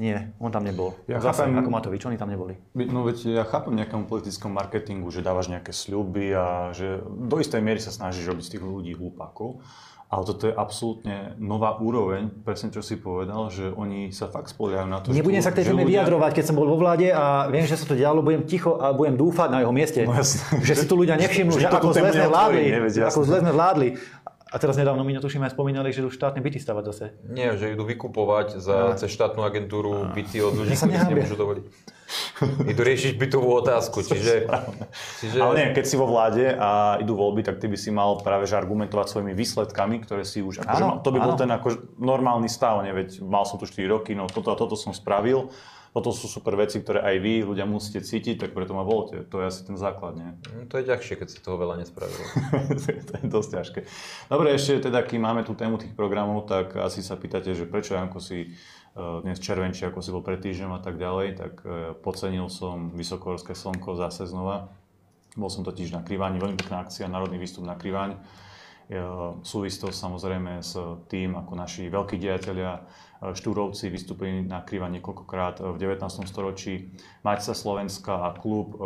Nie, 0.00 0.32
on 0.40 0.48
tam 0.48 0.64
nebol. 0.64 0.96
Ja 1.04 1.20
Zase, 1.20 1.44
chápem, 1.44 1.60
ako 1.60 1.68
Matovič, 1.68 2.00
oni 2.08 2.16
tam 2.16 2.32
neboli. 2.32 2.56
No 2.72 3.04
veď 3.04 3.36
ja 3.36 3.44
chápem 3.44 3.76
nejakému 3.76 4.08
politickom 4.08 4.48
marketingu, 4.48 5.12
že 5.12 5.20
dávaš 5.20 5.52
nejaké 5.52 5.76
sľuby 5.76 6.32
a 6.32 6.72
že 6.72 7.04
do 7.04 7.36
istej 7.36 7.60
miery 7.60 7.84
sa 7.84 7.92
snažíš 7.92 8.32
robiť 8.32 8.44
z 8.48 8.50
tých 8.56 8.64
ľudí 8.64 8.96
hlupákov. 8.96 9.60
Ale 10.10 10.26
toto 10.26 10.50
je 10.50 10.54
absolútne 10.56 11.38
nová 11.38 11.78
úroveň, 11.78 12.32
presne 12.42 12.74
čo 12.74 12.82
si 12.82 12.98
povedal, 12.98 13.46
že 13.46 13.70
oni 13.70 14.10
sa 14.10 14.26
fakt 14.26 14.50
spoliajú 14.50 14.88
na 14.90 14.98
to, 14.98 15.14
Nebudem 15.14 15.38
že, 15.38 15.46
sa 15.46 15.54
k 15.54 15.62
tej 15.62 15.70
téme 15.70 15.86
ľudia... 15.86 16.02
vyjadrovať, 16.02 16.30
keď 16.34 16.44
som 16.50 16.56
bol 16.58 16.66
vo 16.66 16.82
vláde 16.82 17.14
a 17.14 17.46
viem, 17.46 17.62
že 17.62 17.78
sa 17.78 17.86
to 17.86 17.94
dialo, 17.94 18.18
budem 18.18 18.42
ticho 18.42 18.74
a 18.74 18.90
budem 18.90 19.14
dúfať 19.14 19.48
na 19.54 19.62
jeho 19.62 19.70
mieste. 19.70 20.02
No 20.02 20.18
jasne. 20.18 20.42
Že 20.66 20.74
si 20.82 20.86
tu 20.90 20.94
ľudia 20.98 21.14
nevšimnú, 21.22 21.54
že, 21.54 21.62
že 21.62 21.70
ako 21.70 21.94
zle 21.94 22.10
sme 22.10 22.26
vládli. 22.26 22.62
Ako 23.06 23.20
zle 23.22 23.38
sme 23.38 23.52
vládli. 23.54 23.88
A 24.50 24.58
teraz 24.58 24.74
nedávno 24.74 25.06
mi 25.06 25.14
tuším 25.14 25.46
aj 25.46 25.54
spomínali, 25.54 25.94
že 25.94 26.02
idú 26.02 26.10
štátne 26.10 26.42
byty 26.42 26.58
stavať 26.58 26.84
zase. 26.90 27.04
Nie, 27.30 27.54
že 27.54 27.70
idú 27.70 27.86
vykupovať 27.86 28.58
za, 28.58 28.98
cez 28.98 29.14
štátnu 29.14 29.46
agentúru 29.46 30.10
byty 30.10 30.42
od 30.42 30.58
ľudí, 30.58 30.74
ktorí 30.74 30.98
si 30.98 31.06
nemôžu 31.14 31.38
dovoliť. 31.38 31.64
Idú 32.66 32.82
riešiť 32.82 33.14
bytovú 33.14 33.62
otázku, 33.62 34.02
čiže, 34.02 34.50
čiže... 35.22 35.38
Ale 35.38 35.54
nie, 35.54 35.66
keď 35.70 35.84
si 35.86 35.94
vo 35.94 36.10
vláde 36.10 36.50
a 36.50 36.98
idú 36.98 37.14
voľby, 37.14 37.46
tak 37.46 37.62
ty 37.62 37.70
by 37.70 37.78
si 37.78 37.94
mal 37.94 38.18
práve 38.18 38.50
že 38.50 38.58
argumentovať 38.58 39.06
svojimi 39.06 39.38
výsledkami, 39.38 40.02
ktoré 40.02 40.26
si 40.26 40.42
už... 40.42 40.66
Akože, 40.66 40.82
áno, 40.82 40.98
to 40.98 41.14
by 41.14 41.22
áno. 41.22 41.26
bol 41.30 41.34
ten 41.38 41.50
ako 41.54 41.94
normálny 42.02 42.50
stav, 42.50 42.82
ne? 42.82 42.90
veď 42.90 43.22
mal 43.22 43.46
som 43.46 43.62
tu 43.62 43.70
4 43.70 43.86
roky, 43.86 44.18
no 44.18 44.26
toto 44.26 44.50
a 44.50 44.58
toto 44.58 44.74
som 44.74 44.90
spravil 44.90 45.54
toto 45.90 46.14
sú 46.14 46.30
super 46.30 46.54
veci, 46.54 46.78
ktoré 46.78 47.02
aj 47.02 47.16
vy, 47.18 47.34
ľudia, 47.42 47.66
musíte 47.66 48.06
cítiť, 48.06 48.46
tak 48.46 48.50
preto 48.54 48.78
ma 48.78 48.86
volte. 48.86 49.26
To 49.26 49.42
je 49.42 49.50
asi 49.50 49.66
ten 49.66 49.74
základ, 49.74 50.14
nie? 50.14 50.30
No, 50.54 50.70
to 50.70 50.78
je 50.78 50.86
ťažšie, 50.86 51.18
keď 51.18 51.28
si 51.34 51.42
toho 51.42 51.58
veľa 51.58 51.82
nespravil. 51.82 52.14
to 53.10 53.12
je 53.18 53.26
dosť 53.26 53.50
ťažké. 53.58 53.80
Dobre, 54.30 54.54
ešte 54.54 54.86
teda, 54.86 55.02
kým 55.02 55.26
máme 55.26 55.42
tú 55.42 55.58
tému 55.58 55.82
tých 55.82 55.90
programov, 55.98 56.46
tak 56.46 56.78
asi 56.78 57.02
sa 57.02 57.18
pýtate, 57.18 57.58
že 57.58 57.66
prečo 57.66 57.98
Janko 57.98 58.22
si 58.22 58.38
e, 58.46 58.48
dnes 58.94 59.42
červenčí, 59.42 59.82
ako 59.82 59.98
si 59.98 60.14
bol 60.14 60.22
pred 60.22 60.38
týždňom 60.38 60.78
a 60.78 60.80
tak 60.80 60.94
ďalej, 60.94 61.28
tak 61.34 61.52
e, 61.66 61.98
podcenil 61.98 62.46
som 62.46 62.94
Vysokohorské 62.94 63.58
slnko 63.58 63.98
zase 63.98 64.30
znova. 64.30 64.70
Bol 65.34 65.50
som 65.50 65.66
totiž 65.66 65.90
na 65.90 66.06
Kriváni, 66.06 66.38
veľmi 66.38 66.54
pekná 66.54 66.86
akcia, 66.86 67.10
národný 67.10 67.42
výstup 67.42 67.66
na 67.66 67.74
Kriváň. 67.74 68.14
E, 68.14 68.18
súvisí 69.42 69.82
to 69.82 69.90
samozrejme 69.90 70.62
s 70.62 70.78
tým, 71.10 71.34
ako 71.34 71.58
naši 71.58 71.90
veľkí 71.90 72.14
diatelia 72.14 72.78
Štúrovci 73.20 73.92
vystúpili 73.92 74.40
na 74.40 74.64
Kryva 74.64 74.88
niekoľkokrát 74.88 75.60
v 75.60 75.76
19. 75.76 76.24
storočí. 76.24 76.88
Matica 77.20 77.52
Slovenska 77.52 78.16
a 78.16 78.32
klub 78.32 78.72
e, 78.72 78.76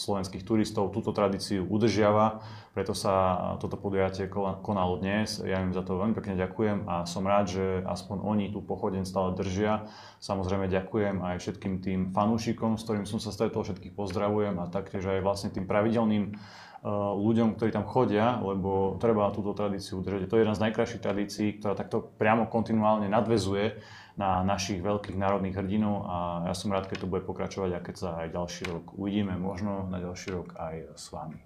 slovenských 0.00 0.48
turistov 0.48 0.96
túto 0.96 1.12
tradíciu 1.12 1.68
udržiava, 1.68 2.40
preto 2.72 2.96
sa 2.96 3.36
toto 3.60 3.76
podujatie 3.76 4.32
konalo 4.64 4.96
dnes. 4.96 5.44
Ja 5.44 5.60
im 5.60 5.76
za 5.76 5.84
to 5.84 6.00
veľmi 6.00 6.16
pekne 6.16 6.40
ďakujem 6.40 6.88
a 6.88 7.04
som 7.04 7.28
rád, 7.28 7.52
že 7.52 7.64
aspoň 7.84 8.24
oni 8.24 8.46
tú 8.48 8.64
pochodeň 8.64 9.04
stále 9.04 9.36
držia. 9.36 9.84
Samozrejme 10.24 10.72
ďakujem 10.72 11.20
aj 11.20 11.36
všetkým 11.36 11.84
tým 11.84 12.00
fanúšikom, 12.16 12.80
s 12.80 12.88
ktorým 12.88 13.04
som 13.04 13.20
sa 13.20 13.28
stretol, 13.28 13.60
všetkých 13.60 13.92
pozdravujem 13.92 14.56
a 14.56 14.72
taktiež 14.72 15.04
aj 15.04 15.20
vlastne 15.20 15.52
tým 15.52 15.68
pravidelným 15.68 16.32
ľuďom, 16.82 17.54
ktorí 17.54 17.70
tam 17.70 17.86
chodia, 17.86 18.42
lebo 18.42 18.98
treba 18.98 19.30
túto 19.30 19.54
tradíciu 19.54 20.02
udržať. 20.02 20.26
To 20.26 20.34
je 20.34 20.42
jedna 20.42 20.58
z 20.58 20.62
najkrajších 20.66 21.02
tradícií, 21.02 21.48
ktorá 21.62 21.78
takto 21.78 22.02
priamo 22.18 22.50
kontinuálne 22.50 23.06
nadvezuje 23.06 23.78
na 24.18 24.42
našich 24.42 24.82
veľkých 24.82 25.14
národných 25.14 25.56
hrdinov 25.56 26.04
a 26.10 26.16
ja 26.50 26.54
som 26.58 26.74
rád, 26.74 26.90
keď 26.90 27.06
to 27.06 27.10
bude 27.10 27.22
pokračovať 27.22 27.70
a 27.78 27.80
keď 27.80 27.94
sa 27.96 28.08
aj 28.26 28.34
ďalší 28.34 28.62
rok 28.68 28.84
uvidíme, 28.98 29.38
možno 29.38 29.86
na 29.88 30.02
ďalší 30.02 30.34
rok 30.34 30.58
aj 30.58 30.98
s 30.98 31.06
vami. 31.14 31.38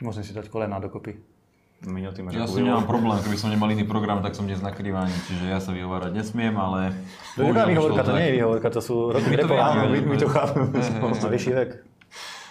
Musím 0.00 0.24
si 0.24 0.32
dať 0.32 0.48
kolena 0.48 0.80
dokopy. 0.80 1.20
Mino, 1.80 2.12
ty 2.12 2.20
ja 2.20 2.44
som 2.44 2.60
nemám 2.60 2.84
problém, 2.84 3.16
keby 3.24 3.36
som 3.40 3.48
nemal 3.48 3.72
iný 3.72 3.88
program, 3.88 4.20
tak 4.20 4.36
som 4.36 4.44
dnes 4.44 4.60
na 4.60 4.68
krývaní, 4.68 5.16
čiže 5.24 5.48
ja 5.48 5.64
sa 5.64 5.72
vyhovárať 5.72 6.12
nesmiem, 6.12 6.52
ale... 6.52 6.92
To 7.40 7.48
je 7.48 7.52
výhovorka, 7.56 8.04
to 8.04 8.12
nie 8.20 8.26
je 8.28 8.32
výhovorka, 8.36 8.68
to 8.68 8.80
sú 8.84 9.08
roky 9.08 9.32
repov. 9.32 9.56
My, 9.88 9.96
my 10.04 10.16
to 10.20 10.28
chápeme. 10.28 10.76
Vyšší 11.32 11.52
vek. 11.56 11.89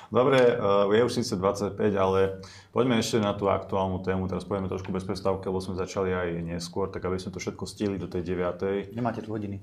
Dobre, 0.09 0.41
eh, 0.41 0.57
je 0.97 1.01
už 1.05 1.13
síce 1.13 1.33
25, 1.37 1.77
ale 1.93 2.41
poďme 2.73 2.97
ešte 2.97 3.21
na 3.21 3.37
tú 3.37 3.45
aktuálnu 3.45 4.01
tému. 4.01 4.25
Teraz 4.25 4.41
povieme 4.41 4.65
trošku 4.65 4.89
bez 4.89 5.05
prestávky, 5.05 5.45
lebo 5.45 5.61
sme 5.61 5.77
začali 5.77 6.09
aj 6.09 6.29
neskôr, 6.41 6.89
tak 6.89 7.05
aby 7.05 7.21
sme 7.21 7.29
to 7.29 7.39
všetko 7.39 7.63
stihli 7.69 8.01
do 8.01 8.09
tej 8.09 8.25
9. 8.25 8.97
Nemáte 8.97 9.21
tu 9.21 9.29
hodiny? 9.29 9.61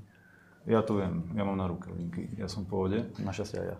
Ja 0.67 0.83
tu 0.83 0.99
viem, 0.99 1.31
ja 1.35 1.47
mám 1.47 1.59
na 1.59 1.71
ruke 1.71 1.91
hodinky, 1.91 2.31
ja 2.39 2.51
som 2.51 2.67
v 2.67 2.71
pohode. 2.71 2.99
Našťastie 3.23 3.59
aj 3.63 3.69
ja. 3.71 3.77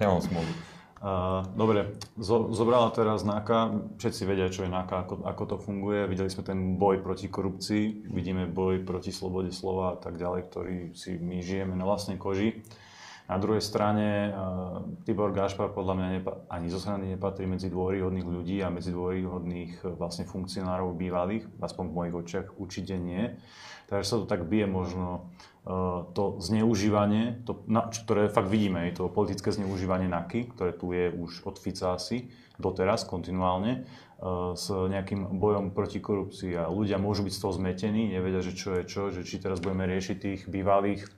ja 0.00 0.06
mám 0.08 0.24
smolu. 0.24 0.48
Uh, 1.02 1.42
dobre, 1.58 1.98
zo, 2.14 2.54
zobrala 2.54 2.94
teraz 2.94 3.26
NAKA, 3.26 3.90
všetci 3.98 4.22
vedia, 4.22 4.46
čo 4.46 4.62
je 4.62 4.70
NAKA, 4.70 5.02
ako, 5.02 5.14
ako 5.26 5.42
to 5.50 5.56
funguje. 5.58 6.06
Videli 6.06 6.30
sme 6.30 6.46
ten 6.46 6.78
boj 6.78 7.02
proti 7.02 7.26
korupcii, 7.26 8.06
vidíme 8.06 8.46
boj 8.46 8.86
proti 8.86 9.10
slobode 9.10 9.50
slova 9.50 9.92
a 9.92 9.98
tak 9.98 10.14
ďalej, 10.14 10.40
ktorý 10.46 10.76
si 10.94 11.18
my 11.18 11.42
žijeme 11.42 11.74
na 11.74 11.82
vlastnej 11.82 12.22
koži. 12.22 12.62
Na 13.32 13.40
druhej 13.40 13.64
strane 13.64 14.28
uh, 14.28 14.84
Tibor 15.08 15.32
Gašpar 15.32 15.72
podľa 15.72 15.94
mňa 15.96 16.06
ani 16.52 16.68
zo 16.68 16.76
strany 16.76 17.16
nepatrí 17.16 17.48
medzi 17.48 17.72
dôveryhodných 17.72 18.28
ľudí 18.28 18.60
a 18.60 18.68
medzi 18.68 18.92
dôveryhodných 18.92 19.80
uh, 19.80 19.96
vlastne 19.96 20.28
funkcionárov 20.28 20.92
bývalých, 20.92 21.48
aspoň 21.56 21.84
v 21.88 21.96
mojich 21.96 22.14
očiach 22.20 22.46
určite 22.60 23.00
nie. 23.00 23.32
Takže 23.88 24.04
sa 24.04 24.16
to 24.20 24.28
tak 24.28 24.44
bije 24.44 24.68
možno 24.68 25.32
uh, 25.64 26.04
to 26.12 26.44
zneužívanie, 26.44 27.40
to, 27.48 27.64
na, 27.64 27.88
ktoré 27.88 28.28
fakt 28.28 28.52
vidíme, 28.52 28.84
je 28.92 29.00
to 29.00 29.08
politické 29.08 29.48
zneužívanie 29.48 30.12
NAKY, 30.12 30.52
ktoré 30.52 30.76
tu 30.76 30.92
je 30.92 31.08
už 31.08 31.48
od 31.48 31.56
Fica 31.56 31.96
asi 31.96 32.28
doteraz 32.60 33.08
kontinuálne, 33.08 33.88
s 34.54 34.70
nejakým 34.70 35.34
bojom 35.42 35.74
proti 35.74 35.98
korupcii 35.98 36.54
a 36.54 36.70
ľudia 36.70 36.94
môžu 36.94 37.26
byť 37.26 37.34
z 37.34 37.42
toho 37.42 37.52
zmetení, 37.58 38.14
nevedia, 38.14 38.38
že 38.38 38.54
čo 38.54 38.78
je 38.78 38.86
čo, 38.86 39.10
že 39.10 39.26
či 39.26 39.42
teraz 39.42 39.58
budeme 39.58 39.82
riešiť 39.90 40.16
tých 40.22 40.40
bývalých 40.46 41.10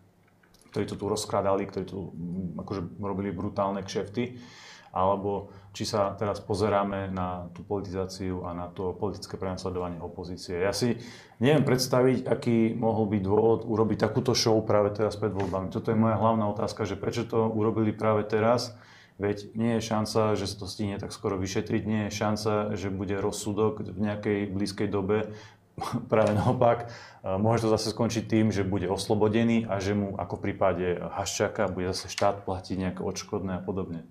ktorí 0.75 0.91
to 0.91 0.99
tu 0.99 1.07
rozkrádali, 1.07 1.71
ktorí 1.71 1.87
tu 1.87 2.11
mm, 2.11 2.59
akože 2.59 2.99
robili 2.99 3.31
brutálne 3.31 3.87
kšefty, 3.87 4.43
alebo 4.91 5.55
či 5.71 5.87
sa 5.87 6.19
teraz 6.19 6.43
pozeráme 6.43 7.15
na 7.15 7.47
tú 7.55 7.63
politizáciu 7.63 8.43
a 8.43 8.51
na 8.51 8.67
to 8.67 8.95
politické 8.95 9.39
prenasledovanie 9.39 10.03
opozície. 10.03 10.59
Ja 10.59 10.75
si 10.75 10.99
neviem 11.39 11.63
predstaviť, 11.63 12.27
aký 12.27 12.75
mohol 12.75 13.07
byť 13.07 13.23
dôvod 13.23 13.61
urobiť 13.71 14.03
takúto 14.03 14.35
show 14.35 14.59
práve 14.67 14.91
teraz 14.95 15.15
pred 15.15 15.31
voľbami. 15.31 15.71
Toto 15.71 15.95
je 15.95 15.99
moja 15.99 16.19
hlavná 16.19 16.47
otázka, 16.51 16.87
že 16.87 16.99
prečo 16.99 17.23
to 17.27 17.47
urobili 17.55 17.95
práve 17.95 18.27
teraz, 18.27 18.75
Veď 19.15 19.55
nie 19.55 19.79
je 19.79 19.87
šanca, 19.87 20.35
že 20.35 20.51
sa 20.51 20.57
to 20.59 20.67
stihne 20.67 20.99
tak 20.99 21.15
skoro 21.15 21.39
vyšetriť, 21.39 21.83
nie 21.87 22.11
je 22.11 22.19
šanca, 22.19 22.75
že 22.75 22.91
bude 22.91 23.15
rozsudok 23.23 23.87
v 23.95 23.99
nejakej 24.11 24.51
blízkej 24.51 24.91
dobe 24.91 25.31
práve 26.13 26.33
naopak, 26.37 26.91
môže 27.25 27.67
to 27.67 27.75
zase 27.75 27.91
skončiť 27.91 28.25
tým, 28.27 28.47
že 28.55 28.63
bude 28.63 28.87
oslobodený 28.87 29.67
a 29.67 29.83
že 29.83 29.99
mu 29.99 30.15
ako 30.15 30.39
v 30.39 30.45
prípade 30.51 30.87
Haščaka 31.01 31.71
bude 31.73 31.91
zase 31.91 32.11
štát 32.11 32.47
platiť 32.47 32.77
nejaké 32.79 33.01
odškodné 33.03 33.59
a 33.59 33.63
podobne. 33.63 34.07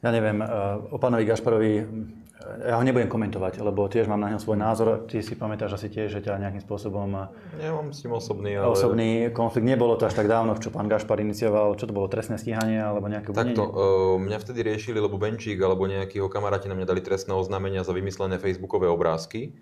Ja 0.00 0.14
neviem, 0.14 0.40
o 0.88 0.96
pánovi 0.96 1.28
Gašparovi 1.28 1.72
ja 2.40 2.80
ho 2.80 2.82
nebudem 2.84 3.08
komentovať, 3.08 3.60
lebo 3.60 3.84
tiež 3.84 4.08
mám 4.08 4.16
na 4.16 4.32
ňom 4.32 4.40
svoj 4.40 4.56
názor. 4.56 5.04
Ty 5.04 5.20
si 5.20 5.36
pamätáš 5.36 5.76
asi 5.76 5.92
tiež, 5.92 6.08
že 6.08 6.20
ťa 6.24 6.40
nejakým 6.40 6.64
spôsobom... 6.64 7.28
Ja 7.60 7.70
mám 7.76 7.92
s 7.92 8.00
tým 8.00 8.16
osobný, 8.16 8.56
ale... 8.56 8.72
Osobný 8.72 9.28
konflikt. 9.28 9.68
Nebolo 9.68 10.00
to 10.00 10.08
až 10.08 10.16
tak 10.16 10.24
dávno, 10.24 10.56
čo 10.56 10.72
pán 10.72 10.88
Gašpar 10.88 11.20
inicioval, 11.20 11.76
čo 11.76 11.84
to 11.84 11.92
bolo, 11.92 12.08
trestné 12.08 12.40
stíhanie 12.40 12.80
alebo 12.80 13.12
nejaké 13.12 13.36
Takto, 13.36 13.64
uh, 13.68 14.16
mňa 14.16 14.38
vtedy 14.40 14.64
riešili, 14.64 14.98
lebo 14.98 15.20
Benčík 15.20 15.60
alebo 15.60 15.84
nejakého 15.84 16.32
kamaráti 16.32 16.72
na 16.72 16.80
mňa 16.80 16.88
dali 16.88 17.04
trestné 17.04 17.36
oznámenia 17.36 17.84
za 17.84 17.92
vymyslené 17.92 18.40
facebookové 18.40 18.88
obrázky. 18.88 19.52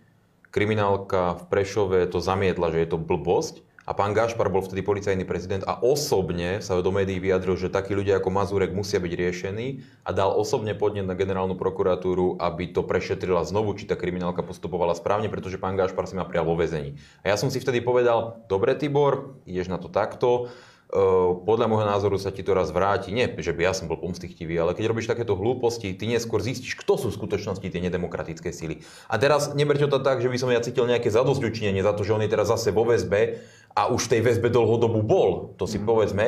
Kriminálka 0.59 1.39
v 1.39 1.43
Prešove 1.55 2.11
to 2.11 2.19
zamietla, 2.19 2.75
že 2.75 2.83
je 2.83 2.91
to 2.91 2.99
blbosť 2.99 3.63
a 3.87 3.95
pán 3.95 4.11
Gašpar 4.11 4.51
bol 4.51 4.59
vtedy 4.59 4.83
policajný 4.83 5.23
prezident 5.23 5.63
a 5.63 5.79
osobne 5.79 6.59
sa 6.59 6.75
do 6.83 6.91
médií 6.91 7.23
vyjadril, 7.23 7.55
že 7.55 7.71
takí 7.71 7.95
ľudia 7.95 8.19
ako 8.19 8.35
Mazurek 8.35 8.75
musia 8.75 8.99
byť 8.99 9.13
riešení 9.15 9.87
a 10.03 10.11
dal 10.11 10.35
osobne 10.35 10.75
podnet 10.75 11.07
na 11.07 11.15
generálnu 11.15 11.55
prokuratúru, 11.55 12.43
aby 12.43 12.75
to 12.75 12.83
prešetrila 12.83 13.47
znovu, 13.47 13.79
či 13.79 13.87
tá 13.87 13.95
kriminálka 13.95 14.43
postupovala 14.43 14.99
správne, 14.99 15.31
pretože 15.31 15.63
pán 15.63 15.79
Gašpar 15.79 16.11
si 16.11 16.19
ma 16.19 16.27
prijal 16.27 16.51
vo 16.51 16.59
väzení. 16.59 16.99
A 17.23 17.31
ja 17.31 17.39
som 17.39 17.55
si 17.55 17.63
vtedy 17.63 17.79
povedal, 17.79 18.43
dobre 18.51 18.75
Tibor, 18.75 19.39
ideš 19.47 19.71
na 19.71 19.79
to 19.79 19.87
takto, 19.87 20.51
podľa 21.45 21.69
môjho 21.69 21.85
názoru 21.85 22.17
sa 22.17 22.33
ti 22.33 22.41
to 22.41 22.57
raz 22.57 22.73
vráti. 22.73 23.13
Nie, 23.13 23.29
že 23.29 23.53
by 23.53 23.61
ja 23.69 23.73
som 23.77 23.93
bol 23.93 24.01
pomstichtivý, 24.01 24.57
ale 24.57 24.73
keď 24.73 24.89
robíš 24.89 25.13
takéto 25.13 25.37
hlúposti, 25.37 25.93
ty 25.93 26.09
neskôr 26.09 26.41
zistíš, 26.41 26.81
kto 26.81 26.97
sú 26.97 27.07
v 27.13 27.19
skutočnosti 27.21 27.65
tie 27.69 27.85
nedemokratické 27.85 28.49
síly. 28.57 28.81
A 29.13 29.21
teraz 29.21 29.53
neberte 29.53 29.85
to 29.85 30.01
tak, 30.01 30.25
že 30.25 30.33
by 30.33 30.37
som 30.41 30.49
ja 30.49 30.65
cítil 30.65 30.89
nejaké 30.89 31.13
zadosťučinenie 31.13 31.85
za 31.85 31.93
to, 31.93 32.09
že 32.09 32.17
on 32.17 32.25
je 32.25 32.33
teraz 32.33 32.49
zase 32.49 32.73
vo 32.73 32.89
väzbe 32.89 33.45
a 33.77 33.93
už 33.93 34.09
v 34.09 34.13
tej 34.17 34.21
väzbe 34.33 34.49
dlhodobu 34.49 35.05
bol, 35.05 35.53
to 35.61 35.69
si 35.69 35.77
mm. 35.77 35.85
povedzme 35.85 36.25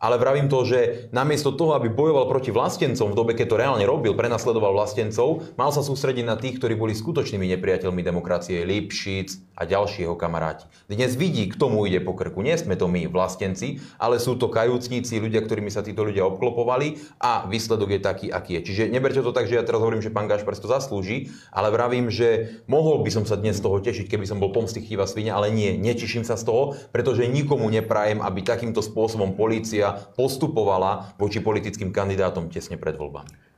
ale 0.00 0.16
vravím 0.16 0.48
to, 0.48 0.64
že 0.64 1.12
namiesto 1.12 1.52
toho, 1.52 1.76
aby 1.76 1.92
bojoval 1.92 2.24
proti 2.24 2.48
vlastencom 2.48 3.12
v 3.12 3.18
dobe, 3.20 3.32
keď 3.36 3.46
to 3.52 3.60
reálne 3.60 3.84
robil, 3.84 4.16
prenasledoval 4.16 4.72
vlastencov, 4.72 5.44
mal 5.60 5.68
sa 5.76 5.84
sústrediť 5.84 6.24
na 6.24 6.40
tých, 6.40 6.56
ktorí 6.56 6.72
boli 6.72 6.96
skutočnými 6.96 7.44
nepriateľmi 7.54 8.00
demokracie, 8.00 8.64
Lipšic 8.64 9.52
a 9.60 9.68
ďalší 9.68 10.08
jeho 10.08 10.16
kamaráti. 10.16 10.64
Dnes 10.88 11.20
vidí, 11.20 11.44
k 11.52 11.54
tomu 11.60 11.84
ide 11.84 12.00
po 12.00 12.16
krku. 12.16 12.40
Nie 12.40 12.56
sme 12.56 12.80
to 12.80 12.88
my, 12.88 13.04
vlastenci, 13.12 13.84
ale 14.00 14.16
sú 14.16 14.40
to 14.40 14.48
kajúcníci, 14.48 15.20
ľudia, 15.20 15.44
ktorými 15.44 15.68
sa 15.68 15.84
títo 15.84 16.08
ľudia 16.08 16.24
obklopovali 16.24 17.20
a 17.20 17.44
výsledok 17.44 17.92
je 17.92 18.00
taký, 18.00 18.26
aký 18.32 18.56
je. 18.56 18.72
Čiže 18.72 18.82
neberte 18.88 19.20
to 19.20 19.36
tak, 19.36 19.52
že 19.52 19.60
ja 19.60 19.64
teraz 19.68 19.84
hovorím, 19.84 20.00
že 20.00 20.08
pán 20.08 20.24
Gašpar 20.24 20.56
to 20.56 20.64
zaslúži, 20.64 21.28
ale 21.52 21.68
vravím, 21.68 22.08
že 22.08 22.58
mohol 22.64 23.04
by 23.04 23.12
som 23.12 23.24
sa 23.28 23.36
dnes 23.36 23.60
z 23.60 23.64
toho 23.68 23.76
tešiť, 23.84 24.08
keby 24.08 24.24
som 24.24 24.40
bol 24.40 24.48
pomstichtivá 24.48 25.04
svinia, 25.04 25.36
ale 25.36 25.52
nie, 25.52 25.76
neteším 25.76 26.24
sa 26.24 26.40
z 26.40 26.48
toho, 26.48 26.72
pretože 26.88 27.28
nikomu 27.28 27.68
neprajem, 27.68 28.24
aby 28.24 28.40
takýmto 28.40 28.80
spôsobom 28.80 29.36
polícia 29.36 29.89
postupovala 30.14 31.14
voči 31.16 31.42
politickým 31.42 31.90
kandidátom 31.90 32.50
tesne 32.52 32.76
pred 32.76 32.94
voľbami. 32.94 33.49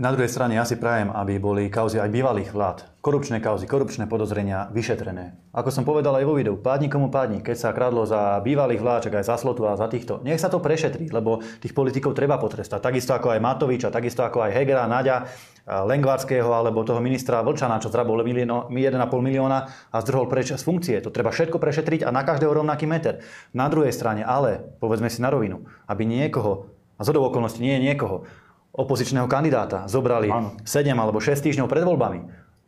Na 0.00 0.16
druhej 0.16 0.32
strane 0.32 0.56
ja 0.56 0.64
si 0.64 0.80
prajem, 0.80 1.12
aby 1.12 1.36
boli 1.36 1.68
kauzy 1.68 2.00
aj 2.00 2.08
bývalých 2.08 2.56
vlád, 2.56 2.88
korupčné 3.04 3.36
kauzy, 3.36 3.68
korupčné 3.68 4.08
podozrenia 4.08 4.72
vyšetrené. 4.72 5.36
Ako 5.52 5.68
som 5.68 5.84
povedal 5.84 6.16
aj 6.16 6.24
vo 6.24 6.40
videu, 6.40 6.56
pádni 6.56 6.88
komu 6.88 7.12
pádni, 7.12 7.44
keď 7.44 7.56
sa 7.60 7.76
kradlo 7.76 8.08
za 8.08 8.40
bývalých 8.40 8.80
vlád, 8.80 9.12
aj 9.12 9.28
za 9.28 9.36
Slotu 9.36 9.68
a 9.68 9.76
za 9.76 9.92
týchto, 9.92 10.24
nech 10.24 10.40
sa 10.40 10.48
to 10.48 10.56
prešetrí, 10.56 11.12
lebo 11.12 11.44
tých 11.60 11.76
politikov 11.76 12.16
treba 12.16 12.40
potrestať. 12.40 12.80
Takisto 12.80 13.12
ako 13.12 13.36
aj 13.36 13.44
Matoviča, 13.44 13.92
takisto 13.92 14.24
ako 14.24 14.48
aj 14.48 14.56
Hegera, 14.56 14.88
Naďa, 14.88 15.28
Lengvarského 15.68 16.48
alebo 16.48 16.80
toho 16.80 17.04
ministra 17.04 17.44
Vlčana, 17.44 17.76
čo 17.76 17.92
zrabol 17.92 18.24
1,5 18.24 18.72
milióna 19.04 19.58
a 19.92 19.96
zdrhol 20.00 20.32
preč 20.32 20.56
z 20.56 20.64
funkcie. 20.64 20.96
To 21.04 21.12
treba 21.12 21.28
všetko 21.28 21.60
prešetriť 21.60 22.08
a 22.08 22.10
na 22.10 22.24
každého 22.24 22.56
rovnaký 22.56 22.88
meter. 22.88 23.20
Na 23.52 23.68
druhej 23.68 23.92
strane, 23.92 24.24
ale, 24.24 24.64
povedzme 24.80 25.12
si 25.12 25.20
na 25.20 25.28
rovinu, 25.28 25.68
aby 25.84 26.08
niekoho, 26.08 26.72
a 26.96 27.04
zhodou 27.04 27.28
okolností 27.32 27.64
nie 27.64 27.80
je 27.80 27.84
niekoho, 27.92 28.28
opozičného 28.70 29.26
kandidáta 29.26 29.90
zobrali 29.90 30.30
ano. 30.30 30.54
7 30.62 30.90
alebo 30.94 31.18
6 31.18 31.34
týždňov 31.42 31.66
pred 31.66 31.82
voľbami, 31.82 32.20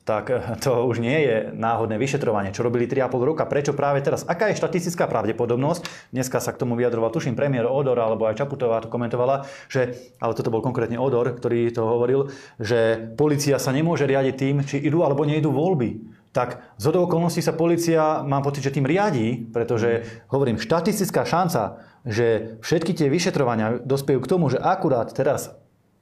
tak 0.03 0.35
to 0.65 0.83
už 0.91 0.99
nie 0.99 1.15
je 1.23 1.37
náhodné 1.55 1.95
vyšetrovanie, 1.95 2.51
čo 2.51 2.67
robili 2.67 2.91
3,5 2.91 3.23
roka. 3.23 3.47
Prečo 3.47 3.71
práve 3.71 4.03
teraz? 4.03 4.27
Aká 4.27 4.51
je 4.51 4.59
štatistická 4.59 5.07
pravdepodobnosť? 5.07 6.11
Dneska 6.11 6.43
sa 6.43 6.51
k 6.51 6.59
tomu 6.59 6.75
vyjadroval, 6.75 7.15
tuším, 7.15 7.39
premiér 7.39 7.71
Odor 7.71 7.99
alebo 8.03 8.27
aj 8.27 8.43
Čaputová 8.43 8.83
to 8.83 8.91
komentovala, 8.91 9.47
že, 9.71 9.95
ale 10.19 10.35
toto 10.35 10.51
bol 10.51 10.59
konkrétne 10.59 10.99
Odor, 10.99 11.31
ktorý 11.31 11.71
to 11.71 11.87
hovoril, 11.87 12.35
že 12.59 12.99
policia 13.15 13.63
sa 13.63 13.71
nemôže 13.71 14.11
riadiť 14.11 14.35
tým, 14.35 14.57
či 14.67 14.83
idú 14.83 15.07
alebo 15.07 15.23
neidú 15.23 15.55
voľby 15.55 16.23
tak 16.33 16.65
z 16.81 16.89
okolností 16.89 17.45
sa 17.45 17.53
policia, 17.53 18.25
mám 18.25 18.41
pocit, 18.41 18.65
že 18.65 18.73
tým 18.73 18.89
riadí, 18.89 19.53
pretože, 19.53 20.25
hovorím, 20.33 20.57
štatistická 20.57 21.29
šanca, 21.29 21.85
že 22.09 22.57
všetky 22.65 22.97
tie 22.97 23.13
vyšetrovania 23.13 23.85
dospejú 23.85 24.25
k 24.25 24.31
tomu, 24.33 24.49
že 24.49 24.57
akurát 24.57 25.13
teraz 25.13 25.53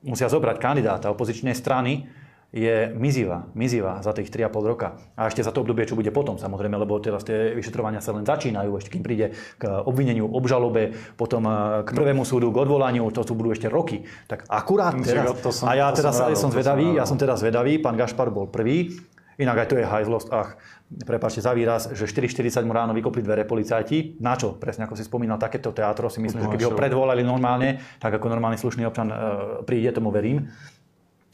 musia 0.04 0.28
zobrať 0.28 0.56
kandidáta 0.60 1.12
opozičnej 1.12 1.56
strany, 1.56 2.08
je 2.50 2.90
mizivá, 2.98 3.46
mizivá 3.54 4.02
za 4.02 4.10
tých 4.10 4.26
3,5 4.26 4.50
roka. 4.66 4.98
A 5.14 5.30
ešte 5.30 5.38
za 5.46 5.54
to 5.54 5.62
obdobie, 5.62 5.86
čo 5.86 5.94
bude 5.94 6.10
potom, 6.10 6.34
samozrejme, 6.34 6.74
lebo 6.82 6.98
teraz 6.98 7.22
tie 7.22 7.54
vyšetrovania 7.54 8.02
sa 8.02 8.10
len 8.10 8.26
začínajú, 8.26 8.74
ešte 8.74 8.90
kým 8.90 9.06
príde 9.06 9.38
k 9.54 9.70
obvineniu, 9.86 10.26
obžalobe, 10.26 10.90
potom 11.14 11.46
eh, 11.46 11.86
k 11.86 11.94
prvému 11.94 12.26
súdu, 12.26 12.50
k 12.50 12.58
odvolaniu, 12.66 13.06
to 13.14 13.22
tu 13.22 13.38
budú 13.38 13.54
ešte 13.54 13.70
roky. 13.70 14.02
Tak 14.26 14.50
akurát 14.50 14.98
teraz, 14.98 15.62
a 15.62 15.72
ja 15.78 15.94
som, 15.94 16.10
som 16.34 16.50
zvedavý, 16.50 16.98
ja 16.98 17.06
som 17.06 17.14
teraz 17.14 17.38
zvedavý, 17.38 17.78
pán 17.78 17.94
Gašpar 17.94 18.34
bol 18.34 18.50
prvý, 18.50 18.98
inak 19.40 19.64
aj 19.64 19.68
to 19.72 19.76
je 19.80 19.86
hajzlosť, 19.88 20.28
ach, 20.30 20.60
prepáčte 21.08 21.40
za 21.40 21.56
výraz, 21.56 21.88
že 21.96 22.04
4.40 22.04 22.68
mu 22.68 22.76
ráno 22.76 22.92
vykopli 22.92 23.24
dvere 23.24 23.48
policajti. 23.48 24.20
Na 24.20 24.36
čo? 24.36 24.54
Presne 24.54 24.84
ako 24.84 24.94
si 24.94 25.08
spomínal, 25.08 25.40
takéto 25.40 25.72
teatro 25.72 26.12
si 26.12 26.20
myslím, 26.20 26.44
že 26.44 26.50
keby 26.52 26.66
ho 26.68 26.76
predvolali 26.76 27.24
normálne, 27.24 27.80
tak 27.96 28.12
ako 28.20 28.28
normálny 28.28 28.60
slušný 28.60 28.84
občan 28.84 29.08
e, 29.08 29.16
príde, 29.64 29.90
tomu 29.96 30.12
verím. 30.12 30.50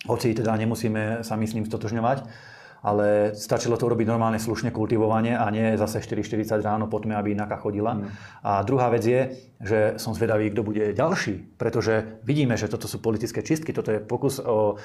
Hoci 0.06 0.30
teda 0.36 0.54
nemusíme 0.54 1.26
sa 1.26 1.34
myslím 1.34 1.66
stotožňovať 1.66 2.54
ale 2.86 3.34
stačilo 3.34 3.74
to 3.74 3.90
urobiť 3.90 4.06
normálne 4.06 4.38
slušne 4.38 4.70
kultivovanie 4.70 5.34
a 5.34 5.50
nie 5.50 5.74
zase 5.74 5.98
4.40 5.98 6.62
ráno 6.62 6.86
po 6.86 7.02
tme, 7.02 7.18
aby 7.18 7.34
inaka 7.34 7.58
chodila. 7.58 7.98
Mm. 7.98 8.06
A 8.46 8.62
druhá 8.62 8.86
vec 8.94 9.02
je, 9.02 9.20
že 9.58 9.78
som 9.98 10.14
zvedavý, 10.14 10.54
kto 10.54 10.62
bude 10.62 10.94
ďalší, 10.94 11.58
pretože 11.58 12.22
vidíme, 12.22 12.54
že 12.54 12.70
toto 12.70 12.86
sú 12.86 13.02
politické 13.02 13.42
čistky, 13.42 13.74
toto 13.74 13.90
je 13.90 13.98
pokus 13.98 14.38
o 14.38 14.78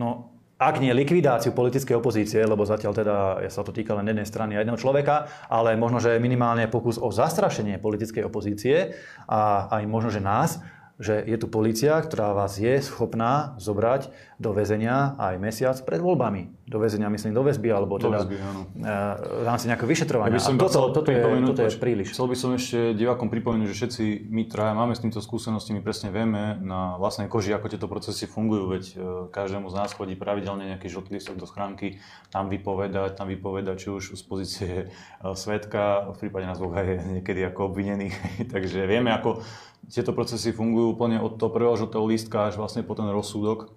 no, 0.00 0.35
ak 0.56 0.80
nie 0.80 0.88
likvidáciu 0.96 1.52
politickej 1.52 2.00
opozície, 2.00 2.40
lebo 2.40 2.64
zatiaľ 2.64 2.92
teda 2.96 3.16
ja 3.44 3.50
sa 3.52 3.60
to 3.60 3.76
týka 3.76 3.92
len 3.92 4.08
jednej 4.08 4.24
strany 4.24 4.56
a 4.56 4.64
jedného 4.64 4.80
človeka, 4.80 5.28
ale 5.52 5.76
možno, 5.76 6.00
že 6.00 6.16
minimálne 6.16 6.64
pokus 6.72 6.96
o 6.96 7.12
zastrašenie 7.12 7.76
politickej 7.76 8.24
opozície 8.24 8.96
a 9.28 9.68
aj 9.68 9.84
možno, 9.84 10.08
že 10.08 10.24
nás, 10.24 10.64
že 10.96 11.20
je 11.20 11.36
tu 11.36 11.46
policia, 11.46 12.00
ktorá 12.00 12.32
vás 12.32 12.56
je 12.56 12.80
schopná 12.80 13.56
zobrať 13.60 14.08
do 14.40 14.56
väzenia 14.56 15.16
aj 15.20 15.34
mesiac 15.36 15.76
pred 15.84 16.00
voľbami 16.00 16.56
do 16.66 16.82
väzenia, 16.82 17.06
myslím, 17.06 17.30
do 17.30 17.46
väzby, 17.46 17.70
alebo 17.70 17.94
teda 17.94 18.26
väzby, 18.26 18.36
áno. 18.42 18.60
v 19.22 19.44
rámci 19.46 19.70
nejakého 19.70 19.86
vyšetrovania. 19.86 20.34
Ja 20.34 20.42
by 20.42 20.42
som 20.42 20.58
a 20.58 20.66
toto, 20.66 20.90
toto, 20.90 21.10
je, 21.14 21.22
toto 21.22 21.62
je 21.62 21.70
príliš. 21.78 22.10
Chcel 22.10 22.26
by 22.26 22.36
som 22.36 22.50
ešte 22.58 22.90
divákom 22.98 23.30
pripomenúť, 23.30 23.70
že 23.70 23.76
všetci 23.78 24.02
my 24.26 24.42
traja 24.50 24.74
máme 24.74 24.98
s 24.98 25.00
týmto 25.00 25.22
skúsenosti, 25.22 25.70
my 25.70 25.78
presne 25.86 26.10
vieme 26.10 26.58
na 26.58 26.98
vlastnej 26.98 27.30
koži, 27.30 27.54
ako 27.54 27.70
tieto 27.70 27.86
procesy 27.86 28.26
fungujú, 28.26 28.66
veď 28.66 28.82
e, 28.82 28.94
každému 29.30 29.70
z 29.70 29.74
nás 29.78 29.94
chodí 29.94 30.18
pravidelne 30.18 30.74
nejaký 30.74 30.90
žltý 30.90 31.14
listok 31.14 31.38
do 31.38 31.46
schránky, 31.46 32.02
tam 32.34 32.50
vypovedať, 32.50 33.14
tam 33.14 33.30
vypovedať, 33.30 33.86
či 33.86 33.88
už 33.94 34.18
z 34.18 34.22
pozície 34.26 34.72
e, 34.74 34.86
svetka, 35.38 36.10
v 36.18 36.26
prípade 36.26 36.50
nás 36.50 36.58
Boha 36.58 36.82
je 36.82 36.98
niekedy 37.22 37.46
ako 37.46 37.70
obvinený, 37.70 38.10
takže 38.52 38.90
vieme, 38.90 39.14
ako 39.14 39.38
tieto 39.90 40.10
procesy 40.10 40.50
fungujú 40.50 40.98
úplne 40.98 41.22
od 41.22 41.38
toho 41.38 41.50
prvého 41.50 41.78
žltého 41.78 42.04
lístka 42.06 42.50
až 42.50 42.58
vlastne 42.58 42.82
po 42.82 42.98
ten 42.98 43.06
rozsudok 43.06 43.70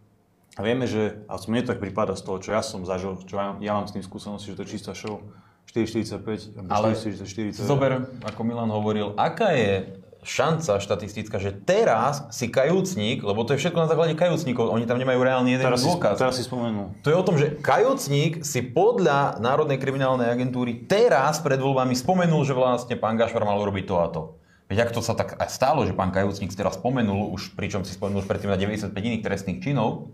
a 0.57 0.61
vieme, 0.65 0.89
že, 0.89 1.23
a 1.29 1.37
mne 1.47 1.63
tak 1.63 1.79
prípada 1.79 2.17
z 2.17 2.25
toho, 2.25 2.37
čo 2.41 2.51
ja 2.51 2.65
som 2.65 2.83
zažil, 2.83 3.15
čo 3.23 3.37
ja, 3.37 3.55
ja 3.61 3.71
mám 3.77 3.87
s 3.87 3.95
tým 3.95 4.03
skúsenosti, 4.03 4.51
že 4.51 4.57
to 4.59 4.63
je 4.65 4.69
čistá 4.75 4.91
show, 4.97 5.21
4,45, 5.69 6.65
Ale 6.65 6.97
4,40. 6.97 7.61
Zober, 7.61 8.09
ako 8.25 8.41
Milan 8.41 8.73
hovoril, 8.73 9.13
aká 9.13 9.53
je 9.53 10.01
šanca 10.19 10.83
štatistická, 10.83 11.39
že 11.39 11.55
teraz 11.55 12.27
si 12.35 12.51
kajúcník, 12.51 13.23
lebo 13.23 13.47
to 13.47 13.55
je 13.55 13.63
všetko 13.63 13.79
na 13.79 13.87
základe 13.87 14.19
kajúcníkov, 14.19 14.67
oni 14.67 14.83
tam 14.83 14.99
nemajú 14.99 15.15
reálny 15.15 15.55
jeden 15.55 15.63
teraz 15.63 15.85
dôkaz. 15.85 16.19
Si, 16.19 16.21
teraz 16.25 16.35
si 16.35 16.43
spomenul. 16.43 16.91
To 17.05 17.09
je 17.13 17.15
o 17.15 17.23
tom, 17.23 17.39
že 17.39 17.55
kajúcník 17.63 18.43
si 18.43 18.59
podľa 18.59 19.39
Národnej 19.39 19.79
kriminálnej 19.79 20.27
agentúry 20.27 20.83
teraz 20.89 21.39
pred 21.39 21.61
voľbami 21.61 21.95
spomenul, 21.95 22.43
že 22.43 22.51
vlastne 22.51 22.99
pán 22.99 23.15
Gašvar 23.15 23.47
mal 23.47 23.55
urobiť 23.63 23.85
to 23.87 23.95
a 23.95 24.07
to. 24.11 24.23
Veď 24.69 24.85
ak 24.85 24.93
to 24.93 25.01
sa 25.01 25.17
tak 25.17 25.33
aj 25.41 25.49
stalo, 25.49 25.81
že 25.81 25.97
pán 25.97 26.13
Kajúcnik 26.13 26.53
teraz 26.53 26.77
spomenul, 26.77 27.33
už 27.33 27.57
pričom 27.57 27.81
si 27.81 27.97
spomenul 27.97 28.21
už 28.21 28.29
predtým 28.29 28.53
na 28.53 28.57
95 28.61 28.93
iných 28.93 29.25
trestných 29.25 29.59
činov, 29.65 30.13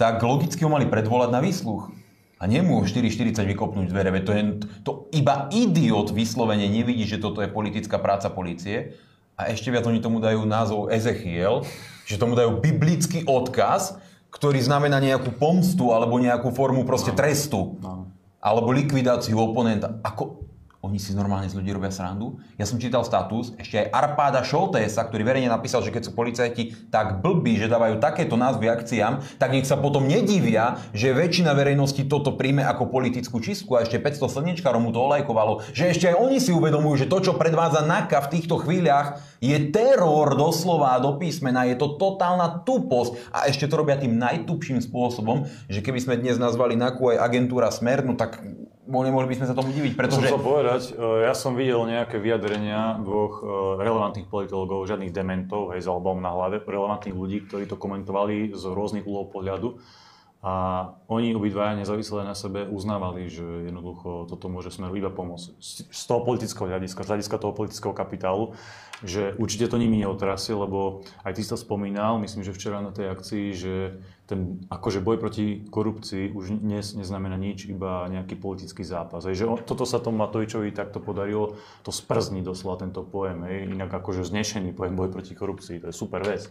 tak 0.00 0.24
logicky 0.24 0.64
ho 0.64 0.72
mali 0.72 0.88
predvolať 0.88 1.30
na 1.36 1.44
výsluch. 1.44 1.92
A 2.40 2.46
nemôžu 2.48 3.02
4,40 3.02 3.44
vykopnúť 3.44 3.86
dvere, 3.90 4.14
veď 4.14 4.22
to, 4.24 4.32
je, 4.32 4.42
to 4.86 4.92
iba 5.12 5.50
idiot 5.52 6.14
vyslovene 6.14 6.64
nevidí, 6.70 7.04
že 7.04 7.20
toto 7.20 7.44
je 7.44 7.50
politická 7.50 7.98
práca 8.00 8.30
policie. 8.32 8.96
A 9.34 9.50
ešte 9.52 9.68
viac 9.68 9.84
oni 9.84 10.00
tomu 10.00 10.22
dajú 10.22 10.48
názov 10.48 10.88
Ezechiel, 10.88 11.66
že 12.08 12.16
tomu 12.16 12.38
dajú 12.38 12.62
biblický 12.62 13.26
odkaz, 13.26 13.98
ktorý 14.32 14.62
znamená 14.62 15.02
nejakú 15.02 15.34
pomstu 15.34 15.90
alebo 15.92 16.16
nejakú 16.16 16.54
formu 16.54 16.88
proste 16.88 17.12
trestu. 17.12 17.76
alebo 18.38 18.70
likvidáciu 18.70 19.34
oponenta. 19.34 19.98
Ako, 20.06 20.46
oni 20.78 21.02
si 21.02 21.10
normálne 21.10 21.50
z 21.50 21.58
ľudí 21.58 21.74
robia 21.74 21.90
srandu. 21.90 22.38
Ja 22.54 22.62
som 22.62 22.78
čítal 22.78 23.02
status, 23.02 23.50
ešte 23.58 23.82
aj 23.82 23.90
Arpáda 23.90 24.46
Šoltésa, 24.46 25.02
ktorý 25.02 25.26
verejne 25.26 25.50
napísal, 25.50 25.82
že 25.82 25.90
keď 25.90 26.06
sú 26.06 26.12
policajti 26.14 26.86
tak 26.86 27.18
blbí, 27.18 27.58
že 27.58 27.66
dávajú 27.66 27.98
takéto 27.98 28.38
názvy 28.38 28.70
akciám, 28.70 29.18
tak 29.42 29.58
nech 29.58 29.66
sa 29.66 29.74
potom 29.74 30.06
nedivia, 30.06 30.78
že 30.94 31.10
väčšina 31.10 31.50
verejnosti 31.50 32.06
toto 32.06 32.38
príjme 32.38 32.62
ako 32.62 32.94
politickú 32.94 33.42
čistku. 33.42 33.74
A 33.74 33.82
ešte 33.82 33.98
500 33.98 34.30
slnečkárov 34.30 34.78
mu 34.78 34.94
to 34.94 35.02
olajkovalo, 35.02 35.66
že 35.74 35.90
ešte 35.90 36.14
aj 36.14 36.16
oni 36.22 36.38
si 36.38 36.54
uvedomujú, 36.54 37.02
že 37.02 37.10
to, 37.10 37.26
čo 37.26 37.34
predvádza 37.34 37.82
NAKA 37.82 38.30
v 38.30 38.32
týchto 38.38 38.62
chvíľach, 38.62 39.18
je 39.42 39.58
teror 39.74 40.38
doslova 40.38 40.94
do 41.02 41.18
písmena, 41.18 41.66
je 41.66 41.74
to 41.74 41.98
totálna 41.98 42.62
tuposť. 42.62 43.34
A 43.34 43.50
ešte 43.50 43.66
to 43.66 43.82
robia 43.82 43.98
tým 43.98 44.14
najtupším 44.14 44.78
spôsobom, 44.78 45.50
že 45.66 45.82
keby 45.82 45.98
sme 45.98 46.14
dnes 46.22 46.38
nazvali 46.38 46.78
NAKU 46.78 47.18
aj 47.18 47.22
agentúra 47.26 47.74
Smer, 47.74 48.06
no 48.06 48.14
tak 48.14 48.38
nemohli 48.88 49.28
by 49.28 49.36
sme 49.36 49.46
sa 49.46 49.54
tomu 49.54 49.70
diviť, 49.70 49.92
pretože... 49.94 50.32
Chcem 50.32 50.40
povedať, 50.40 50.82
e, 50.96 51.28
ja 51.28 51.36
som 51.36 51.52
videl 51.52 51.84
nejaké 51.84 52.16
vyjadrenia 52.16 52.96
dvoch 53.04 53.40
e, 53.40 53.44
relevantných 53.84 54.28
politologov, 54.32 54.88
žiadnych 54.88 55.12
dementov, 55.12 55.76
hej, 55.76 55.84
s 55.84 55.88
albom 55.88 56.24
na 56.24 56.32
hlave, 56.32 56.64
relevantných 56.64 57.12
ľudí, 57.12 57.44
ktorí 57.46 57.68
to 57.68 57.76
komentovali 57.76 58.56
z 58.56 58.64
rôznych 58.64 59.04
úlov 59.04 59.28
pohľadu. 59.28 59.76
A 60.38 60.86
oni 61.10 61.34
obidvaja 61.34 61.74
nezávisle 61.74 62.22
na 62.22 62.30
sebe 62.30 62.62
uznávali, 62.62 63.26
že 63.26 63.42
jednoducho 63.42 64.30
toto 64.30 64.46
môže 64.46 64.70
smeru 64.70 64.94
iba 64.94 65.10
pomôcť. 65.10 65.58
Z 65.90 66.02
toho 66.06 66.22
politického 66.22 66.70
hľadiska, 66.70 67.02
z 67.02 67.10
hľadiska 67.10 67.42
toho 67.42 67.50
politického 67.50 67.90
kapitálu, 67.90 68.54
že 69.02 69.34
určite 69.34 69.66
to 69.66 69.82
nimi 69.82 69.98
neotrasie, 69.98 70.54
lebo 70.54 71.02
aj 71.26 71.34
ty 71.34 71.42
si 71.42 71.50
to 71.50 71.58
spomínal, 71.58 72.22
myslím, 72.22 72.46
že 72.46 72.54
včera 72.54 72.78
na 72.78 72.94
tej 72.94 73.10
akcii, 73.10 73.46
že 73.50 73.98
ten 74.30 74.62
akože 74.70 75.02
boj 75.02 75.18
proti 75.18 75.66
korupcii 75.66 76.30
už 76.30 76.62
dnes 76.62 76.94
neznamená 76.94 77.34
nič, 77.34 77.66
iba 77.66 78.06
nejaký 78.06 78.38
politický 78.38 78.86
zápas. 78.86 79.26
Hej. 79.26 79.42
Že 79.42 79.46
on, 79.50 79.58
toto 79.66 79.82
sa 79.90 79.98
tomu 79.98 80.22
Matovičovi 80.22 80.70
takto 80.70 81.02
podarilo, 81.02 81.58
to 81.82 81.90
sprzniť 81.90 82.46
doslova 82.46 82.78
tento 82.78 83.02
pojem. 83.02 83.42
Hej. 83.42 83.74
Inak 83.74 83.90
akože 83.90 84.22
znešený 84.22 84.70
pojem 84.70 84.94
boj 84.94 85.10
proti 85.10 85.34
korupcii, 85.34 85.82
to 85.82 85.90
je 85.90 85.94
super 85.98 86.22
vec 86.22 86.46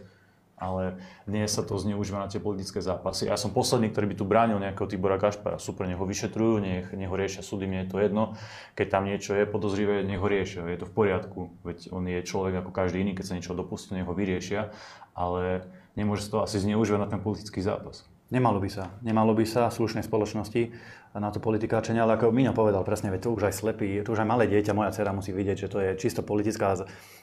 ale 0.58 0.98
dnes 1.24 1.48
sa 1.48 1.62
to 1.62 1.78
zneužíva 1.78 2.22
na 2.22 2.28
tie 2.28 2.42
politické 2.42 2.82
zápasy. 2.82 3.30
Ja 3.30 3.38
som 3.38 3.54
posledný, 3.54 3.94
ktorý 3.94 4.10
by 4.10 4.16
tu 4.18 4.24
bránil 4.26 4.58
nejakého 4.58 4.90
Tibora 4.90 5.16
Gašpara. 5.16 5.62
Super, 5.62 5.86
nech 5.86 5.96
ho 5.96 6.04
vyšetrujú, 6.04 6.58
nech, 6.58 6.90
nech 6.90 7.08
riešia 7.08 7.46
súdy, 7.46 7.70
mne 7.70 7.86
je 7.86 7.90
to 7.94 7.98
jedno. 8.02 8.34
Keď 8.74 8.86
tam 8.90 9.06
niečo 9.06 9.38
je 9.38 9.46
podozrivé, 9.46 10.02
nech 10.02 10.20
riešia, 10.20 10.66
je 10.66 10.82
to 10.82 10.90
v 10.90 10.94
poriadku. 10.94 11.40
Veď 11.62 11.94
on 11.94 12.04
je 12.04 12.20
človek 12.26 12.60
ako 12.60 12.70
každý 12.74 13.06
iný, 13.06 13.14
keď 13.14 13.24
sa 13.24 13.36
niečo 13.38 13.54
dopustí, 13.54 13.94
nech 13.94 14.04
vyriešia, 14.04 14.74
ale 15.14 15.64
nemôže 15.94 16.26
sa 16.26 16.30
to 16.30 16.38
asi 16.44 16.58
zneužívať 16.58 17.00
na 17.00 17.08
ten 17.08 17.22
politický 17.22 17.62
zápas. 17.62 18.02
Nemalo 18.28 18.60
by 18.60 18.68
sa. 18.68 18.92
Nemalo 19.00 19.32
by 19.32 19.48
sa 19.48 19.72
slušnej 19.72 20.04
spoločnosti 20.04 20.68
na 21.16 21.32
to 21.32 21.40
politikáčenie, 21.40 21.96
ale 22.04 22.20
ako 22.20 22.28
Miňo 22.28 22.52
povedal 22.52 22.84
presne, 22.84 23.08
veď 23.08 23.24
to 23.24 23.32
už 23.32 23.48
aj 23.48 23.54
slepý, 23.56 24.04
to 24.04 24.12
už 24.12 24.20
aj 24.22 24.28
malé 24.28 24.44
dieťa, 24.44 24.76
moja 24.76 24.92
dcera 24.92 25.16
musí 25.16 25.32
vidieť, 25.32 25.56
že 25.64 25.68
to 25.72 25.78
je 25.80 25.90
čisto 25.96 26.20
politická 26.20 26.76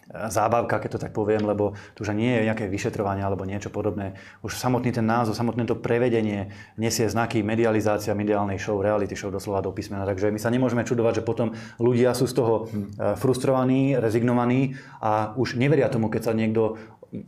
zábavka, 0.09 0.81
keď 0.81 0.89
to 0.97 1.03
tak 1.05 1.13
poviem, 1.13 1.45
lebo 1.45 1.77
tu 1.93 2.01
už 2.01 2.17
nie 2.17 2.41
je 2.41 2.49
nejaké 2.49 2.65
vyšetrovanie 2.65 3.21
alebo 3.21 3.45
niečo 3.45 3.69
podobné. 3.69 4.17
Už 4.41 4.57
samotný 4.57 4.89
ten 4.89 5.05
názov, 5.05 5.37
samotné 5.37 5.69
to 5.69 5.77
prevedenie 5.77 6.49
nesie 6.81 7.05
znaky 7.05 7.45
medializácia 7.45 8.17
mediálnej 8.17 8.57
show, 8.57 8.81
reality 8.81 9.13
show 9.13 9.29
doslova 9.29 9.61
do 9.61 9.69
písmena. 9.69 10.09
Takže 10.09 10.33
my 10.33 10.41
sa 10.41 10.49
nemôžeme 10.49 10.81
čudovať, 10.81 11.21
že 11.21 11.23
potom 11.23 11.53
ľudia 11.77 12.17
sú 12.17 12.25
z 12.25 12.33
toho 12.33 12.65
hm. 12.65 13.17
frustrovaní, 13.21 13.93
rezignovaní 14.01 14.77
a 14.97 15.37
už 15.37 15.61
neveria 15.61 15.89
tomu, 15.93 16.09
keď 16.09 16.21
sa 16.29 16.33
niekto 16.33 16.81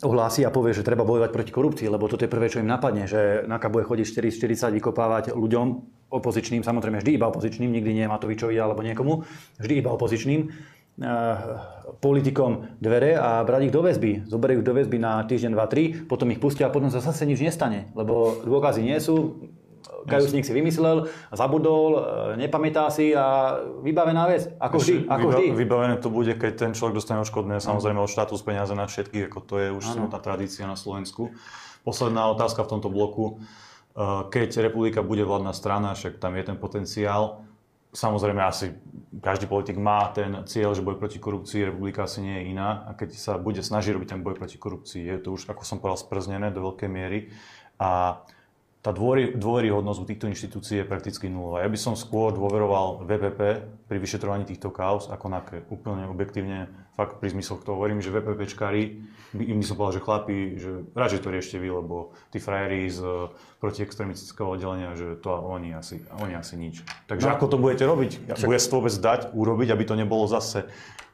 ohlási 0.03 0.43
a 0.43 0.51
povie, 0.51 0.75
že 0.75 0.83
treba 0.83 1.07
bojovať 1.07 1.31
proti 1.31 1.51
korupcii, 1.55 1.87
lebo 1.87 2.11
toto 2.11 2.27
je 2.27 2.31
prvé, 2.31 2.51
čo 2.51 2.59
im 2.59 2.67
napadne, 2.67 3.07
že 3.07 3.47
NAKA 3.47 3.67
bude 3.71 3.87
chodiť 3.87 4.05
440 4.33 4.75
vykopávať 4.81 5.23
ľuďom 5.31 5.67
opozičným, 6.11 6.63
samozrejme 6.63 6.99
vždy 6.99 7.11
iba 7.15 7.31
opozičným, 7.31 7.71
nikdy 7.71 7.91
nie 7.95 8.05
Matovičovi 8.07 8.55
alebo 8.59 8.83
niekomu, 8.83 9.23
vždy 9.59 9.73
iba 9.79 9.89
opozičným, 9.95 10.39
eh, 10.47 11.07
politikom 12.03 12.79
dvere 12.83 13.15
a 13.15 13.43
brať 13.43 13.71
ich 13.71 13.75
do 13.75 13.81
väzby. 13.83 14.11
Zoberie 14.27 14.59
ich 14.59 14.67
do 14.67 14.75
väzby 14.75 14.97
na 14.99 15.23
týždeň, 15.23 15.51
dva, 15.55 15.67
tri, 15.71 15.95
potom 15.95 16.31
ich 16.31 16.39
pustia 16.39 16.67
a 16.67 16.73
potom 16.73 16.91
sa 16.91 16.99
zase 16.99 17.23
nič 17.23 17.39
nestane, 17.43 17.91
lebo 17.95 18.43
dôkazy 18.43 18.83
nie 18.83 18.97
sú, 18.99 19.39
kajúcnik 20.07 20.47
si 20.47 20.55
vymyslel, 20.55 21.11
zabudol, 21.35 21.91
e, 21.99 22.01
nepamätá 22.47 22.87
si 22.87 23.11
a 23.11 23.59
vybavená 23.83 24.25
vec. 24.31 24.47
Ako 24.57 24.79
vždy. 24.79 24.95
Ako 25.05 25.27
vždy. 25.35 25.45
Vybavené 25.53 25.95
to 25.99 26.09
bude, 26.09 26.31
keď 26.39 26.67
ten 26.67 26.71
človek 26.71 26.97
dostane 26.97 27.19
odškodné, 27.21 27.59
samozrejme 27.59 27.99
od 27.99 28.11
štátu 28.11 28.39
z 28.39 28.43
peniaze 28.47 28.71
na 28.71 28.87
všetkých, 28.87 29.27
ako 29.27 29.39
to 29.43 29.55
je 29.59 29.69
už 29.75 29.83
smutná 29.83 30.19
tradícia 30.23 30.63
na 30.63 30.79
Slovensku. 30.79 31.35
Posledná 31.83 32.31
otázka 32.31 32.63
v 32.63 32.71
tomto 32.79 32.87
bloku. 32.87 33.25
E, 33.35 34.31
keď 34.31 34.65
republika 34.71 35.03
bude 35.03 35.27
vládna 35.27 35.51
strana, 35.51 35.93
však 35.93 36.17
tam 36.23 36.39
je 36.39 36.43
ten 36.47 36.57
potenciál, 36.57 37.43
Samozrejme, 37.97 38.43
asi 38.43 38.77
každý 39.23 39.47
politik 39.49 39.79
má 39.79 40.11
ten 40.13 40.45
cieľ, 40.45 40.75
že 40.77 40.83
boj 40.83 40.99
proti 41.01 41.23
korupcii, 41.23 41.71
republika 41.71 42.03
asi 42.03 42.21
nie 42.21 42.35
je 42.43 42.53
iná. 42.53 42.83
A 42.85 42.93
keď 42.93 43.17
sa 43.17 43.33
bude 43.39 43.63
snažiť 43.63 43.95
robiť 43.95 44.09
ten 44.13 44.21
boj 44.21 44.37
proti 44.37 44.59
korupcii, 44.59 45.07
je 45.07 45.17
to 45.23 45.33
už, 45.33 45.49
ako 45.49 45.63
som 45.65 45.79
povedal, 45.79 45.97
sprznené 45.97 46.53
do 46.53 46.61
veľkej 46.67 46.89
miery. 46.91 47.33
A 47.81 48.21
tá 48.87 48.95
dôvery, 48.95 49.35
dôveryhodnosť 49.35 49.99
u 49.99 50.05
týchto 50.07 50.31
inštitúcií 50.31 50.79
je 50.79 50.87
prakticky 50.87 51.27
nulová. 51.27 51.59
Ja 51.59 51.67
by 51.67 51.75
som 51.75 51.99
skôr 51.99 52.31
dôveroval 52.31 53.03
VPP 53.03 53.41
pri 53.83 53.97
vyšetrovaní 53.99 54.47
týchto 54.47 54.71
kaos, 54.71 55.11
ako 55.11 55.27
na 55.27 55.43
úplne 55.67 56.07
objektívne, 56.07 56.71
fakt 56.95 57.19
pri 57.19 57.35
zmysloch 57.35 57.67
to 57.67 57.75
hovorím, 57.75 57.99
že 57.99 58.15
VPPčkári, 58.15 59.03
im 59.35 59.59
by 59.59 59.65
som 59.67 59.75
povedal, 59.75 59.99
že 59.99 60.05
chlapi, 60.07 60.35
že 60.55 60.71
radšej 60.95 61.19
to 61.19 61.29
riešte 61.35 61.57
vy, 61.59 61.67
lebo 61.67 62.15
tí 62.31 62.39
frajeri 62.39 62.87
z 62.87 63.27
protiextremistického 63.59 64.55
oddelenia, 64.55 64.95
že 64.95 65.19
to 65.19 65.35
oni 65.35 65.75
asi, 65.75 65.99
oni 66.23 66.39
asi 66.39 66.55
nič. 66.55 66.87
Takže 67.11 67.27
no. 67.27 67.35
ako 67.35 67.45
to 67.51 67.57
budete 67.59 67.83
robiť? 67.83 68.39
Bude 68.39 68.55
to 68.55 68.71
vôbec 68.71 68.95
dať 68.95 69.35
urobiť, 69.35 69.67
aby 69.75 69.83
to 69.83 69.99
nebolo 69.99 70.31
zase 70.31 70.63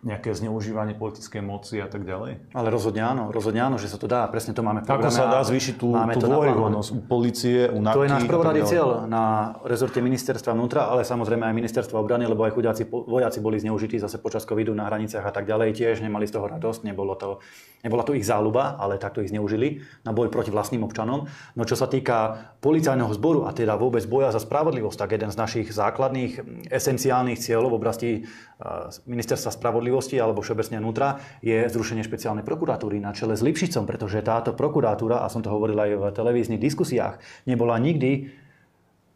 nejaké 0.04 0.36
zneužívanie 0.36 1.00
politickej 1.00 1.39
moci 1.39 1.80
a 1.80 1.88
tak 1.88 2.04
ďalej? 2.04 2.52
Ale 2.52 2.68
rozhodne 2.68 3.08
áno, 3.08 3.32
rozhodne 3.32 3.63
áno, 3.63 3.80
že 3.80 3.88
sa 3.88 3.96
to 3.96 4.12
dá. 4.12 4.28
Presne 4.28 4.52
to 4.52 4.60
máme 4.60 4.84
v 4.84 4.92
Ako 4.92 5.08
sa 5.08 5.32
dá 5.32 5.39
zvýšiť 5.48 5.80
tú, 5.80 5.96
tú 5.96 6.28
dôveryhodnosť 6.28 6.89
u 6.92 7.00
policie, 7.08 7.72
u 7.72 7.80
NAKY? 7.80 7.96
To 7.96 8.04
je 8.04 8.12
náš 8.12 8.26
prvoradý 8.28 8.62
cieľ 8.68 9.08
na 9.08 9.56
rezorte 9.63 10.04
ministerstva 10.04 10.52
vnútra, 10.52 10.92
ale 10.92 11.08
samozrejme 11.08 11.48
aj 11.48 11.56
ministerstva 11.56 11.96
obrany, 12.04 12.28
lebo 12.28 12.44
aj 12.44 12.52
chudiaci 12.52 12.84
vojaci 12.92 13.39
boli 13.39 13.63
zneužití 13.63 13.96
zase 13.96 14.20
počas 14.20 14.44
covidu 14.44 14.76
na 14.76 14.92
hraniciach 14.92 15.24
a 15.24 15.32
tak 15.32 15.48
ďalej. 15.48 15.72
Tiež 15.72 16.04
nemali 16.04 16.28
z 16.28 16.36
toho 16.36 16.52
radosť, 16.52 16.84
nebolo 16.84 17.16
to, 17.16 17.39
nebola 17.88 18.04
to 18.04 18.12
ich 18.12 18.28
záľuba, 18.28 18.76
ale 18.76 19.00
takto 19.00 19.24
ich 19.24 19.32
zneužili 19.32 19.88
na 20.04 20.12
boj 20.12 20.28
proti 20.28 20.52
vlastným 20.52 20.84
občanom. 20.84 21.32
No 21.56 21.63
čo 21.63 21.80
sa 21.80 21.88
týka 21.88 22.52
policajného 22.60 23.16
zboru 23.16 23.48
a 23.48 23.56
teda 23.56 23.80
vôbec 23.80 24.04
boja 24.04 24.36
za 24.36 24.44
spravodlivosť, 24.44 25.00
tak 25.00 25.16
jeden 25.16 25.32
z 25.32 25.39
našich 25.39 25.68
základných 25.72 26.68
esenciálnych 26.68 27.39
cieľov 27.39 27.72
v 27.72 27.80
oblasti 27.80 28.12
ministerstva 29.08 29.56
spravodlivosti 29.56 29.93
alebo 30.18 30.42
všeobecne 30.42 30.82
vnútra 30.82 31.22
je 31.44 31.66
zrušenie 31.70 32.06
špeciálnej 32.06 32.46
prokuratúry 32.46 32.98
na 32.98 33.14
čele 33.14 33.38
s 33.38 33.46
Lipšicom, 33.46 33.86
pretože 33.86 34.26
táto 34.26 34.58
prokuratúra, 34.58 35.22
a 35.22 35.30
som 35.30 35.46
to 35.46 35.54
hovoril 35.54 35.78
aj 35.78 35.92
v 35.94 36.04
televíznych 36.14 36.62
diskusiách, 36.62 37.22
nebola 37.46 37.78
nikdy 37.78 38.43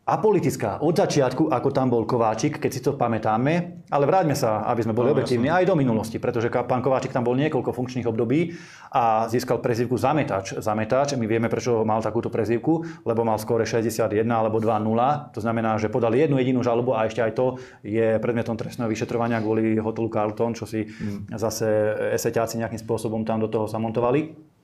apolitická 0.07 0.79
od 0.79 0.95
začiatku, 0.95 1.51
ako 1.51 1.69
tam 1.75 1.91
bol 1.91 2.07
Kováčik, 2.07 2.63
keď 2.63 2.71
si 2.71 2.79
to 2.79 2.95
pamätáme, 2.95 3.83
ale 3.91 4.07
vráťme 4.07 4.39
sa, 4.39 4.63
aby 4.71 4.87
sme 4.87 4.95
boli 4.95 5.11
no, 5.11 5.19
objektívni, 5.19 5.51
aj 5.51 5.67
do 5.67 5.75
minulosti, 5.75 6.15
pretože 6.15 6.47
pán 6.47 6.79
Kováčik 6.79 7.11
tam 7.11 7.27
bol 7.27 7.35
niekoľko 7.35 7.75
funkčných 7.75 8.07
období 8.07 8.55
a 8.95 9.27
získal 9.27 9.59
prezivku 9.59 9.99
Zametač. 9.99 10.55
Zametač, 10.63 11.19
my 11.19 11.27
vieme, 11.27 11.51
prečo 11.51 11.83
mal 11.83 11.99
takúto 11.99 12.31
prezivku, 12.31 12.87
lebo 13.03 13.27
mal 13.27 13.35
skôr 13.35 13.59
61 13.67 14.23
alebo 14.31 14.63
2-0, 14.63 15.35
to 15.35 15.43
znamená, 15.43 15.75
že 15.75 15.91
podal 15.91 16.15
jednu 16.15 16.39
jedinú 16.39 16.63
žalobu 16.63 16.95
a 16.95 17.03
ešte 17.03 17.19
aj 17.19 17.35
to 17.35 17.59
je 17.83 18.15
predmetom 18.23 18.55
trestného 18.55 18.87
vyšetrovania 18.87 19.43
kvôli 19.43 19.75
hotelu 19.75 20.07
Carlton, 20.07 20.55
čo 20.55 20.63
si 20.63 20.87
mm. 20.87 21.35
zase 21.35 21.67
eseťáci 22.15 22.63
nejakým 22.63 22.79
spôsobom 22.79 23.27
tam 23.27 23.43
do 23.43 23.51
toho 23.51 23.67
zamontovali 23.67 24.55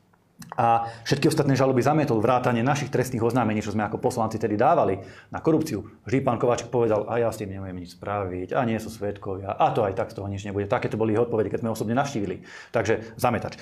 a 0.53 0.86
všetky 1.08 1.32
ostatné 1.32 1.58
žaloby 1.58 1.82
zamietol, 1.82 2.21
vrátanie 2.21 2.62
našich 2.62 2.93
trestných 2.93 3.25
oznámení, 3.25 3.63
čo 3.65 3.73
sme 3.73 3.88
ako 3.88 3.97
poslanci 3.97 4.38
tedy 4.38 4.53
dávali 4.53 5.01
na 5.34 5.41
korupciu. 5.41 5.82
Vždy 6.06 6.19
pán 6.21 6.38
Kováčik 6.38 6.69
povedal, 6.69 7.10
a 7.10 7.17
ja 7.17 7.34
s 7.34 7.41
tým 7.41 7.49
neviem 7.49 7.73
nič 7.79 7.97
spraviť, 7.97 8.53
a 8.53 8.62
nie 8.67 8.77
sú 8.77 8.93
svetkovia, 8.93 9.56
a 9.58 9.73
to 9.73 9.82
aj 9.82 9.97
tak 9.97 10.13
z 10.13 10.21
toho 10.21 10.29
nič 10.29 10.45
nebude. 10.45 10.69
Takéto 10.69 10.99
boli 10.99 11.17
jeho 11.17 11.25
odpovede, 11.25 11.49
keď 11.49 11.65
sme 11.65 11.73
osobne 11.73 11.97
navštívili. 11.97 12.45
Takže 12.69 13.17
zametač. 13.17 13.58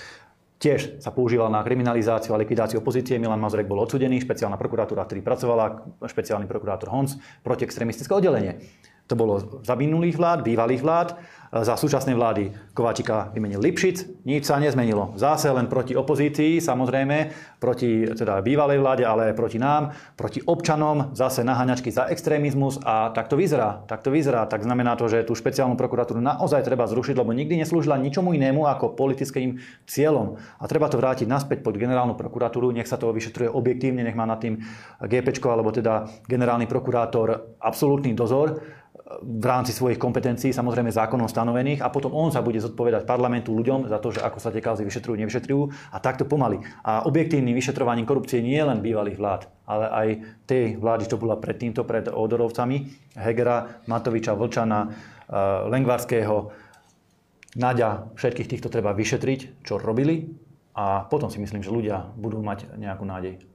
Tiež 0.61 1.01
sa 1.01 1.09
používal 1.09 1.49
na 1.49 1.65
kriminalizáciu 1.65 2.37
a 2.37 2.41
likvidáciu 2.41 2.85
opozície. 2.85 3.17
Milan 3.17 3.41
Mazurek 3.41 3.65
bol 3.65 3.81
odsudený, 3.81 4.21
špeciálna 4.21 4.61
prokuratúra, 4.61 5.09
ktorý 5.09 5.25
pracovala, 5.25 5.89
špeciálny 6.05 6.45
prokurátor 6.45 6.93
Honc, 6.93 7.17
proti 7.41 7.65
extrémistické 7.65 8.13
oddelenie. 8.13 8.61
To 9.09 9.17
bolo 9.17 9.59
za 9.65 9.73
minulých 9.73 10.21
vlád, 10.21 10.45
bývalých 10.45 10.85
vlád. 10.85 11.09
Za 11.51 11.75
súčasnej 11.75 12.15
vlády 12.15 12.55
Kováčika 12.71 13.27
vymenil 13.35 13.59
Lipšic, 13.59 14.23
nič 14.23 14.47
sa 14.47 14.55
nezmenilo. 14.55 15.11
Zase 15.19 15.51
len 15.51 15.67
proti 15.67 15.91
opozícii, 15.99 16.63
samozrejme, 16.63 17.27
proti 17.59 18.07
teda 18.07 18.39
bývalej 18.39 18.79
vláde, 18.79 19.03
ale 19.03 19.29
aj 19.29 19.35
proti 19.35 19.59
nám, 19.59 19.91
proti 20.15 20.39
občanom, 20.39 21.11
zase 21.11 21.43
naháňačky 21.43 21.91
za 21.91 22.07
extrémizmus 22.07 22.79
a 22.87 23.11
tak 23.11 23.27
to 23.27 23.35
vyzerá. 23.35 23.83
Tak 23.83 23.99
to 23.99 24.15
vyzerá. 24.15 24.47
Tak 24.47 24.63
znamená 24.63 24.95
to, 24.95 25.11
že 25.11 25.27
tú 25.27 25.35
špeciálnu 25.35 25.75
prokuratúru 25.75 26.23
naozaj 26.23 26.63
treba 26.63 26.87
zrušiť, 26.87 27.19
lebo 27.19 27.35
nikdy 27.35 27.59
neslúžila 27.59 27.99
ničomu 27.99 28.31
inému 28.31 28.63
ako 28.71 28.95
politickým 28.95 29.59
cieľom. 29.83 30.39
A 30.55 30.63
treba 30.71 30.87
to 30.87 31.03
vrátiť 31.03 31.27
naspäť 31.27 31.67
pod 31.67 31.75
generálnu 31.75 32.15
prokuratúru, 32.15 32.71
nech 32.71 32.87
sa 32.87 32.95
to 32.95 33.11
vyšetruje 33.11 33.51
objektívne, 33.51 34.07
nech 34.07 34.15
má 34.15 34.23
nad 34.23 34.39
tým 34.39 34.55
GP 35.03 35.43
alebo 35.51 35.75
teda 35.75 36.07
generálny 36.31 36.63
prokurátor 36.63 37.59
absolútny 37.59 38.15
dozor 38.15 38.79
v 39.19 39.45
rámci 39.45 39.75
svojich 39.75 39.99
kompetencií, 39.99 40.55
samozrejme 40.55 40.93
zákonom 40.93 41.27
stanovených 41.27 41.83
a 41.83 41.91
potom 41.91 42.15
on 42.15 42.31
sa 42.31 42.39
bude 42.39 42.63
zodpovedať 42.63 43.03
parlamentu 43.03 43.51
ľuďom 43.51 43.91
za 43.91 43.99
to, 43.99 44.15
že 44.15 44.23
ako 44.23 44.39
sa 44.39 44.53
tie 44.53 44.63
kauzy 44.63 44.87
vyšetrujú, 44.87 45.19
nevyšetrujú 45.19 45.63
a 45.91 45.97
takto 45.99 46.23
pomaly. 46.23 46.63
A 46.87 47.03
objektívnym 47.03 47.51
vyšetrovaním 47.51 48.07
korupcie 48.07 48.39
nie 48.39 48.59
len 48.61 48.79
bývalých 48.79 49.19
vlád, 49.19 49.41
ale 49.67 49.85
aj 49.91 50.07
tej 50.47 50.79
vlády, 50.79 51.11
čo 51.11 51.19
bola 51.19 51.35
pred 51.35 51.59
týmto, 51.59 51.83
pred 51.83 52.07
Odorovcami, 52.07 52.87
Hegera, 53.19 53.83
Matoviča, 53.91 54.37
Vlčana, 54.37 54.79
eh, 54.87 54.93
Lengvarského, 55.67 56.51
Naďa, 57.51 58.15
všetkých 58.15 58.47
týchto 58.47 58.71
treba 58.71 58.95
vyšetriť, 58.95 59.67
čo 59.67 59.75
robili 59.75 60.23
a 60.71 61.03
potom 61.03 61.27
si 61.27 61.35
myslím, 61.43 61.59
že 61.59 61.67
ľudia 61.67 62.15
budú 62.15 62.39
mať 62.39 62.79
nejakú 62.79 63.03
nádej. 63.03 63.50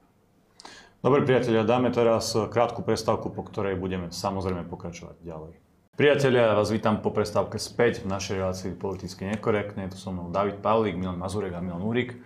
Dobre 0.97 1.21
priatelia, 1.21 1.61
dáme 1.61 1.93
teraz 1.93 2.33
krátku 2.33 2.81
prestávku, 2.81 3.29
po 3.29 3.45
ktorej 3.45 3.77
budeme 3.77 4.09
samozrejme 4.09 4.65
pokračovať 4.65 5.21
ďalej. 5.21 5.53
Priatelia, 5.93 6.49
ja 6.49 6.57
vás 6.57 6.73
vítam 6.73 7.05
po 7.05 7.13
prestávke 7.13 7.61
späť 7.61 8.01
v 8.01 8.09
našej 8.09 8.41
relácii 8.41 8.71
politicky 8.73 9.29
nekorektne. 9.29 9.85
Tu 9.93 9.97
som 10.01 10.17
mnou 10.17 10.33
David 10.33 10.57
Pavlík, 10.57 10.97
Milan 10.97 11.21
Mazurek 11.21 11.53
a 11.53 11.61
Milan 11.61 11.85
Úrik. 11.85 12.17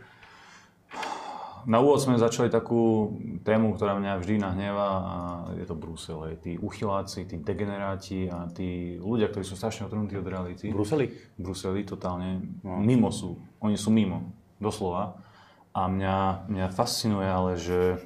Na 1.68 1.84
úvod 1.84 2.00
sme 2.00 2.16
začali 2.16 2.48
takú 2.48 3.12
tému, 3.44 3.76
ktorá 3.76 4.00
mňa 4.00 4.24
vždy 4.24 4.40
nahneva 4.40 4.88
a 4.88 5.16
je 5.60 5.68
to 5.68 5.76
Brusel. 5.76 6.32
Tí 6.40 6.56
uchyláci, 6.56 7.28
tí 7.28 7.44
degeneráti 7.44 8.32
a 8.32 8.48
tí 8.48 8.96
ľudia, 9.04 9.28
ktorí 9.28 9.44
sú 9.44 9.60
strašne 9.60 9.92
otrhnutí 9.92 10.16
od 10.16 10.24
reality. 10.24 10.72
Bruseli? 10.72 11.12
Bruseli, 11.36 11.84
totálne. 11.84 12.40
No. 12.64 12.80
Mimo 12.80 13.12
sú. 13.12 13.36
Oni 13.60 13.76
sú 13.76 13.92
mimo. 13.92 14.32
Doslova. 14.64 15.20
A 15.76 15.92
mňa, 15.92 16.48
mňa 16.48 16.68
fascinuje 16.72 17.28
ale, 17.28 17.60
že 17.60 18.00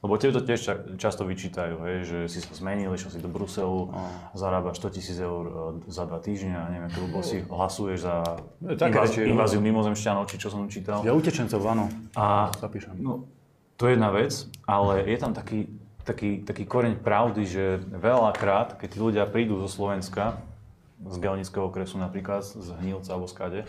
lebo 0.00 0.16
tebe 0.16 0.32
to 0.32 0.40
tiež 0.40 0.60
často 0.96 1.28
vyčítajú, 1.28 1.76
hej, 1.84 1.96
že 2.08 2.18
si 2.32 2.40
sa 2.40 2.56
zmenil, 2.56 2.88
išiel 2.96 3.12
si 3.12 3.20
do 3.20 3.28
Bruselu, 3.28 3.92
no. 3.92 4.00
zarábaš 4.32 4.80
100 4.80 4.96
tisíc 4.96 5.18
eur 5.20 5.76
e, 5.84 5.92
za 5.92 6.08
dva 6.08 6.16
týždňa 6.16 6.56
a 6.56 6.66
neviem, 6.72 6.88
ako 6.88 7.20
si 7.20 7.44
hlasuješ 7.44 7.98
za 8.08 8.16
inváziu, 8.64 9.28
no. 9.28 9.32
inváziu 9.36 9.60
mimozemšťanov, 9.60 10.24
či 10.24 10.40
čo 10.40 10.48
som 10.48 10.64
čítal. 10.72 11.04
Ja 11.04 11.12
utečencov, 11.12 11.60
áno. 11.68 11.92
A 12.16 12.48
zapíšem. 12.56 12.96
No, 12.96 13.28
to 13.76 13.92
je 13.92 14.00
jedna 14.00 14.08
vec, 14.08 14.32
ale 14.64 15.04
je 15.04 15.16
tam 15.20 15.36
taký, 15.36 15.68
taký, 16.08 16.48
taký 16.48 16.64
koreň 16.64 16.96
pravdy, 16.96 17.44
že 17.44 17.64
veľakrát, 17.92 18.80
keď 18.80 18.88
tí 18.88 18.98
ľudia 19.04 19.28
prídu 19.28 19.60
zo 19.60 19.68
Slovenska, 19.68 20.40
z 21.00 21.16
Gelnického 21.16 21.68
okresu 21.68 22.00
napríklad, 22.00 22.44
z 22.44 22.72
Hnilca 22.80 23.16
alebo 23.16 23.28
skade, 23.28 23.68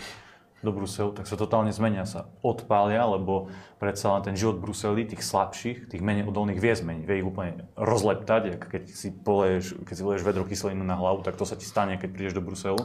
do 0.61 0.69
Bruselu, 0.69 1.09
tak 1.17 1.25
sa 1.25 1.33
totálne 1.33 1.73
zmenia, 1.73 2.05
sa 2.05 2.29
odpália, 2.45 3.01
lebo 3.05 3.49
predsa 3.81 4.13
len 4.13 4.21
ten 4.21 4.35
život 4.37 4.61
Bruseli, 4.61 5.09
tých 5.09 5.25
slabších, 5.25 5.89
tých 5.89 6.01
menej 6.05 6.29
odolných 6.29 6.61
vie 6.61 6.73
zmeniť, 6.77 7.03
vie 7.05 7.17
ich 7.21 7.27
úplne 7.27 7.65
rozleptať, 7.73 8.61
keď 8.61 8.83
si 8.85 9.09
poleješ, 9.09 9.81
keď 9.81 9.93
si 9.97 10.03
poleješ 10.05 10.23
vedro 10.25 10.45
kyselinu 10.45 10.85
na 10.85 10.97
hlavu, 11.01 11.25
tak 11.25 11.33
to 11.33 11.49
sa 11.49 11.57
ti 11.57 11.65
stane, 11.65 11.97
keď 11.97 12.09
prídeš 12.13 12.37
do 12.37 12.45
Bruselu. 12.45 12.81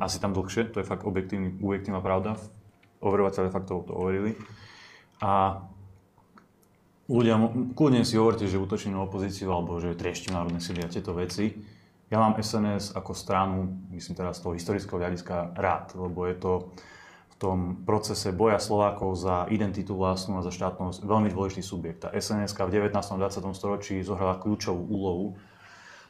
Asi 0.00 0.16
tam 0.16 0.32
dlhšie, 0.32 0.72
to 0.72 0.80
je 0.80 0.88
fakt 0.88 1.04
objektívny, 1.04 1.60
objektívna 1.60 2.00
pravda. 2.00 2.40
Overovateľe 3.04 3.52
faktov 3.52 3.88
to 3.88 3.92
overili. 3.96 4.36
A 5.20 5.60
ľudia, 7.10 7.36
kľudne 7.76 8.06
si 8.06 8.16
hovorte, 8.16 8.48
že 8.48 8.60
útočím 8.60 8.96
na 8.96 9.04
opozíciu 9.04 9.50
alebo 9.52 9.76
že 9.82 9.98
trieštím 9.98 10.36
národné 10.36 10.62
sily 10.62 10.86
a 10.86 10.92
tieto 10.92 11.12
veci. 11.12 11.58
Ja 12.10 12.18
mám 12.18 12.38
SNS 12.38 12.94
ako 12.98 13.12
stranu, 13.14 13.70
myslím 13.94 14.18
teraz 14.18 14.38
z 14.38 14.42
toho 14.46 14.54
historického 14.58 14.98
hľadiska, 14.98 15.54
rád, 15.54 15.94
lebo 15.94 16.26
je 16.26 16.36
to 16.38 16.52
tom 17.40 17.88
procese 17.88 18.36
boja 18.36 18.60
Slovákov 18.60 19.16
za 19.16 19.48
identitu 19.48 19.96
vlastnú 19.96 20.36
a 20.38 20.44
za 20.44 20.52
štátnosť 20.52 21.00
veľmi 21.08 21.32
dôležitý 21.32 21.64
subjekt. 21.64 22.04
Tá 22.04 22.12
SNS 22.12 22.52
v 22.52 22.68
19. 22.68 22.92
a 22.92 23.16
20. 23.16 23.56
storočí 23.56 23.96
zohrala 24.04 24.36
kľúčovú 24.36 24.84
úlohu. 24.84 25.40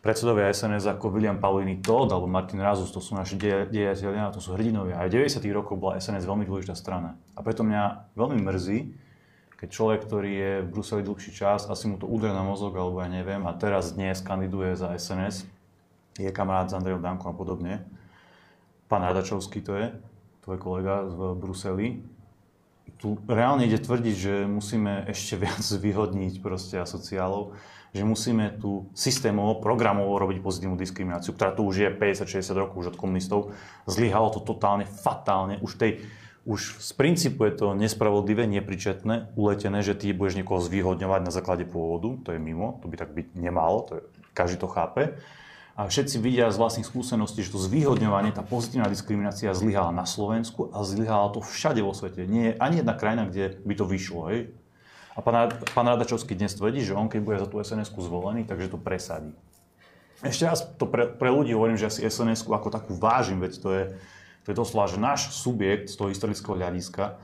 Predsedovia 0.03 0.51
SNS 0.51 0.91
ako 0.91 1.15
William 1.15 1.39
Paulini 1.39 1.79
Todd 1.79 2.11
alebo 2.11 2.27
Martin 2.27 2.59
Razus, 2.59 2.91
to 2.91 2.99
sú 2.99 3.15
naši 3.15 3.39
dejatelia, 3.39 4.35
to 4.35 4.43
sú 4.43 4.59
hrdinovia. 4.59 4.99
Aj 4.99 5.07
v 5.07 5.23
90. 5.23 5.39
rokoch 5.55 5.79
bola 5.79 6.03
SNS 6.03 6.27
veľmi 6.27 6.51
dôležitá 6.51 6.75
strana. 6.75 7.15
A 7.39 7.47
preto 7.47 7.63
mňa 7.63 8.11
veľmi 8.19 8.41
mrzí, 8.43 8.79
keď 9.55 9.69
človek, 9.71 10.01
ktorý 10.09 10.33
je 10.35 10.53
v 10.65 10.69
Bruseli 10.73 11.05
dlhší 11.05 11.31
čas, 11.37 11.69
asi 11.69 11.85
mu 11.87 12.01
to 12.01 12.09
udrie 12.11 12.33
na 12.33 12.43
mozog, 12.43 12.75
alebo 12.75 13.05
ja 13.05 13.13
neviem, 13.13 13.45
a 13.45 13.53
teraz 13.55 13.93
dnes 13.93 14.25
kandiduje 14.25 14.73
za 14.75 14.91
SNS, 14.97 15.45
je 16.17 16.33
kamarát 16.33 16.67
s 16.67 16.75
Andrejom 16.75 17.05
Dankom 17.05 17.31
a 17.31 17.37
podobne. 17.37 17.85
Pán 18.89 19.05
Radačovský 19.05 19.61
to 19.61 19.77
je, 19.77 19.95
tvoj 20.45 20.59
kolega 20.59 21.05
v 21.05 21.37
Bruseli, 21.37 21.89
tu 23.01 23.17
reálne 23.25 23.65
ide 23.65 23.81
tvrdiť, 23.81 24.15
že 24.15 24.35
musíme 24.45 25.09
ešte 25.09 25.41
viac 25.41 25.65
vyhodniť 25.89 26.45
proste 26.45 26.77
asociálov, 26.77 27.57
že 27.91 28.07
musíme 28.07 28.61
tu 28.61 28.87
systémovo, 28.95 29.59
programovo 29.59 30.15
robiť 30.21 30.39
pozitívnu 30.45 30.79
diskrimináciu, 30.79 31.35
ktorá 31.35 31.57
tu 31.57 31.67
už 31.67 31.77
je 31.83 31.89
50-60 31.91 32.55
rokov 32.55 32.77
už 32.87 32.89
od 32.95 33.01
komunistov. 33.01 33.41
Zlyhalo 33.91 34.31
to 34.31 34.45
totálne, 34.45 34.87
fatálne. 34.87 35.59
Už, 35.59 35.75
tej, 35.75 36.07
už 36.47 36.79
z 36.79 36.91
princípu 36.95 37.51
je 37.51 37.55
to 37.59 37.67
nespravodlivé, 37.75 38.47
nepričetné, 38.47 39.35
uletené, 39.35 39.83
že 39.83 39.99
ty 39.99 40.15
budeš 40.15 40.39
niekoho 40.39 40.63
zvýhodňovať 40.63 41.21
na 41.27 41.33
základe 41.35 41.67
pôvodu. 41.67 42.15
To 42.23 42.29
je 42.31 42.39
mimo, 42.39 42.79
to 42.79 42.87
by 42.87 42.95
tak 42.95 43.11
byť 43.11 43.35
nemalo, 43.35 43.91
to 43.91 43.93
je, 43.99 44.03
každý 44.39 44.63
to 44.63 44.71
chápe 44.71 45.19
a 45.81 45.89
všetci 45.89 46.21
vidia 46.21 46.53
z 46.53 46.61
vlastných 46.61 46.85
skúseností, 46.85 47.41
že 47.41 47.57
to 47.57 47.61
zvýhodňovanie, 47.65 48.37
tá 48.37 48.45
pozitívna 48.45 48.93
diskriminácia 48.93 49.49
zlyhala 49.57 49.89
na 49.97 50.05
Slovensku 50.05 50.69
a 50.77 50.85
zlyhala 50.85 51.33
to 51.33 51.41
všade 51.41 51.81
vo 51.81 51.97
svete. 51.97 52.29
Nie 52.29 52.53
je 52.53 52.59
ani 52.61 52.85
jedna 52.85 52.93
krajina, 52.93 53.25
kde 53.25 53.57
by 53.65 53.75
to 53.81 53.89
vyšlo. 53.89 54.29
Hej? 54.29 54.53
A 55.17 55.25
pán, 55.25 55.49
pán 55.73 55.89
Radačovský 55.89 56.37
dnes 56.37 56.53
tvrdí, 56.53 56.85
že 56.85 56.93
on 56.93 57.09
keď 57.09 57.21
bude 57.25 57.41
za 57.41 57.49
tú 57.49 57.57
sns 57.65 57.89
zvolený, 57.97 58.45
takže 58.45 58.69
to 58.69 58.77
presadí. 58.77 59.33
Ešte 60.21 60.45
raz 60.45 60.69
to 60.77 60.85
pre, 60.85 61.09
pre 61.17 61.33
ľudí 61.33 61.57
hovorím, 61.57 61.81
že 61.81 61.89
asi 61.89 62.05
sns 62.05 62.45
ako 62.45 62.69
takú 62.69 62.93
vážim, 63.01 63.41
veď 63.41 63.53
to 63.57 63.69
je, 63.73 63.85
to 64.45 64.53
je 64.53 64.57
doslova, 64.61 64.85
že 64.85 65.01
náš 65.01 65.33
subjekt 65.33 65.89
z 65.89 65.97
toho 65.97 66.13
historického 66.13 66.61
hľadiska 66.61 67.17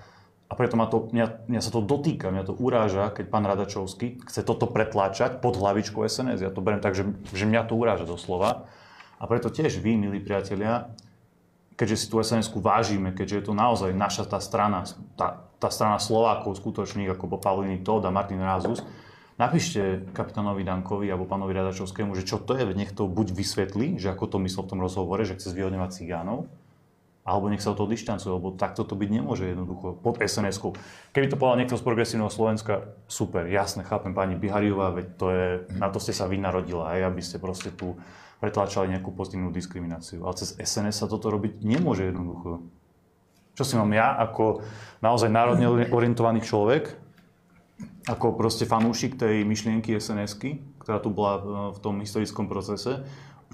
a 0.46 0.52
preto 0.54 0.78
ma 0.78 0.86
to, 0.86 1.10
mňa, 1.10 1.50
mňa 1.50 1.60
sa 1.60 1.74
to 1.74 1.82
dotýka, 1.82 2.30
mňa 2.30 2.46
to 2.46 2.54
uráža, 2.54 3.10
keď 3.10 3.26
pán 3.26 3.42
Radačovský 3.50 4.22
chce 4.30 4.46
toto 4.46 4.70
pretláčať 4.70 5.42
pod 5.42 5.58
hlavičkou 5.58 6.06
SNS. 6.06 6.38
Ja 6.38 6.54
to 6.54 6.62
beriem 6.62 6.78
tak, 6.78 6.94
že, 6.94 7.02
že 7.34 7.50
mňa 7.50 7.66
to 7.66 7.74
uráža 7.74 8.06
doslova. 8.06 8.70
A 9.18 9.24
preto 9.26 9.50
tiež 9.50 9.82
vy, 9.82 9.98
milí 9.98 10.22
priatelia, 10.22 10.94
keďže 11.74 11.96
si 11.98 12.06
tú 12.06 12.22
sns 12.22 12.46
vážime, 12.54 13.10
keďže 13.10 13.34
je 13.42 13.44
to 13.50 13.54
naozaj 13.58 13.90
naša 13.90 14.24
tá 14.30 14.38
strana, 14.38 14.86
tá, 15.18 15.42
tá 15.58 15.66
strana 15.66 15.98
Slovákov 15.98 16.62
skutočných, 16.62 17.10
ako 17.10 17.36
po 17.36 17.38
Pavliny 17.42 17.82
Todd 17.82 18.06
a 18.06 18.14
Martin 18.14 18.38
Rázus, 18.38 18.86
napíšte 19.36 20.06
kapitánovi 20.14 20.62
Dankovi 20.62 21.10
alebo 21.10 21.26
pánovi 21.26 21.58
Radačovskému, 21.58 22.14
že 22.14 22.22
čo 22.22 22.38
to 22.38 22.54
je, 22.54 22.70
nech 22.70 22.94
to 22.94 23.10
buď 23.10 23.34
vysvetlí, 23.34 23.98
že 23.98 24.14
ako 24.14 24.24
to 24.30 24.36
myslel 24.46 24.62
v 24.62 24.70
tom 24.72 24.80
rozhovore, 24.80 25.20
že 25.26 25.34
chce 25.34 25.50
zvýhodňovať 25.52 25.90
cigánov, 25.90 26.46
alebo 27.26 27.50
nech 27.50 27.58
sa 27.58 27.74
od 27.74 27.82
toho 27.82 27.90
dištancuje, 27.90 28.30
lebo 28.30 28.54
takto 28.54 28.86
to 28.86 28.94
byť 28.94 29.10
nemôže 29.10 29.50
jednoducho 29.50 29.98
pod 29.98 30.22
sns 30.22 30.62
-kou. 30.62 30.78
Keby 31.10 31.26
to 31.26 31.36
povedal 31.36 31.58
niekto 31.58 31.74
z 31.74 31.82
progresívneho 31.82 32.30
Slovenska, 32.30 32.94
super, 33.10 33.50
jasne, 33.50 33.82
chápem 33.82 34.14
pani 34.14 34.38
Bihariová, 34.38 34.94
veď 34.94 35.06
to 35.18 35.26
je, 35.34 35.46
na 35.74 35.90
to 35.90 35.98
ste 35.98 36.14
sa 36.14 36.30
vy 36.30 36.38
narodila, 36.38 36.94
aj 36.94 37.10
aby 37.10 37.20
ste 37.20 37.42
proste 37.42 37.74
tu 37.74 37.98
pretlačali 38.38 38.94
nejakú 38.94 39.10
pozitívnu 39.10 39.50
diskrimináciu. 39.50 40.22
Ale 40.22 40.38
cez 40.38 40.54
SNS 40.54 41.02
sa 41.02 41.06
toto 41.10 41.26
robiť 41.34 41.66
nemôže 41.66 42.06
jednoducho. 42.06 42.62
Čo 43.56 43.64
si 43.64 43.74
mám 43.74 43.90
ja 43.90 44.14
ako 44.20 44.62
naozaj 45.02 45.32
národne 45.32 45.66
orientovaný 45.90 46.44
človek, 46.44 46.94
ako 48.06 48.38
proste 48.38 48.68
fanúšik 48.68 49.18
tej 49.18 49.42
myšlienky 49.42 49.98
sns 49.98 50.38
ktorá 50.78 51.02
tu 51.02 51.10
bola 51.10 51.42
v 51.74 51.78
tom 51.82 51.98
historickom 51.98 52.46
procese, 52.46 53.02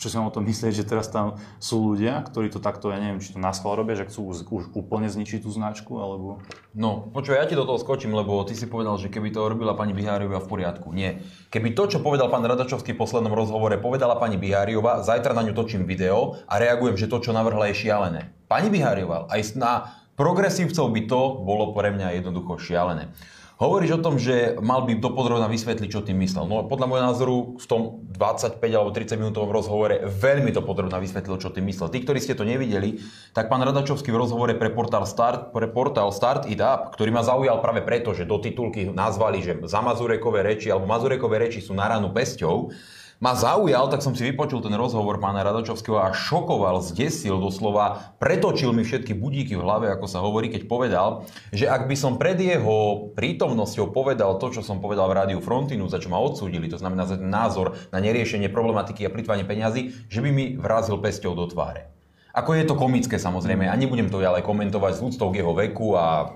čo 0.01 0.09
si 0.09 0.17
mám 0.17 0.33
o 0.33 0.35
tom 0.35 0.49
myslieť, 0.49 0.73
že 0.73 0.89
teraz 0.89 1.13
tam 1.13 1.37
sú 1.61 1.93
ľudia, 1.93 2.25
ktorí 2.25 2.49
to 2.49 2.65
takto, 2.65 2.89
ja 2.89 2.97
neviem, 2.97 3.21
či 3.21 3.37
to 3.37 3.39
na 3.43 3.53
robia, 3.53 3.99
že 3.99 4.09
chcú 4.09 4.33
už 4.33 4.73
úplne 4.73 5.13
zničiť 5.13 5.45
tú 5.45 5.51
značku, 5.53 6.01
alebo... 6.01 6.41
No, 6.73 7.13
počuj, 7.13 7.37
ja 7.37 7.45
ti 7.45 7.53
do 7.53 7.69
toho 7.69 7.77
skočím, 7.77 8.17
lebo 8.17 8.41
ty 8.49 8.57
si 8.57 8.65
povedal, 8.65 8.97
že 8.97 9.13
keby 9.13 9.29
to 9.33 9.45
robila 9.45 9.77
pani 9.77 9.93
Biháriová 9.93 10.41
v 10.41 10.49
poriadku. 10.49 10.97
Nie. 10.97 11.21
Keby 11.53 11.77
to, 11.77 11.93
čo 11.93 11.99
povedal 12.01 12.33
pán 12.33 12.45
Radačovský 12.45 12.97
v 12.97 13.01
poslednom 13.05 13.37
rozhovore, 13.37 13.77
povedala 13.77 14.17
pani 14.17 14.41
Biháriová, 14.41 15.05
zajtra 15.05 15.37
na 15.37 15.45
ňu 15.45 15.53
točím 15.53 15.85
video 15.85 16.41
a 16.49 16.57
reagujem, 16.57 16.97
že 16.97 17.11
to, 17.13 17.21
čo 17.21 17.37
navrhla, 17.37 17.69
je 17.73 17.85
šialené. 17.85 18.33
Pani 18.49 18.73
Biháriová, 18.73 19.29
aj 19.29 19.57
na 19.61 19.73
progresívcov 20.17 20.93
by 20.93 21.03
to 21.09 21.21
bolo 21.45 21.73
pre 21.77 21.93
mňa 21.93 22.21
jednoducho 22.21 22.61
šialené. 22.61 23.13
Hovoríš 23.63 23.95
o 23.95 24.03
tom, 24.03 24.19
že 24.19 24.59
mal 24.59 24.83
by 24.83 24.99
dopodrobne 24.99 25.47
vysvetliť, 25.47 25.87
čo 25.87 26.03
tým 26.03 26.19
myslel. 26.27 26.51
No 26.51 26.67
podľa 26.67 26.87
môjho 26.91 27.05
názoru 27.15 27.37
v 27.63 27.67
tom 27.71 28.03
25 28.11 28.59
alebo 28.59 28.91
30 28.91 29.23
minútovom 29.23 29.55
rozhovore 29.55 30.03
veľmi 30.03 30.51
dopodrobne 30.51 30.99
vysvetlil, 30.99 31.39
čo 31.39 31.55
tým 31.55 31.71
myslel. 31.71 31.87
Tí, 31.95 32.03
ktorí 32.03 32.19
ste 32.19 32.35
to 32.35 32.43
nevideli, 32.43 32.99
tak 33.31 33.47
pán 33.47 33.63
Radačovský 33.63 34.11
v 34.11 34.19
rozhovore 34.19 34.51
pre 34.59 34.75
portál 34.75 35.07
Start, 35.07 35.55
pre 35.55 35.71
portál 35.71 36.11
Start 36.11 36.51
It 36.51 36.59
Up, 36.59 36.91
ktorý 36.99 37.15
ma 37.15 37.23
zaujal 37.23 37.63
práve 37.63 37.87
preto, 37.87 38.11
že 38.11 38.27
do 38.27 38.43
titulky 38.43 38.91
nazvali, 38.91 39.39
že 39.47 39.55
za 39.71 39.79
Mazurekové 39.79 40.43
reči 40.43 40.67
alebo 40.67 40.91
Mazurekové 40.91 41.47
reči 41.47 41.63
sú 41.63 41.71
na 41.71 41.87
ranu 41.87 42.11
pesťou, 42.11 42.75
ma 43.23 43.39
zaujal, 43.39 43.87
tak 43.87 44.03
som 44.03 44.19
si 44.19 44.27
vypočul 44.27 44.59
ten 44.67 44.75
rozhovor 44.75 45.23
pána 45.23 45.47
Radačovského 45.47 46.03
a 46.03 46.11
šokoval, 46.11 46.83
zdesil 46.83 47.39
doslova, 47.39 48.19
pretočil 48.19 48.75
mi 48.75 48.83
všetky 48.83 49.15
budíky 49.15 49.55
v 49.55 49.63
hlave, 49.63 49.87
ako 49.95 50.11
sa 50.11 50.19
hovorí, 50.19 50.51
keď 50.51 50.67
povedal, 50.67 51.09
že 51.55 51.71
ak 51.71 51.87
by 51.87 51.95
som 51.95 52.19
pred 52.19 52.35
jeho 52.43 53.09
prítomnosťou 53.15 53.95
povedal 53.95 54.43
to, 54.43 54.59
čo 54.59 54.67
som 54.67 54.83
povedal 54.83 55.07
v 55.07 55.23
rádiu 55.23 55.39
Frontinu, 55.39 55.87
za 55.87 56.03
čo 56.03 56.11
ma 56.11 56.19
odsúdili, 56.19 56.67
to 56.67 56.83
znamená 56.83 57.07
za 57.07 57.15
ten 57.15 57.31
názor 57.31 57.79
na 57.95 58.03
neriešenie 58.03 58.51
problematiky 58.51 59.07
a 59.07 59.15
plitvanie 59.15 59.47
peňazí, 59.47 60.11
že 60.11 60.19
by 60.19 60.31
mi 60.35 60.59
vrazil 60.59 60.99
pesťou 60.99 61.39
do 61.39 61.47
tváre. 61.47 61.95
Ako 62.35 62.59
je 62.59 62.67
to 62.67 62.75
komické 62.75 63.23
samozrejme 63.23 63.71
a 63.71 63.79
nebudem 63.79 64.11
to 64.11 64.19
ďalej 64.19 64.43
komentovať 64.43 64.93
s 64.99 65.05
úctou 65.05 65.31
k 65.31 65.47
jeho 65.47 65.55
veku 65.55 65.95
a 65.95 66.35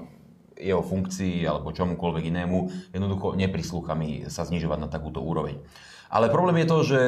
jeho 0.54 0.86
funkcii 0.86 1.44
alebo 1.44 1.74
čomukoľvek 1.74 2.24
inému, 2.30 2.58
jednoducho 2.94 3.34
neprislúcha 3.34 3.92
mi 3.98 4.24
sa 4.30 4.46
znižovať 4.46 4.78
na 4.86 4.88
takúto 4.88 5.20
úroveň. 5.20 5.60
Ale 6.10 6.32
problém 6.32 6.62
je 6.62 6.70
to, 6.70 6.78
že 6.82 7.00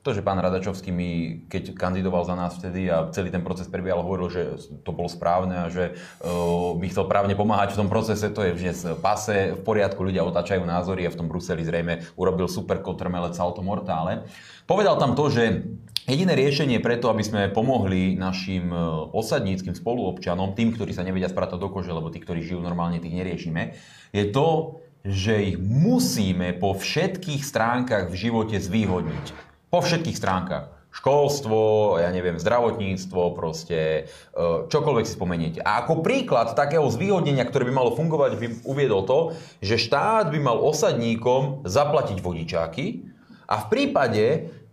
to, 0.00 0.16
že 0.16 0.24
pán 0.24 0.40
Radačovský 0.40 0.88
mi, 0.88 1.44
keď 1.52 1.76
kandidoval 1.76 2.24
za 2.24 2.32
nás 2.32 2.56
vtedy 2.56 2.88
a 2.88 3.12
celý 3.12 3.28
ten 3.28 3.44
proces 3.44 3.68
prebiehal, 3.68 4.00
hovoril, 4.00 4.32
že 4.32 4.42
to 4.80 4.96
bolo 4.96 5.12
správne 5.12 5.68
a 5.68 5.68
že 5.68 5.92
uh, 6.24 6.72
by 6.72 6.88
chcel 6.88 7.04
právne 7.04 7.36
pomáhať 7.36 7.76
v 7.76 7.84
tom 7.84 7.88
procese, 7.92 8.32
to 8.32 8.40
je 8.40 8.56
dnes 8.56 8.80
pase, 9.04 9.52
v 9.52 9.60
poriadku, 9.60 10.00
ľudia 10.00 10.24
otáčajú 10.24 10.64
názory 10.64 11.04
a 11.04 11.12
v 11.12 11.18
tom 11.20 11.28
Bruseli 11.28 11.60
zrejme 11.68 12.00
urobil 12.16 12.48
super 12.48 12.80
kotrmelec 12.80 13.36
salto 13.36 13.60
mortále. 13.60 14.24
Povedal 14.64 14.96
tam 14.96 15.12
to, 15.12 15.28
že 15.28 15.68
Jediné 16.10 16.34
riešenie 16.34 16.82
preto, 16.82 17.06
aby 17.06 17.22
sme 17.22 17.52
pomohli 17.54 18.18
našim 18.18 18.72
e, 18.72 18.76
osadníckým 19.14 19.78
spoluobčanom, 19.78 20.58
tým, 20.58 20.74
ktorí 20.74 20.90
sa 20.90 21.06
nevedia 21.06 21.30
sprátať 21.30 21.60
do 21.60 21.70
kože, 21.70 21.94
lebo 21.94 22.10
tí, 22.10 22.18
ktorí 22.18 22.42
žijú 22.42 22.58
normálne, 22.58 22.98
tých 22.98 23.14
neriešime, 23.14 23.78
je 24.10 24.26
to, 24.34 24.80
že 25.06 25.54
ich 25.54 25.56
musíme 25.56 26.52
po 26.60 26.76
všetkých 26.76 27.40
stránkach 27.40 28.12
v 28.12 28.18
živote 28.28 28.56
zvýhodniť. 28.60 29.26
Po 29.72 29.80
všetkých 29.80 30.16
stránkach. 30.16 30.80
Školstvo, 30.90 31.96
ja 32.02 32.10
neviem, 32.10 32.34
zdravotníctvo, 32.34 33.38
proste 33.38 33.78
e, 33.78 34.66
čokoľvek 34.66 35.06
si 35.06 35.14
spomeniete. 35.14 35.58
A 35.62 35.86
ako 35.86 36.02
príklad 36.02 36.58
takého 36.58 36.82
zvýhodnenia, 36.90 37.46
ktoré 37.46 37.70
by 37.70 37.74
malo 37.78 37.94
fungovať, 37.94 38.30
by 38.34 38.46
uviedol 38.66 39.06
to, 39.06 39.18
že 39.62 39.78
štát 39.78 40.34
by 40.34 40.38
mal 40.42 40.58
osadníkom 40.58 41.62
zaplatiť 41.62 42.18
vodičáky 42.18 43.06
a 43.46 43.56
v 43.62 43.66
prípade, 43.70 44.24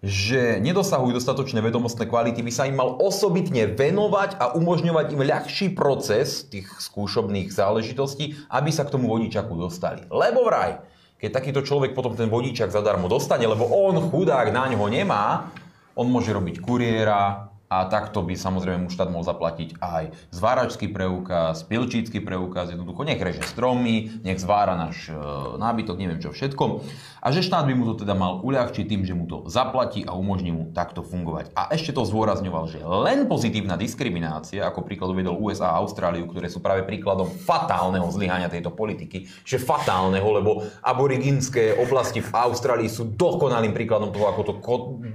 že 0.06 0.62
nedosahujú 0.62 1.18
dostatočné 1.18 1.58
vedomostné 1.58 2.06
kvality, 2.06 2.46
by 2.46 2.54
sa 2.54 2.70
im 2.70 2.78
mal 2.78 3.02
osobitne 3.02 3.66
venovať 3.74 4.38
a 4.38 4.54
umožňovať 4.54 5.06
im 5.18 5.26
ľahší 5.26 5.68
proces 5.74 6.46
tých 6.46 6.70
skúšobných 6.70 7.50
záležitostí, 7.50 8.38
aby 8.54 8.70
sa 8.70 8.86
k 8.86 8.94
tomu 8.94 9.10
vodičaku 9.10 9.58
dostali. 9.58 10.06
Lebo 10.14 10.46
vraj, 10.46 10.78
keď 11.18 11.30
takýto 11.34 11.62
človek 11.66 11.98
potom 11.98 12.14
ten 12.14 12.30
vodičak 12.30 12.70
zadarmo 12.70 13.10
dostane, 13.10 13.50
lebo 13.50 13.66
on 13.66 13.98
chudák 13.98 14.54
na 14.54 14.70
ňo 14.70 14.86
nemá, 14.86 15.50
on 15.98 16.06
môže 16.14 16.30
robiť 16.30 16.62
kuriéra, 16.62 17.50
a 17.68 17.84
takto 17.92 18.24
by 18.24 18.32
samozrejme 18.40 18.88
mu 18.88 18.90
štát 18.90 19.12
mohol 19.12 19.28
zaplatiť 19.28 19.84
aj 19.84 20.16
zváračský 20.32 20.88
preukaz, 20.88 21.68
pilčícky 21.68 22.24
preukaz, 22.24 22.72
jednoducho 22.72 23.04
nech 23.04 23.20
reže 23.20 23.44
stromy, 23.44 24.24
nech 24.24 24.40
zvára 24.40 24.80
náš 24.80 25.12
e, 25.12 25.20
nábytok, 25.60 26.00
neviem 26.00 26.24
čo 26.24 26.32
všetko. 26.32 26.88
A 27.20 27.28
že 27.36 27.44
štát 27.44 27.68
by 27.68 27.76
mu 27.76 27.84
to 27.92 28.08
teda 28.08 28.16
mal 28.16 28.40
uľahčiť 28.40 28.88
tým, 28.88 29.04
že 29.04 29.12
mu 29.12 29.28
to 29.28 29.52
zaplatí 29.52 30.08
a 30.08 30.16
umožní 30.16 30.56
mu 30.56 30.72
takto 30.72 31.04
fungovať. 31.04 31.52
A 31.60 31.68
ešte 31.76 31.92
to 31.92 32.08
zdôrazňoval, 32.08 32.72
že 32.72 32.80
len 32.80 33.28
pozitívna 33.28 33.76
diskriminácia, 33.76 34.64
ako 34.64 34.88
príklad 34.88 35.12
uvedol 35.12 35.36
USA 35.36 35.76
a 35.76 35.84
Austráliu, 35.84 36.24
ktoré 36.32 36.48
sú 36.48 36.64
práve 36.64 36.88
príkladom 36.88 37.28
fatálneho 37.28 38.08
zlyhania 38.16 38.48
tejto 38.48 38.72
politiky, 38.72 39.28
že 39.44 39.60
fatálneho, 39.60 40.24
lebo 40.40 40.64
aboriginské 40.80 41.76
oblasti 41.76 42.24
v 42.24 42.32
Austrálii 42.32 42.88
sú 42.88 43.12
dokonalým 43.12 43.76
príkladom 43.76 44.16
toho, 44.16 44.32
ako 44.32 44.42
to 44.48 44.54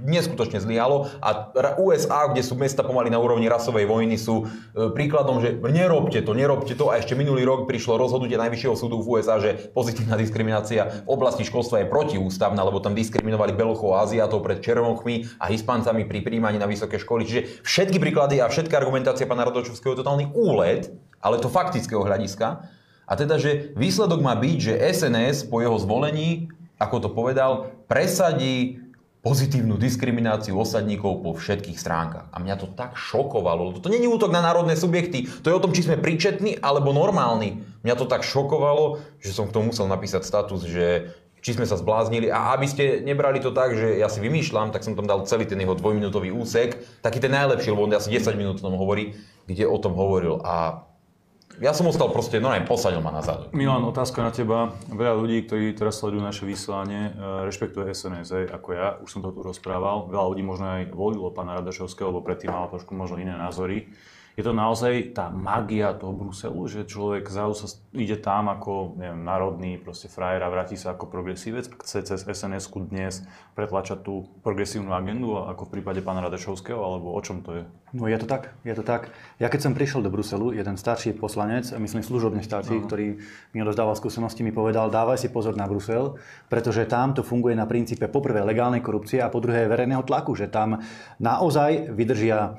neskutočne 0.05 0.61
zlyhalo 0.61 1.09
a 1.17 1.49
USA, 1.81 2.29
kde 2.29 2.42
sú 2.43 2.59
mesta 2.59 2.83
pomaly 2.83 3.07
na 3.07 3.17
úrovni 3.17 3.47
rasovej 3.47 3.87
vojny, 3.87 4.19
sú 4.19 4.43
e, 4.43 4.91
príkladom, 4.91 5.39
že 5.39 5.55
nerobte 5.55 6.19
to, 6.19 6.35
nerobte 6.35 6.75
to. 6.75 6.91
A 6.91 6.99
ešte 6.99 7.15
minulý 7.15 7.47
rok 7.47 7.63
prišlo 7.63 7.95
rozhodnutie 7.95 8.35
Najvyššieho 8.35 8.75
súdu 8.75 8.99
v 8.99 9.17
USA, 9.17 9.39
že 9.39 9.71
pozitívna 9.71 10.19
diskriminácia 10.19 11.07
v 11.07 11.15
oblasti 11.15 11.47
školstva 11.47 11.81
je 11.81 11.87
protiústavná, 11.87 12.59
lebo 12.59 12.83
tam 12.83 12.91
diskriminovali 12.91 13.55
Belochov 13.55 13.95
a 13.95 14.03
Aziatov 14.03 14.43
pred 14.43 14.59
Černochmi 14.59 15.39
a 15.39 15.47
Hispancami 15.47 16.03
pri 16.03 16.19
príjmaní 16.19 16.59
na 16.59 16.67
vysoké 16.67 16.99
školy. 16.99 17.23
Čiže 17.23 17.63
všetky 17.63 18.03
príklady 18.03 18.43
a 18.43 18.51
všetká 18.51 18.75
argumentácia 18.75 19.23
pána 19.23 19.47
Radočovského 19.47 19.95
je 19.95 20.01
totálny 20.03 20.35
úlet, 20.35 20.91
ale 21.23 21.39
to 21.39 21.47
faktického 21.47 22.03
hľadiska. 22.03 22.67
A 23.07 23.13
teda, 23.15 23.39
že 23.39 23.71
výsledok 23.79 24.19
má 24.19 24.35
byť, 24.35 24.57
že 24.59 24.79
SNS 24.91 25.47
po 25.47 25.63
jeho 25.63 25.79
zvolení, 25.79 26.51
ako 26.79 26.95
to 26.99 27.09
povedal, 27.11 27.71
presadí 27.87 28.82
pozitívnu 29.23 29.79
diskrimináciu 29.79 30.59
osadníkov 30.59 31.23
po 31.23 31.31
všetkých 31.31 31.79
stránkach. 31.79 32.27
A 32.29 32.43
mňa 32.43 32.55
to 32.59 32.67
tak 32.67 32.99
šokovalo. 32.99 33.71
To 33.79 33.87
nie 33.87 34.03
je 34.03 34.11
útok 34.11 34.35
na 34.35 34.43
národné 34.43 34.75
subjekty, 34.75 35.31
to 35.41 35.47
je 35.47 35.55
o 35.55 35.63
tom, 35.63 35.71
či 35.71 35.87
sme 35.87 35.95
príčetní 35.95 36.59
alebo 36.59 36.91
normálni. 36.91 37.63
Mňa 37.87 37.95
to 37.95 38.05
tak 38.05 38.27
šokovalo, 38.27 38.99
že 39.23 39.31
som 39.31 39.47
k 39.47 39.55
tomu 39.55 39.71
musel 39.71 39.87
napísať 39.87 40.27
status, 40.27 40.67
že 40.67 41.15
či 41.39 41.55
sme 41.55 41.63
sa 41.63 41.79
zbláznili. 41.79 42.27
A 42.27 42.51
aby 42.55 42.67
ste 42.67 42.99
nebrali 42.99 43.39
to 43.39 43.55
tak, 43.55 43.75
že 43.75 43.95
ja 43.95 44.11
si 44.11 44.19
vymýšľam, 44.19 44.75
tak 44.75 44.83
som 44.83 44.95
tam 44.95 45.07
dal 45.07 45.23
celý 45.23 45.47
ten 45.47 45.59
jeho 45.59 45.75
dvojminútový 45.75 46.31
úsek, 46.31 46.83
taký 46.99 47.23
ten 47.23 47.31
najlepší, 47.31 47.71
lebo 47.71 47.87
on 47.87 47.95
asi 47.95 48.11
10 48.11 48.35
minút 48.35 48.59
o 48.59 48.65
tom 48.67 48.75
hovorí, 48.75 49.15
kde 49.47 49.67
o 49.67 49.79
tom 49.79 49.95
hovoril. 49.95 50.43
A 50.43 50.83
ja 51.61 51.73
som 51.75 51.85
ostal 51.85 52.09
proste, 52.09 52.41
no 52.41 52.49
aj 52.49 52.65
posadil 52.65 53.03
ma 53.03 53.13
na 53.13 53.21
zadok. 53.21 53.53
Milan, 53.53 53.85
otázka 53.85 54.25
na 54.25 54.31
teba. 54.33 54.73
Veľa 54.89 55.13
ľudí, 55.19 55.45
ktorí 55.45 55.77
teraz 55.77 56.01
sledujú 56.01 56.21
naše 56.21 56.47
vysielanie, 56.47 57.13
e, 57.13 57.45
rešpektuje 57.49 57.93
SNS, 57.93 58.49
ako 58.49 58.67
ja, 58.73 58.97
už 59.01 59.09
som 59.09 59.21
to 59.21 59.29
tu 59.29 59.45
rozprával. 59.45 60.09
Veľa 60.09 60.25
ľudí 60.33 60.43
možno 60.45 60.65
aj 60.81 60.93
volilo 60.95 61.29
pána 61.29 61.59
Radašovského, 61.61 62.09
lebo 62.09 62.25
predtým 62.25 62.49
malo 62.49 62.73
trošku 62.73 62.97
možno 62.97 63.21
iné 63.21 63.37
názory 63.37 63.91
je 64.33 64.41
to 64.41 64.49
naozaj 64.49 65.13
tá 65.13 65.29
magia 65.29 65.93
toho 65.93 66.09
Bruselu, 66.09 66.61
že 66.65 66.89
človek 66.89 67.29
zrazu 67.29 67.53
sa 67.53 67.67
ide 67.93 68.17
tam 68.17 68.49
ako 68.49 68.97
neviem, 68.97 69.21
národný 69.21 69.77
proste 69.77 70.09
frajer 70.09 70.41
a 70.41 70.49
vráti 70.49 70.73
sa 70.73 70.97
ako 70.97 71.05
progresívec, 71.05 71.69
chce 71.69 72.01
cez 72.01 72.25
sns 72.25 72.65
dnes 72.89 73.21
pretlačať 73.53 74.01
tú 74.01 74.25
progresívnu 74.41 74.89
agendu, 74.89 75.37
ako 75.37 75.69
v 75.69 75.73
prípade 75.77 76.01
pána 76.01 76.25
Radešovského, 76.25 76.81
alebo 76.81 77.13
o 77.13 77.21
čom 77.21 77.45
to 77.45 77.61
je? 77.61 77.63
No 77.93 78.09
je 78.09 78.17
to 78.17 78.25
tak, 78.25 78.57
je 78.65 78.73
to 78.73 78.81
tak. 78.81 79.13
Ja 79.37 79.53
keď 79.53 79.69
som 79.69 79.77
prišiel 79.77 80.01
do 80.01 80.09
Bruselu, 80.09 80.57
jeden 80.57 80.81
starší 80.81 81.13
poslanec, 81.13 81.69
myslím 81.69 82.01
služobne 82.01 82.41
starší, 82.41 82.81
uh-huh. 82.81 82.87
ktorý 82.89 83.21
mi 83.53 83.61
odozdával 83.61 83.93
skúsenosti, 83.93 84.41
mi 84.41 84.49
povedal, 84.49 84.89
dávaj 84.89 85.21
si 85.21 85.29
pozor 85.29 85.53
na 85.53 85.69
Brusel, 85.69 86.17
pretože 86.49 86.89
tam 86.89 87.13
to 87.13 87.21
funguje 87.21 87.53
na 87.53 87.69
princípe 87.69 88.09
poprvé 88.09 88.41
legálnej 88.41 88.81
korupcie 88.81 89.21
a 89.21 89.29
po 89.29 89.37
druhé 89.37 89.69
verejného 89.69 90.01
tlaku, 90.01 90.33
že 90.33 90.49
tam 90.49 90.81
naozaj 91.21 91.93
vydržia 91.93 92.57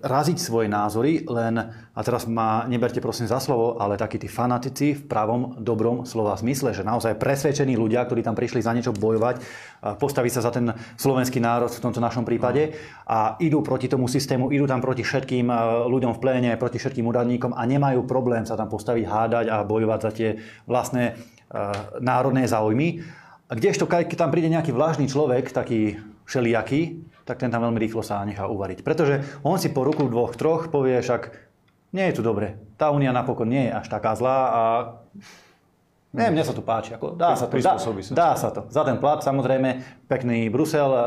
raziť 0.00 0.38
svoje 0.40 0.64
názory, 0.64 1.28
len, 1.28 1.60
a 1.92 2.00
teraz 2.00 2.24
ma 2.24 2.64
neberte 2.64 3.04
prosím 3.04 3.28
za 3.28 3.36
slovo, 3.36 3.76
ale 3.76 4.00
takí 4.00 4.16
tí 4.16 4.32
fanatici 4.32 4.96
v 4.96 5.04
pravom, 5.04 5.60
dobrom 5.60 6.08
slova 6.08 6.32
zmysle, 6.40 6.72
že 6.72 6.80
naozaj 6.80 7.20
presvedčení 7.20 7.76
ľudia, 7.76 8.08
ktorí 8.08 8.24
tam 8.24 8.32
prišli 8.32 8.64
za 8.64 8.72
niečo 8.72 8.96
bojovať, 8.96 9.36
eh, 9.36 9.44
postaviť 10.00 10.32
sa 10.32 10.40
za 10.40 10.50
ten 10.56 10.72
slovenský 10.96 11.36
národ 11.36 11.68
v 11.68 11.84
tomto 11.84 12.00
našom 12.00 12.24
prípade 12.24 12.72
a 13.04 13.36
idú 13.36 13.60
proti 13.60 13.92
tomu 13.92 14.08
systému, 14.08 14.48
idú 14.56 14.64
tam 14.64 14.80
proti 14.80 15.04
všetkým 15.04 15.52
eh, 15.52 15.56
ľuďom 15.84 16.16
v 16.16 16.20
pléne, 16.24 16.50
proti 16.56 16.80
všetkým 16.80 17.04
úradníkom 17.04 17.52
a 17.52 17.60
nemajú 17.68 18.08
problém 18.08 18.48
sa 18.48 18.56
tam 18.56 18.72
postaviť, 18.72 19.04
hádať 19.04 19.46
a 19.52 19.68
bojovať 19.68 20.00
za 20.00 20.10
tie 20.16 20.28
vlastné 20.64 21.16
národné 22.02 22.42
záujmy. 22.50 23.06
Kdežto, 23.46 23.86
keď 23.86 24.18
tam 24.18 24.34
príde 24.34 24.50
nejaký 24.50 24.74
vlážny 24.74 25.06
človek, 25.06 25.54
taký 25.54 26.02
všelijaký, 26.26 27.06
tak 27.26 27.42
ten 27.42 27.50
tam 27.50 27.66
veľmi 27.66 27.82
rýchlo 27.82 28.06
sa 28.06 28.22
nechá 28.22 28.46
uvariť. 28.46 28.86
Pretože 28.86 29.42
on 29.42 29.58
si 29.58 29.74
po 29.74 29.82
ruku 29.82 30.06
dvoch, 30.06 30.38
troch 30.38 30.70
povie, 30.70 31.02
však 31.02 31.34
nie 31.92 32.06
je 32.08 32.16
tu 32.16 32.22
dobre. 32.22 32.54
Tá 32.78 32.94
únia 32.94 33.10
napokon 33.10 33.50
nie 33.50 33.66
je 33.66 33.72
až 33.74 33.86
taká 33.90 34.14
zlá 34.14 34.38
a 34.48 34.62
Ne, 36.16 36.32
mne 36.32 36.40
sa 36.40 36.56
to 36.56 36.64
páči. 36.64 36.96
Ako 36.96 37.12
dá, 37.12 37.36
sa 37.36 37.44
to, 37.44 37.60
dá, 37.60 37.76
dá 38.16 38.30
sa 38.40 38.48
to. 38.48 38.64
Za 38.72 38.88
ten 38.88 38.96
plat, 38.96 39.20
samozrejme, 39.20 39.84
pekný 40.08 40.48
Brusel, 40.48 40.88
e, 40.88 41.02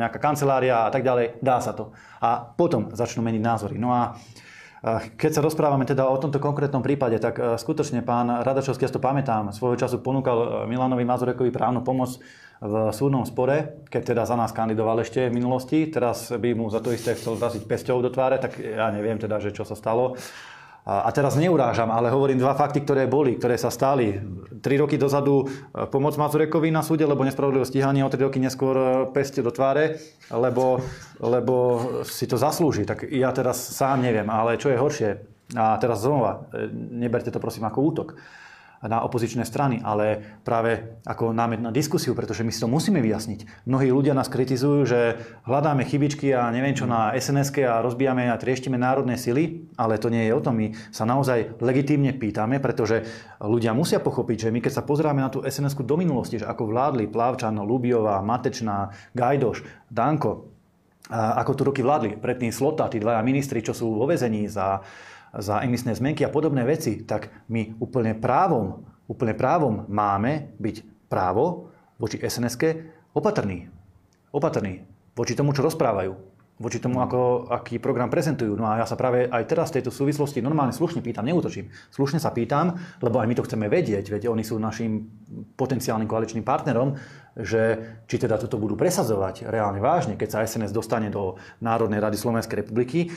nejaká 0.00 0.16
kancelária 0.16 0.88
a 0.88 0.90
tak 0.94 1.04
ďalej, 1.04 1.36
dá 1.44 1.60
sa 1.60 1.76
to. 1.76 1.92
A 2.24 2.48
potom 2.56 2.88
začnú 2.96 3.20
meniť 3.28 3.42
názory. 3.44 3.76
No 3.76 3.92
a 3.92 4.16
keď 5.18 5.30
sa 5.34 5.42
rozprávame 5.42 5.82
teda 5.82 6.06
o 6.06 6.16
tomto 6.18 6.38
konkrétnom 6.38 6.86
prípade, 6.86 7.18
tak 7.18 7.34
e, 7.38 7.42
skutočne 7.58 8.06
pán 8.06 8.30
Radačovský, 8.46 8.86
ja 8.86 8.94
to 8.94 9.02
pamätám, 9.02 9.50
svojho 9.50 9.74
času 9.74 9.98
ponúkal 9.98 10.38
e, 10.38 10.46
Milanovi 10.70 11.02
Mazurekovi 11.02 11.50
právnu 11.50 11.82
pomoc 11.82 12.22
v 12.58 12.90
súdnom 12.90 13.22
spore, 13.22 13.86
keď 13.86 14.14
teda 14.14 14.22
za 14.26 14.34
nás 14.34 14.50
kandidoval 14.50 15.02
ešte 15.02 15.30
v 15.30 15.36
minulosti. 15.38 15.86
Teraz 15.90 16.34
by 16.34 16.58
mu 16.58 16.66
za 16.70 16.82
to 16.82 16.90
isté 16.90 17.14
chcel 17.14 17.38
vraziť 17.38 17.70
pesťou 17.70 18.02
do 18.02 18.10
tváre, 18.10 18.42
tak 18.42 18.58
ja 18.58 18.90
neviem 18.90 19.14
teda, 19.14 19.38
že 19.38 19.54
čo 19.54 19.62
sa 19.62 19.78
stalo. 19.78 20.18
A 20.88 21.12
teraz 21.12 21.36
neurážam, 21.36 21.92
ale 21.92 22.08
hovorím 22.08 22.40
dva 22.40 22.56
fakty, 22.56 22.80
ktoré 22.80 23.04
boli, 23.04 23.36
ktoré 23.36 23.60
sa 23.60 23.68
stali. 23.68 24.16
Tri 24.64 24.80
roky 24.80 24.96
dozadu 24.96 25.44
e, 25.44 25.84
pomoc 25.92 26.16
Mazurekovi 26.16 26.72
na 26.72 26.80
súde, 26.80 27.04
lebo 27.04 27.28
nespravodlivé 27.28 27.68
stíhanie, 27.68 28.00
o 28.00 28.08
tri 28.08 28.24
roky 28.24 28.40
neskôr 28.40 28.72
e, 28.72 28.86
peste 29.12 29.44
do 29.44 29.52
tváre, 29.52 30.00
lebo, 30.32 30.80
lebo 31.20 31.54
si 32.08 32.24
to 32.24 32.40
zaslúži. 32.40 32.88
Tak 32.88 33.04
ja 33.04 33.28
teraz 33.36 33.60
sám 33.68 34.00
neviem, 34.00 34.24
ale 34.32 34.56
čo 34.56 34.72
je 34.72 34.80
horšie, 34.80 35.10
a 35.60 35.76
teraz 35.76 36.00
znova, 36.00 36.48
e, 36.56 36.72
neberte 36.72 37.28
to 37.28 37.36
prosím 37.36 37.68
ako 37.68 37.78
útok 37.84 38.08
na 38.84 39.02
opozičné 39.02 39.42
strany, 39.42 39.82
ale 39.82 40.38
práve 40.46 41.00
ako 41.02 41.34
námet 41.34 41.58
na 41.58 41.74
diskusiu, 41.74 42.14
pretože 42.14 42.46
my 42.46 42.54
si 42.54 42.62
to 42.62 42.70
musíme 42.70 43.02
vyjasniť. 43.02 43.66
Mnohí 43.66 43.90
ľudia 43.90 44.14
nás 44.14 44.30
kritizujú, 44.30 44.86
že 44.86 45.00
hľadáme 45.50 45.82
chybičky 45.82 46.30
a 46.30 46.46
neviem 46.54 46.78
čo 46.78 46.86
na 46.86 47.10
sns 47.18 47.50
a 47.58 47.82
rozbijame 47.82 48.30
a 48.30 48.38
trieštime 48.38 48.78
národné 48.78 49.18
sily, 49.18 49.66
ale 49.74 49.98
to 49.98 50.12
nie 50.12 50.30
je 50.30 50.32
o 50.36 50.44
tom. 50.44 50.62
My 50.62 50.76
sa 50.94 51.02
naozaj 51.02 51.58
legitímne 51.58 52.14
pýtame, 52.14 52.62
pretože 52.62 53.02
ľudia 53.42 53.74
musia 53.74 53.98
pochopiť, 53.98 54.46
že 54.46 54.52
my 54.54 54.62
keď 54.62 54.72
sa 54.78 54.86
pozráme 54.86 55.18
na 55.24 55.32
tú 55.32 55.42
sns 55.42 55.74
do 55.74 55.96
minulosti, 55.98 56.38
že 56.38 56.46
ako 56.46 56.70
vládli 56.70 57.10
Plavčan, 57.10 57.58
Lubiová, 57.58 58.22
Matečná, 58.22 58.94
Gajdoš, 59.16 59.66
Danko, 59.90 60.54
ako 61.10 61.52
tu 61.56 61.62
roky 61.64 61.80
vládli, 61.80 62.20
predtým 62.20 62.52
Slota, 62.52 62.92
tí 62.92 63.00
dvaja 63.00 63.24
ministri, 63.24 63.64
čo 63.64 63.72
sú 63.72 63.96
vo 63.96 64.04
vezení 64.04 64.44
za 64.44 64.84
za 65.36 65.60
emisné 65.60 65.92
zmenky 65.92 66.24
a 66.24 66.32
podobné 66.32 66.64
veci, 66.64 67.04
tak 67.04 67.28
my 67.52 67.76
úplne 67.82 68.16
právom, 68.16 68.84
úplne 69.08 69.34
právom 69.36 69.84
máme 69.88 70.56
byť 70.56 71.08
právo 71.08 71.72
voči 72.00 72.20
sns 72.22 72.56
opatrný. 73.12 73.68
Opatrný 74.32 74.84
voči 75.16 75.34
tomu, 75.34 75.56
čo 75.56 75.66
rozprávajú 75.66 76.38
voči 76.58 76.82
tomu, 76.82 76.98
ako, 76.98 77.46
aký 77.54 77.78
program 77.78 78.10
prezentujú. 78.10 78.58
No 78.58 78.66
a 78.66 78.82
ja 78.82 78.86
sa 78.86 78.98
práve 78.98 79.30
aj 79.30 79.46
teraz 79.46 79.70
v 79.70 79.78
tejto 79.78 79.94
súvislosti 79.94 80.42
normálne 80.42 80.74
slušne 80.74 80.98
pýtam, 80.98 81.22
neutočím. 81.22 81.70
Slušne 81.94 82.18
sa 82.18 82.34
pýtam, 82.34 82.74
lebo 82.98 83.22
aj 83.22 83.30
my 83.30 83.34
to 83.38 83.46
chceme 83.46 83.70
vedieť, 83.70 84.10
veď 84.10 84.22
oni 84.26 84.42
sú 84.42 84.58
našim 84.58 85.06
potenciálnym 85.54 86.10
koaličným 86.10 86.42
partnerom, 86.42 86.98
že 87.38 87.78
či 88.10 88.18
teda 88.18 88.34
toto 88.34 88.58
budú 88.58 88.74
presadzovať 88.74 89.46
reálne 89.46 89.78
vážne, 89.78 90.18
keď 90.18 90.28
sa 90.28 90.38
SNS 90.42 90.74
dostane 90.74 91.08
do 91.08 91.38
Národnej 91.62 92.02
rady 92.02 92.18
Slovenskej 92.18 92.66
republiky, 92.66 93.06
e, 93.06 93.08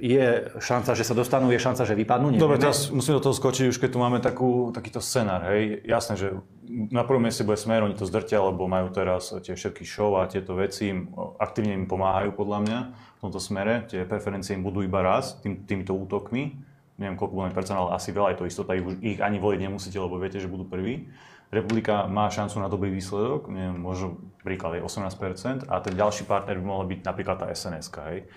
je 0.00 0.48
šanca, 0.56 0.96
že 0.96 1.04
sa 1.04 1.12
dostanú, 1.12 1.52
je 1.52 1.60
šanca, 1.60 1.84
že 1.84 1.92
vypadnú? 1.92 2.32
Nevieme. 2.32 2.44
Dobre, 2.44 2.56
teraz 2.56 2.88
musím 2.88 3.20
do 3.20 3.24
toho 3.28 3.36
skočiť, 3.36 3.68
už 3.68 3.76
keď 3.76 3.90
tu 3.92 3.98
máme 4.00 4.18
takú, 4.24 4.72
takýto 4.72 5.04
scenár. 5.04 5.44
Hej. 5.52 5.84
Jasné, 5.84 6.14
že 6.16 6.26
na 6.70 7.02
prvom 7.02 7.20
mieste 7.20 7.42
bude 7.44 7.58
smer, 7.58 7.82
oni 7.82 7.98
to 7.98 8.08
zdrtia, 8.08 8.40
lebo 8.40 8.70
majú 8.70 8.88
teraz 8.94 9.34
tie 9.42 9.52
všetky 9.52 9.82
show 9.82 10.16
a 10.16 10.30
tieto 10.30 10.54
veci, 10.54 10.94
im, 10.94 11.10
aktívne 11.36 11.74
im 11.74 11.84
pomáhajú 11.90 12.32
podľa 12.32 12.58
mňa 12.64 12.78
v 12.94 13.20
tomto 13.20 13.40
smere. 13.42 13.84
Tie 13.90 14.06
preferencie 14.06 14.54
im 14.54 14.62
budú 14.62 14.80
iba 14.80 15.02
raz 15.02 15.36
tým, 15.42 15.66
týmito 15.66 15.92
útokmi. 15.92 16.56
Neviem, 17.00 17.16
koľko 17.16 17.32
bude 17.32 17.56
percent, 17.56 17.80
ale 17.80 17.96
asi 17.96 18.12
veľa 18.12 18.36
je 18.36 18.38
to 18.38 18.48
istota, 18.48 18.76
ich, 18.76 18.84
ich 19.00 19.18
ani 19.24 19.40
voliť 19.40 19.60
nemusíte, 19.60 19.96
lebo 19.96 20.20
viete, 20.20 20.36
že 20.36 20.52
budú 20.52 20.68
prví. 20.68 21.08
Republika 21.50 22.06
má 22.06 22.30
šancu 22.30 22.62
na 22.62 22.70
dobrý 22.70 22.94
výsledok, 22.94 23.50
neviem, 23.50 23.74
možno 23.74 24.22
príklad 24.46 24.78
je 24.78 24.86
18%, 24.86 25.66
a 25.66 25.74
ten 25.82 25.94
ďalší 25.98 26.22
partner 26.22 26.54
by 26.62 26.64
mohol 26.64 26.86
byť 26.86 27.00
napríklad 27.02 27.42
tá 27.42 27.46
SNS. 27.50 27.90
Hej. 28.06 28.30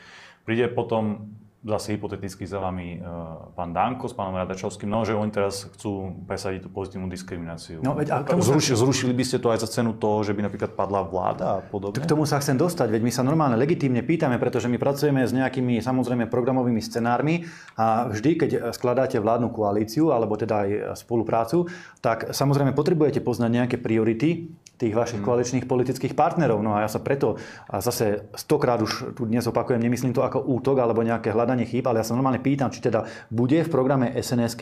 Príde 0.43 0.66
potom 0.74 1.30
zase 1.64 1.95
hypoteticky 1.95 2.43
za 2.43 2.59
vami 2.59 2.99
uh, 2.99 3.55
pán 3.55 3.72
Danko 3.72 4.11
s 4.11 4.14
pánom 4.14 4.36
Radačovským, 4.36 4.91
no, 4.91 5.07
že 5.07 5.16
oni 5.16 5.32
teraz 5.32 5.64
chcú 5.72 6.11
presadiť 6.28 6.68
tú 6.68 6.70
pozitívnu 6.70 7.07
diskrimináciu. 7.07 7.80
No, 7.80 7.95
veď, 7.95 8.07
a 8.11 8.18
tomu 8.28 8.43
Zruši, 8.43 8.76
sa... 8.76 8.84
Zrušili 8.84 9.16
by 9.16 9.24
ste 9.24 9.39
to 9.39 9.47
aj 9.47 9.64
za 9.64 9.80
cenu 9.80 9.95
toho, 9.95 10.28
že 10.28 10.36
by 10.36 10.43
napríklad 10.43 10.76
padla 10.76 11.07
vláda 11.07 11.45
a 11.47 11.59
podobne? 11.64 12.03
K 12.03 12.11
tomu 12.11 12.28
sa 12.28 12.43
chcem 12.43 12.59
dostať, 12.59 12.91
veď 12.91 13.01
my 13.07 13.11
sa 13.16 13.24
normálne 13.24 13.55
legitímne 13.55 14.03
pýtame, 14.03 14.36
pretože 14.43 14.68
my 14.68 14.76
pracujeme 14.76 15.24
s 15.24 15.32
nejakými 15.32 15.80
samozrejme 15.80 16.28
programovými 16.28 16.84
scenármi 16.84 17.47
a 17.80 18.11
vždy, 18.11 18.32
keď 18.36 18.49
skladáte 18.76 19.16
vládnu 19.24 19.55
koalíciu 19.55 20.11
alebo 20.11 20.36
teda 20.36 20.68
aj 20.68 20.70
spoluprácu, 20.99 21.72
tak 22.03 22.36
samozrejme 22.36 22.76
potrebujete 22.76 23.24
poznať 23.24 23.49
nejaké 23.49 23.76
priority 23.80 24.51
tých 24.74 24.97
vašich 24.97 25.21
hmm. 25.21 25.28
koaličných 25.30 25.65
politických 25.69 26.17
partnerov. 26.17 26.59
No 26.65 26.74
a 26.74 26.84
ja 26.84 26.89
sa 26.89 26.97
preto 26.97 27.38
a 27.69 27.78
zase 27.80 28.26
stokrát 28.34 28.82
už 28.82 29.13
tu 29.13 29.30
dnes 29.30 29.45
opakujem, 29.45 29.78
nemyslím 29.78 30.17
to 30.17 30.26
ako 30.26 30.41
útok 30.41 30.82
alebo 30.82 31.05
nejaké 31.05 31.30
hľadanie 31.30 31.69
chýb, 31.69 31.86
ale 31.86 32.01
ja 32.01 32.05
sa 32.05 32.17
normálne 32.17 32.41
pýtam, 32.41 32.74
či 32.74 32.82
teda 32.82 33.05
bude 33.30 33.61
v 33.61 33.69
programe 33.69 34.09
sns 34.17 34.57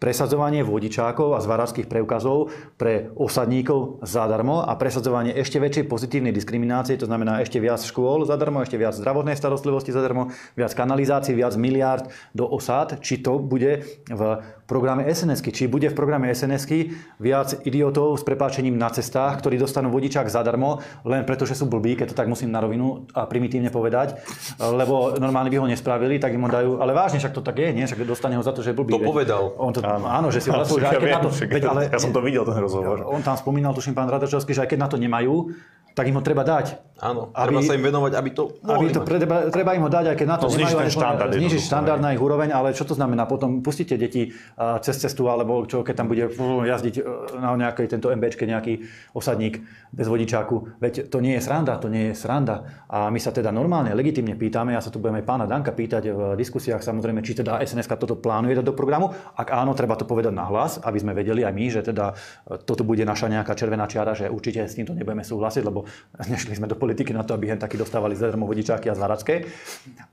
presadzovanie 0.00 0.64
vodičákov 0.64 1.36
a 1.36 1.44
zvaráckých 1.44 1.86
preukazov 1.86 2.48
pre 2.80 3.12
osadníkov 3.14 4.00
zadarmo 4.00 4.64
a 4.64 4.72
presadzovanie 4.80 5.36
ešte 5.36 5.60
väčšej 5.60 5.84
pozitívnej 5.86 6.32
diskriminácie, 6.32 6.96
to 6.96 7.04
znamená 7.04 7.44
ešte 7.44 7.60
viac 7.60 7.84
škôl 7.84 8.24
zadarmo, 8.24 8.64
ešte 8.64 8.80
viac 8.80 8.96
zdravotnej 8.96 9.36
starostlivosti 9.36 9.92
zadarmo, 9.92 10.32
viac 10.56 10.72
kanalizácií, 10.72 11.36
viac 11.36 11.52
miliárd 11.60 12.08
do 12.32 12.48
osád, 12.48 13.00
či 13.04 13.20
to 13.20 13.36
bude 13.36 13.84
v 14.08 14.22
programe 14.70 15.02
sns 15.10 15.42
či 15.42 15.66
bude 15.66 15.90
v 15.90 15.98
programe 15.98 16.30
sns 16.30 16.70
viac 17.18 17.58
idiotov 17.66 18.14
s 18.14 18.22
prepáčením 18.22 18.78
na 18.78 18.86
cestách, 18.94 19.42
ktorí 19.42 19.58
dostanú 19.58 19.90
vodičák 19.90 20.30
zadarmo, 20.30 20.78
len 21.02 21.26
preto, 21.26 21.42
že 21.42 21.58
sú 21.58 21.66
blbí, 21.66 21.98
keď 21.98 22.14
to 22.14 22.18
tak 22.22 22.30
musím 22.30 22.54
na 22.54 22.62
rovinu 22.62 23.10
a 23.10 23.26
primitívne 23.26 23.74
povedať, 23.74 24.14
lebo 24.62 25.18
normálne 25.18 25.50
by 25.50 25.58
ho 25.58 25.66
nespravili, 25.66 26.22
tak 26.22 26.30
im 26.30 26.46
ho 26.46 26.50
dajú, 26.50 26.70
ale 26.78 26.94
vážne, 26.94 27.18
však 27.18 27.34
to 27.34 27.42
tak 27.42 27.58
je, 27.58 27.74
nie? 27.74 27.82
Však 27.90 28.06
dostane 28.06 28.38
ho 28.38 28.44
za 28.46 28.54
to, 28.54 28.62
že 28.62 28.70
je 28.70 28.78
blbý. 28.78 28.94
To 28.94 29.02
povedal. 29.02 29.42
On 29.58 29.74
to, 29.74 29.82
áno, 29.82 30.06
áno, 30.06 30.28
že 30.30 30.38
si 30.38 30.54
ho 30.54 30.56
zaslúži, 30.62 30.86
ja, 30.94 31.18
ja, 31.18 31.18
ale, 31.66 31.90
ja 31.90 31.98
som 31.98 32.14
to 32.14 32.22
videl, 32.22 32.46
ten 32.46 32.62
rozhovor. 32.62 33.02
On 33.10 33.18
tam 33.26 33.34
spomínal, 33.34 33.74
tuším, 33.74 33.98
pán 33.98 34.06
Radočovský, 34.06 34.54
že 34.54 34.62
aj 34.62 34.70
keď 34.70 34.78
na 34.78 34.88
to 34.88 34.96
nemajú, 35.00 35.50
tak 35.94 36.08
im 36.08 36.16
ho 36.16 36.22
treba 36.22 36.46
dať. 36.46 36.90
Áno, 37.00 37.32
aby, 37.32 37.56
treba 37.56 37.60
sa 37.64 37.74
im 37.80 37.84
venovať, 37.88 38.12
aby 38.12 38.30
to 38.36 38.42
aby 38.60 38.92
to 38.92 39.00
treba, 39.08 39.48
treba 39.48 39.72
im 39.72 39.88
ho 39.88 39.90
dať, 39.90 40.12
aj 40.12 40.16
keď 40.20 40.26
na 40.28 40.36
to, 40.36 40.52
to 40.52 40.60
nemajú. 40.60 40.84
Ten 40.84 40.92
štandard, 40.92 41.30
znižiť 41.32 41.62
štandard 41.64 42.00
na 42.04 42.12
ich 42.12 42.20
úroveň, 42.20 42.52
ale 42.52 42.76
čo 42.76 42.84
to 42.84 42.92
znamená? 42.92 43.24
Potom 43.24 43.64
pustíte 43.64 43.96
deti 43.96 44.36
cez 44.84 45.00
cestu, 45.00 45.32
alebo 45.32 45.64
čo, 45.64 45.80
keď 45.80 45.94
tam 45.96 46.12
bude 46.12 46.28
jazdiť 46.68 46.94
e, 47.00 47.02
na 47.40 47.56
nejakej 47.56 47.96
tento 47.96 48.12
MBčke 48.12 48.44
nejaký 48.44 48.84
osadník 49.16 49.64
bez 49.96 50.12
vodičáku. 50.12 50.76
Veď 50.76 51.08
to 51.08 51.24
nie 51.24 51.40
je 51.40 51.42
sranda, 51.42 51.80
to 51.80 51.88
nie 51.88 52.12
je 52.12 52.14
sranda. 52.20 52.84
A 52.92 53.08
my 53.08 53.16
sa 53.16 53.32
teda 53.32 53.48
normálne, 53.48 53.96
legitimne 53.96 54.36
pýtame, 54.36 54.76
ja 54.76 54.84
sa 54.84 54.92
tu 54.92 55.00
budeme 55.00 55.24
aj 55.24 55.26
pána 55.26 55.48
Danka 55.48 55.72
pýtať 55.72 56.12
v 56.12 56.20
diskusiách, 56.36 56.84
samozrejme, 56.84 57.24
či 57.24 57.32
teda 57.32 57.64
SNS 57.64 57.96
toto 57.96 58.20
plánuje 58.20 58.60
dať 58.60 58.66
do 58.68 58.76
programu. 58.76 59.16
Ak 59.40 59.48
áno, 59.56 59.72
treba 59.72 59.96
to 59.96 60.04
povedať 60.04 60.36
na 60.36 60.44
hlas, 60.52 60.76
aby 60.84 61.00
sme 61.00 61.16
vedeli 61.16 61.48
aj 61.48 61.54
my, 61.56 61.66
že 61.72 61.80
teda 61.80 62.12
e, 62.44 62.60
toto 62.60 62.84
bude 62.84 63.08
naša 63.08 63.32
nejaká 63.32 63.56
červená 63.56 63.88
čiara, 63.88 64.12
že 64.12 64.28
určite 64.28 64.68
s 64.68 64.76
týmto 64.76 64.92
nebudeme 64.92 65.24
súhlasiť, 65.24 65.64
lebo 65.64 65.79
nešli 66.26 66.56
sme 66.56 66.70
do 66.70 66.78
politiky 66.78 67.12
na 67.12 67.22
to, 67.22 67.36
aby 67.36 67.52
hen 67.52 67.60
takí 67.60 67.76
dostávali 67.76 68.16
zadarmo 68.16 68.48
vodičáky 68.48 68.88
a 68.90 68.98
zvaracké. 68.98 69.46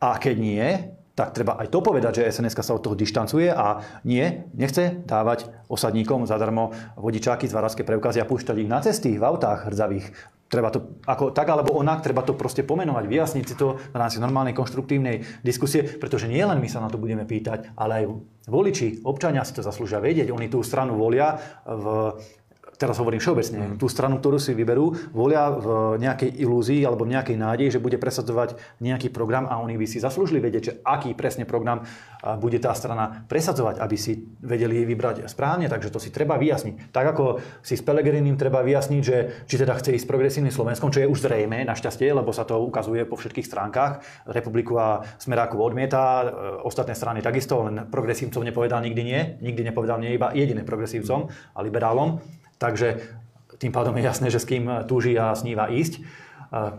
A 0.02 0.20
keď 0.22 0.36
nie, 0.38 0.64
tak 1.18 1.34
treba 1.34 1.58
aj 1.58 1.74
to 1.74 1.82
povedať, 1.82 2.22
že 2.22 2.30
sns 2.30 2.54
sa 2.54 2.78
od 2.78 2.86
toho 2.86 2.94
dištancuje 2.94 3.50
a 3.50 3.82
nie, 4.06 4.46
nechce 4.54 5.02
dávať 5.02 5.50
osadníkom 5.66 6.30
zadarmo 6.30 6.78
vodičáky, 6.94 7.50
zvaracké 7.50 7.82
preukazy 7.82 8.22
a 8.22 8.30
púšťať 8.30 8.56
ich 8.62 8.70
na 8.70 8.86
cesty 8.86 9.18
v 9.18 9.26
autách 9.26 9.66
hrdzavých. 9.66 10.14
Treba 10.46 10.70
to 10.70 11.02
ako 11.10 11.34
tak 11.34 11.50
alebo 11.50 11.74
onak, 11.74 12.06
treba 12.06 12.22
to 12.22 12.38
proste 12.38 12.64
pomenovať, 12.64 13.04
vyjasniť 13.10 13.46
si 13.50 13.56
to 13.58 13.82
na 13.92 14.06
rámci 14.06 14.22
normálnej 14.22 14.54
konštruktívnej 14.54 15.42
diskusie, 15.42 15.84
pretože 15.84 16.30
nie 16.30 16.46
len 16.46 16.62
my 16.62 16.70
sa 16.70 16.86
na 16.86 16.88
to 16.88 17.02
budeme 17.02 17.26
pýtať, 17.26 17.74
ale 17.74 17.92
aj 18.00 18.06
voliči, 18.48 19.02
občania 19.04 19.42
si 19.42 19.58
to 19.58 19.66
zaslúžia 19.66 19.98
vedieť. 19.98 20.30
Oni 20.30 20.48
tú 20.48 20.62
stranu 20.62 20.96
volia 20.96 21.36
v 21.66 22.14
teraz 22.78 23.02
hovorím 23.02 23.18
všeobecne, 23.18 23.58
mm. 23.58 23.78
tú 23.82 23.90
stranu, 23.90 24.22
ktorú 24.22 24.38
si 24.38 24.54
vyberú, 24.54 24.94
volia 25.12 25.50
v 25.50 25.98
nejakej 25.98 26.38
ilúzii 26.38 26.86
alebo 26.86 27.04
v 27.04 27.18
nejakej 27.18 27.38
nádeji, 27.38 27.78
že 27.78 27.84
bude 27.84 27.98
presadzovať 27.98 28.58
nejaký 28.80 29.10
program 29.10 29.50
a 29.50 29.58
oni 29.60 29.76
by 29.76 29.86
si 29.90 29.98
zaslúžili 29.98 30.38
vedieť, 30.38 30.64
že 30.64 30.74
aký 30.86 31.18
presne 31.18 31.50
program 31.50 31.84
bude 32.38 32.58
tá 32.58 32.74
strana 32.74 33.26
presadzovať, 33.30 33.82
aby 33.82 33.98
si 33.98 34.18
vedeli 34.42 34.86
vybrať 34.86 35.30
správne, 35.30 35.70
takže 35.70 35.94
to 35.94 36.02
si 36.02 36.10
treba 36.10 36.38
vyjasniť. 36.38 36.94
Tak 36.94 37.06
ako 37.14 37.26
si 37.62 37.78
s 37.78 37.86
Pelegrinim 37.86 38.38
treba 38.38 38.66
vyjasniť, 38.66 39.02
že 39.02 39.46
či 39.46 39.56
teda 39.58 39.78
chce 39.78 39.98
ísť 39.98 40.06
s 40.06 40.10
progresívnym 40.10 40.54
Slovenskom, 40.54 40.90
čo 40.90 41.02
je 41.02 41.10
už 41.10 41.26
zrejme, 41.26 41.62
našťastie, 41.66 42.10
lebo 42.14 42.34
sa 42.34 42.46
to 42.46 42.58
ukazuje 42.62 43.06
po 43.06 43.18
všetkých 43.18 43.46
stránkach. 43.46 44.02
Republiku 44.30 44.78
a 44.78 45.06
Smeráku 45.22 45.62
odmieta, 45.62 46.04
e, 46.22 46.26
ostatné 46.66 46.98
strany 46.98 47.22
takisto, 47.22 47.66
len 47.66 47.90
progresívcom 47.90 48.42
nepovedal 48.42 48.82
nikdy 48.82 49.02
nie, 49.02 49.22
nikdy 49.42 49.62
nepovedal 49.70 50.02
nie 50.02 50.18
iba 50.18 50.34
jediné 50.34 50.66
progresívcom 50.66 51.30
a 51.30 51.60
liberálom. 51.62 52.22
Takže 52.58 53.02
tým 53.58 53.74
pádom 53.74 53.94
je 53.98 54.04
jasné, 54.06 54.28
že 54.30 54.42
s 54.42 54.50
kým 54.50 54.70
túži 54.86 55.18
a 55.18 55.34
sníva 55.34 55.70
ísť. 55.70 56.02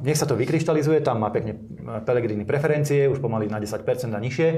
Nech 0.00 0.16
sa 0.16 0.24
to 0.24 0.38
vykryštalizuje, 0.38 1.04
tam 1.04 1.20
má 1.22 1.28
pekne 1.28 1.58
Pelegrini 2.06 2.46
preferencie, 2.46 3.10
už 3.10 3.20
pomaly 3.20 3.50
na 3.50 3.60
10% 3.60 3.82
a 4.14 4.20
nižšie. 4.22 4.48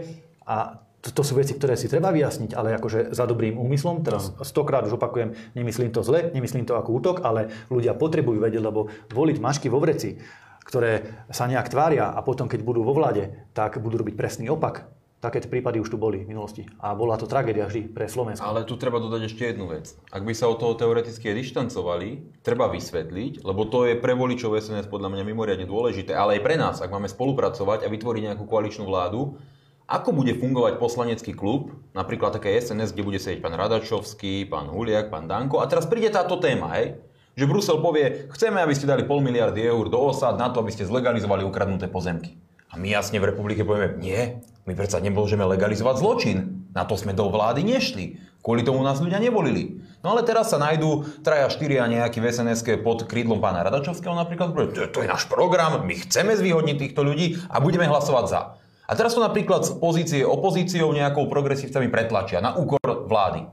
A 0.47 0.79
to, 1.01 1.17
to 1.17 1.23
sú 1.25 1.33
veci, 1.41 1.57
ktoré 1.57 1.81
si 1.81 1.89
treba 1.89 2.13
vyjasniť, 2.13 2.53
ale 2.53 2.77
akože 2.77 3.17
za 3.17 3.25
dobrým 3.25 3.57
úmyslom. 3.57 4.05
Teraz 4.05 4.37
stokrát 4.45 4.85
už 4.85 5.01
opakujem, 5.01 5.33
nemyslím 5.57 5.97
to 5.97 6.05
zle, 6.05 6.29
nemyslím 6.31 6.69
to 6.69 6.77
ako 6.77 7.01
útok, 7.01 7.17
ale 7.25 7.49
ľudia 7.73 7.97
potrebujú 7.97 8.37
vedieť, 8.37 8.61
lebo 8.61 8.93
voliť 9.09 9.37
mašky 9.41 9.73
vo 9.73 9.81
vreci, 9.81 10.21
ktoré 10.61 11.25
sa 11.33 11.49
nejak 11.49 11.73
tvária 11.73 12.13
a 12.13 12.21
potom, 12.21 12.47
keď 12.47 12.61
budú 12.61 12.85
vo 12.85 12.93
vlade, 12.93 13.49
tak 13.57 13.81
budú 13.81 14.05
robiť 14.05 14.15
presný 14.15 14.53
opak. 14.53 15.00
Takéto 15.21 15.53
prípady 15.53 15.85
už 15.85 15.93
tu 15.93 16.01
boli 16.01 16.25
v 16.25 16.33
minulosti. 16.33 16.65
A 16.81 16.97
bola 16.97 17.21
to 17.21 17.29
tragédia 17.29 17.69
vždy 17.69 17.93
pre 17.93 18.09
Slovensko. 18.09 18.41
Ale 18.41 18.65
tu 18.65 18.81
treba 18.81 18.97
dodať 18.97 19.29
ešte 19.29 19.53
jednu 19.53 19.69
vec. 19.69 19.93
Ak 20.09 20.25
by 20.25 20.33
sa 20.33 20.49
od 20.49 20.57
toho 20.57 20.73
teoreticky 20.73 21.37
dištancovali, 21.37 22.41
treba 22.41 22.73
vysvetliť, 22.73 23.45
lebo 23.45 23.69
to 23.69 23.85
je 23.85 24.01
pre 24.01 24.17
voličov 24.17 24.57
SNS 24.57 24.89
podľa 24.89 25.13
mňa 25.13 25.29
mimoriadne 25.29 25.69
dôležité, 25.69 26.17
ale 26.17 26.41
aj 26.41 26.45
pre 26.49 26.57
nás, 26.57 26.81
ak 26.81 26.89
máme 26.89 27.05
spolupracovať 27.05 27.85
a 27.85 27.93
vytvoriť 27.93 28.33
nejakú 28.33 28.49
koaličnú 28.49 28.89
vládu, 28.89 29.37
ako 29.85 30.09
bude 30.17 30.33
fungovať 30.41 30.81
poslanecký 30.81 31.37
klub, 31.37 31.77
napríklad 31.93 32.41
také 32.41 32.57
SNS, 32.57 32.97
kde 32.97 33.05
bude 33.05 33.21
sedieť 33.21 33.45
pán 33.45 33.53
Radačovský, 33.61 34.49
pán 34.49 34.73
Huliak, 34.73 35.13
pán 35.13 35.29
Danko. 35.29 35.61
A 35.61 35.69
teraz 35.69 35.85
príde 35.85 36.09
táto 36.09 36.41
téma, 36.41 36.81
hej? 36.81 36.97
Že 37.37 37.45
Brusel 37.45 37.79
povie, 37.85 38.31
chceme, 38.33 38.57
aby 38.65 38.73
ste 38.73 38.89
dali 38.89 39.05
pol 39.05 39.21
miliardy 39.21 39.69
eur 39.69 39.93
do 39.93 40.01
osad 40.01 40.41
na 40.41 40.49
to, 40.49 40.65
aby 40.65 40.73
ste 40.73 40.89
zlegalizovali 40.89 41.45
ukradnuté 41.45 41.93
pozemky. 41.93 42.41
A 42.71 42.79
my 42.81 42.89
jasne 42.89 43.21
v 43.21 43.35
republike 43.35 43.67
povieme, 43.67 43.99
nie, 43.99 44.41
my 44.71 44.79
predsa 44.79 45.03
nemôžeme 45.03 45.43
legalizovať 45.43 45.99
zločin. 45.99 46.39
Na 46.71 46.87
to 46.87 46.95
sme 46.95 47.11
do 47.11 47.27
vlády 47.27 47.67
nešli. 47.67 48.23
Kvôli 48.39 48.63
tomu 48.63 48.87
nás 48.87 49.03
ľudia 49.03 49.19
nevolili. 49.19 49.83
No 50.07 50.15
ale 50.15 50.23
teraz 50.23 50.55
sa 50.55 50.63
nájdú 50.63 51.21
traja, 51.27 51.51
štyria 51.51 51.91
nejaký 51.91 52.23
v 52.23 52.31
sns 52.31 52.63
pod 52.87 53.05
krídlom 53.11 53.43
pána 53.43 53.67
Radačovského 53.67 54.15
napríklad. 54.15 54.55
To, 54.55 54.87
to 54.87 54.99
je 55.03 55.11
náš 55.11 55.27
program, 55.27 55.83
my 55.83 55.95
chceme 56.07 56.39
zvýhodniť 56.39 56.77
týchto 56.79 57.03
ľudí 57.03 57.37
a 57.51 57.59
budeme 57.59 57.91
hlasovať 57.91 58.25
za. 58.31 58.41
A 58.87 58.93
teraz 58.95 59.13
to 59.13 59.21
napríklad 59.21 59.67
z 59.67 59.75
pozície 59.77 60.23
opozíciou 60.23 60.95
nejakou 60.95 61.27
progresívcami 61.27 61.91
pretlačia 61.91 62.39
na 62.39 62.55
úkor 62.55 62.81
vlády. 63.11 63.51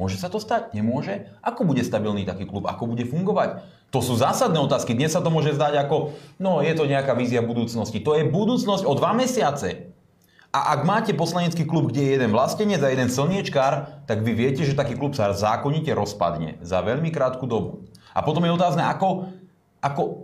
Môže 0.00 0.16
sa 0.16 0.32
to 0.32 0.40
stať? 0.40 0.72
Nemôže? 0.72 1.28
Ako 1.44 1.68
bude 1.68 1.84
stabilný 1.84 2.24
taký 2.24 2.48
klub? 2.48 2.64
Ako 2.64 2.88
bude 2.88 3.04
fungovať? 3.04 3.60
To 3.92 4.00
sú 4.00 4.16
zásadné 4.16 4.56
otázky. 4.56 4.96
Dnes 4.96 5.12
sa 5.12 5.20
to 5.20 5.28
môže 5.28 5.52
zdať 5.52 5.84
ako, 5.84 6.16
no 6.40 6.64
je 6.64 6.72
to 6.72 6.88
nejaká 6.88 7.12
vízia 7.12 7.44
budúcnosti. 7.44 8.00
To 8.00 8.16
je 8.16 8.24
budúcnosť 8.24 8.88
o 8.88 8.96
dva 8.96 9.12
mesiace. 9.12 9.92
A 10.50 10.74
ak 10.74 10.82
máte 10.82 11.14
poslanecký 11.14 11.62
klub, 11.62 11.94
kde 11.94 12.02
je 12.02 12.10
jeden 12.18 12.34
vlastenec 12.34 12.82
a 12.82 12.90
jeden 12.90 13.06
slniečkár, 13.06 14.02
tak 14.10 14.26
vy 14.26 14.34
viete, 14.34 14.66
že 14.66 14.74
taký 14.74 14.98
klub 14.98 15.14
sa 15.14 15.30
zákonite 15.30 15.94
rozpadne 15.94 16.58
za 16.58 16.82
veľmi 16.82 17.14
krátku 17.14 17.46
dobu. 17.46 17.86
A 18.10 18.26
potom 18.26 18.42
je 18.42 18.50
otázne, 18.50 18.82
ako, 18.82 19.30
ako 19.78 20.02
e, 20.02 20.14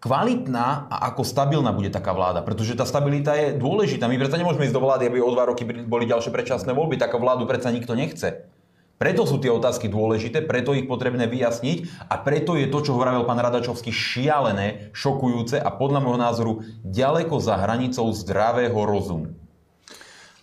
kvalitná 0.00 0.88
a 0.88 1.12
ako 1.12 1.20
stabilná 1.20 1.76
bude 1.76 1.92
taká 1.92 2.16
vláda. 2.16 2.40
Pretože 2.40 2.80
tá 2.80 2.88
stabilita 2.88 3.36
je 3.36 3.60
dôležitá. 3.60 4.08
My 4.08 4.16
predsa 4.16 4.40
nemôžeme 4.40 4.64
ísť 4.64 4.72
do 4.72 4.84
vlády, 4.88 5.04
aby 5.12 5.20
o 5.20 5.28
dva 5.36 5.52
roky 5.52 5.68
boli 5.68 6.08
ďalšie 6.08 6.32
predčasné 6.32 6.72
voľby. 6.72 6.96
Taká 6.96 7.20
vládu 7.20 7.44
predsa 7.44 7.68
nikto 7.68 7.92
nechce. 7.92 8.48
Preto 8.96 9.28
sú 9.28 9.36
tie 9.38 9.52
otázky 9.52 9.86
dôležité, 9.86 10.42
preto 10.42 10.74
ich 10.74 10.88
potrebné 10.90 11.30
vyjasniť 11.30 12.10
a 12.10 12.18
preto 12.18 12.58
je 12.58 12.66
to, 12.66 12.82
čo 12.82 12.98
hovoril 12.98 13.22
pán 13.30 13.38
Radačovský, 13.38 13.94
šialené, 13.94 14.90
šokujúce 14.90 15.54
a 15.54 15.70
podľa 15.70 16.02
môjho 16.02 16.18
názoru 16.18 16.52
ďaleko 16.82 17.38
za 17.38 17.62
hranicou 17.62 18.10
zdravého 18.10 18.74
rozumu. 18.74 19.38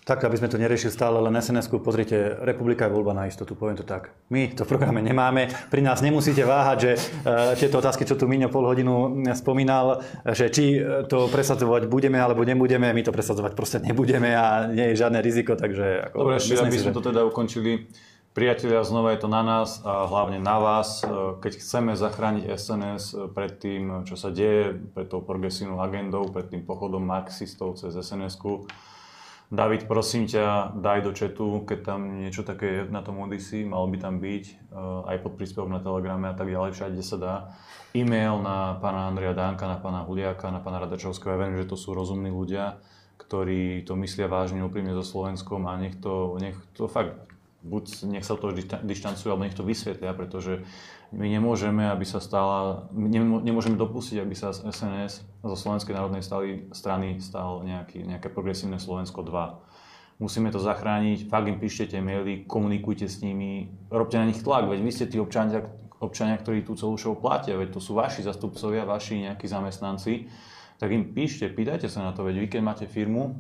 Tak, 0.06 0.22
aby 0.22 0.38
sme 0.38 0.54
to 0.54 0.62
neriešili 0.62 0.94
stále 0.94 1.18
len 1.18 1.34
sns 1.42 1.66
pozrite, 1.82 2.38
republika 2.46 2.86
je 2.86 2.94
voľba 2.94 3.18
na 3.18 3.26
istotu, 3.26 3.58
poviem 3.58 3.74
to 3.74 3.82
tak. 3.82 4.14
My 4.30 4.54
to 4.54 4.62
v 4.62 4.70
programe 4.70 5.02
nemáme, 5.02 5.50
pri 5.74 5.82
nás 5.82 6.06
nemusíte 6.06 6.46
váhať, 6.46 6.78
že 6.78 6.92
uh, 6.94 7.58
tieto 7.58 7.82
otázky, 7.82 8.06
čo 8.06 8.14
tu 8.14 8.30
Miňo 8.30 8.54
pol 8.54 8.70
hodinu 8.70 9.26
spomínal, 9.34 10.06
že 10.22 10.54
či 10.54 10.78
to 11.10 11.26
presadzovať 11.26 11.90
budeme 11.90 12.22
alebo 12.22 12.46
nebudeme, 12.46 12.94
my 12.94 13.02
to 13.02 13.10
presadzovať 13.10 13.58
proste 13.58 13.82
nebudeme 13.82 14.30
a 14.30 14.70
nie 14.70 14.94
je 14.94 15.02
žiadne 15.02 15.18
riziko, 15.26 15.58
takže... 15.58 16.14
Ako, 16.14 16.30
Dobre, 16.30 16.38
ešte, 16.38 16.54
aby 16.54 16.78
sme 16.78 16.94
to 16.94 17.02
teda 17.02 17.26
ukončili. 17.26 17.90
Priatelia, 18.38 18.86
znova 18.86 19.16
je 19.16 19.26
to 19.26 19.30
na 19.32 19.42
nás 19.42 19.82
a 19.82 20.06
hlavne 20.06 20.38
na 20.38 20.60
vás. 20.62 21.02
Keď 21.42 21.66
chceme 21.66 21.98
zachrániť 21.98 22.52
SNS 22.52 23.34
pred 23.34 23.58
tým, 23.58 24.06
čo 24.06 24.14
sa 24.14 24.30
deje, 24.30 24.76
pred 24.92 25.10
tou 25.10 25.26
progresívnou 25.26 25.82
agendou, 25.82 26.30
pred 26.30 26.46
tým 26.46 26.62
pochodom 26.62 27.02
marxistov 27.02 27.80
cez 27.80 27.96
SNS-ku, 27.96 28.68
David, 29.54 29.86
prosím 29.86 30.26
ťa, 30.26 30.74
daj 30.74 31.06
do 31.06 31.12
četu, 31.14 31.62
keď 31.70 31.80
tam 31.86 32.18
niečo 32.18 32.42
také 32.42 32.66
je 32.66 32.82
na 32.90 33.06
tom 33.06 33.22
Odyssey, 33.22 33.62
malo 33.62 33.86
by 33.86 33.98
tam 34.02 34.18
byť, 34.18 34.46
uh, 34.74 35.06
aj 35.06 35.18
pod 35.22 35.38
príspevok 35.38 35.70
na 35.70 35.78
Telegrame 35.78 36.26
a 36.26 36.36
tak 36.36 36.50
ďalej, 36.50 36.74
všade 36.74 36.98
sa 37.06 37.18
dá. 37.22 37.36
E-mail 37.94 38.42
na 38.42 38.82
pána 38.82 39.08
Andrea 39.08 39.38
Dánka, 39.38 39.70
na 39.70 39.78
pána 39.78 40.02
Huliaka, 40.02 40.50
na 40.50 40.60
pána 40.60 40.82
Radačovského. 40.82 41.38
Ja 41.38 41.42
viem, 41.46 41.62
že 41.62 41.70
to 41.70 41.78
sú 41.78 41.94
rozumní 41.94 42.34
ľudia, 42.34 42.82
ktorí 43.22 43.86
to 43.86 43.94
myslia 44.02 44.26
vážne 44.26 44.66
úprimne 44.66 44.98
so 44.98 45.06
Slovenskom 45.06 45.70
a 45.70 45.78
nech 45.78 45.94
to, 46.02 46.42
nech 46.42 46.58
to 46.74 46.90
fakt, 46.90 47.14
buď 47.62 48.06
nech 48.12 48.26
sa 48.26 48.38
to 48.38 48.50
dištancujú, 48.82 49.30
alebo 49.30 49.46
nech 49.46 49.58
to 49.58 49.66
vysvetlia, 49.66 50.14
pretože 50.18 50.66
my 51.14 51.28
nemôžeme, 51.30 51.86
aby 51.86 52.06
sa 52.08 52.18
stala, 52.18 52.90
nemôžeme 53.46 53.78
dopustiť, 53.78 54.18
aby 54.24 54.34
sa 54.34 54.56
z 54.56 54.66
SNS 54.70 55.22
zo 55.46 55.56
Slovenskej 55.56 55.94
národnej 55.94 56.26
stali, 56.26 56.66
strany 56.74 57.22
stal 57.22 57.62
nejaký, 57.62 58.02
nejaké 58.02 58.34
progresívne 58.34 58.82
Slovensko 58.82 59.22
2. 59.22 60.22
Musíme 60.24 60.48
to 60.50 60.64
zachrániť, 60.64 61.28
fakt 61.28 61.52
im 61.52 61.60
píšte 61.60 61.92
maily, 62.00 62.48
komunikujte 62.48 63.06
s 63.06 63.20
nimi, 63.20 63.68
robte 63.92 64.16
na 64.16 64.32
nich 64.32 64.40
tlak, 64.40 64.72
veď 64.72 64.80
vy 64.80 64.92
ste 64.96 65.06
tí 65.12 65.20
občania, 65.20 65.68
občania, 66.00 66.40
ktorí 66.40 66.64
tú 66.64 66.80
celú 66.80 66.96
show 66.96 67.14
platia, 67.20 67.60
veď 67.60 67.76
to 67.76 67.82
sú 67.84 68.00
vaši 68.00 68.24
zastupcovia, 68.24 68.88
vaši 68.88 69.28
nejakí 69.28 69.44
zamestnanci, 69.44 70.32
tak 70.80 70.92
im 70.92 71.12
píšte, 71.12 71.52
pýtajte 71.52 71.92
sa 71.92 72.08
na 72.08 72.12
to, 72.16 72.24
veď 72.24 72.36
vy 72.42 72.48
keď 72.48 72.62
máte 72.64 72.86
firmu 72.88 73.36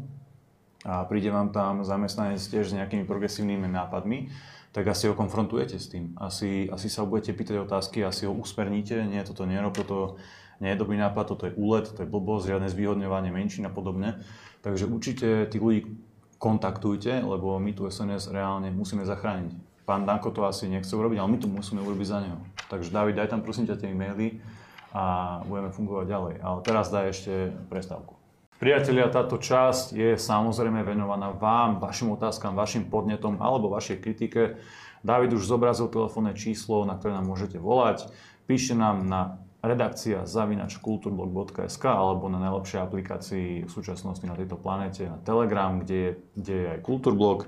a 0.84 1.08
príde 1.08 1.32
vám 1.32 1.50
tam 1.56 1.82
zamestnanec 1.82 2.44
tiež 2.44 2.72
s 2.72 2.78
nejakými 2.78 3.08
progresívnymi 3.08 3.72
nápadmi, 3.72 4.30
tak 4.76 4.92
asi 4.92 5.08
ho 5.08 5.16
konfrontujete 5.16 5.80
s 5.80 5.88
tým. 5.88 6.12
Asi, 6.20 6.68
asi 6.68 6.92
sa 6.92 7.08
budete 7.08 7.32
pýtať 7.32 7.64
otázky, 7.64 8.04
asi 8.04 8.28
ho 8.28 8.36
usmerníte, 8.36 9.08
nie, 9.08 9.24
toto 9.24 9.48
nerob, 9.48 9.72
toto 9.72 10.20
nie 10.60 10.76
je 10.76 10.82
dobrý 10.84 11.00
nápad, 11.00 11.32
toto 11.32 11.48
je 11.48 11.56
úlet, 11.56 11.88
to 11.88 12.04
je 12.04 12.12
blbosť, 12.12 12.52
žiadne 12.52 12.68
zvýhodňovanie 12.68 13.32
menšín 13.32 13.64
a 13.64 13.72
podobne. 13.72 14.20
Takže 14.68 14.92
určite 14.92 15.48
tých 15.48 15.64
ľudí 15.64 15.82
kontaktujte, 16.44 17.24
lebo 17.24 17.56
my 17.56 17.72
tu 17.72 17.88
SNS 17.88 18.36
reálne 18.36 18.68
musíme 18.68 19.08
zachrániť. 19.08 19.56
Pán 19.88 20.04
Danko 20.04 20.36
to 20.36 20.44
asi 20.44 20.68
nechce 20.68 20.92
urobiť, 20.92 21.24
ale 21.24 21.32
my 21.32 21.40
to 21.40 21.48
musíme 21.48 21.80
urobiť 21.80 22.08
za 22.12 22.20
neho. 22.20 22.44
Takže 22.68 22.92
David, 22.92 23.16
daj 23.16 23.32
tam 23.32 23.48
prosím 23.48 23.72
ťa 23.72 23.80
tie 23.80 23.96
e-maily 23.96 24.44
a 24.92 25.40
budeme 25.48 25.72
fungovať 25.72 26.06
ďalej. 26.12 26.36
Ale 26.44 26.58
teraz 26.68 26.92
daj 26.92 27.16
ešte 27.16 27.32
prestávku. 27.72 28.25
Priatelia, 28.66 29.14
táto 29.14 29.38
časť 29.38 29.94
je 29.94 30.10
samozrejme 30.18 30.82
venovaná 30.82 31.30
vám, 31.30 31.78
vašim 31.78 32.18
otázkam, 32.18 32.58
vašim 32.58 32.90
podnetom 32.90 33.38
alebo 33.38 33.70
vašej 33.70 34.02
kritike. 34.02 34.58
David 35.06 35.38
už 35.38 35.46
zobrazil 35.46 35.86
telefónne 35.86 36.34
číslo, 36.34 36.82
na 36.82 36.98
ktoré 36.98 37.14
nám 37.14 37.30
môžete 37.30 37.62
volať. 37.62 38.10
Píšte 38.50 38.74
nám 38.74 39.06
na 39.06 39.38
redakcia 39.62 40.26
zavinač 40.26 40.82
kulturblog.sk 40.82 41.86
alebo 41.86 42.26
na 42.26 42.42
najlepšej 42.42 42.82
aplikácii 42.82 43.50
v 43.66 43.70
súčasnosti 43.70 44.26
na 44.26 44.34
tejto 44.34 44.58
planete, 44.58 45.14
na 45.14 45.22
Telegram, 45.22 45.78
kde 45.78 45.98
je, 46.02 46.12
kde 46.34 46.56
je 46.58 46.66
aj 46.74 46.80
Kulturblog. 46.82 47.46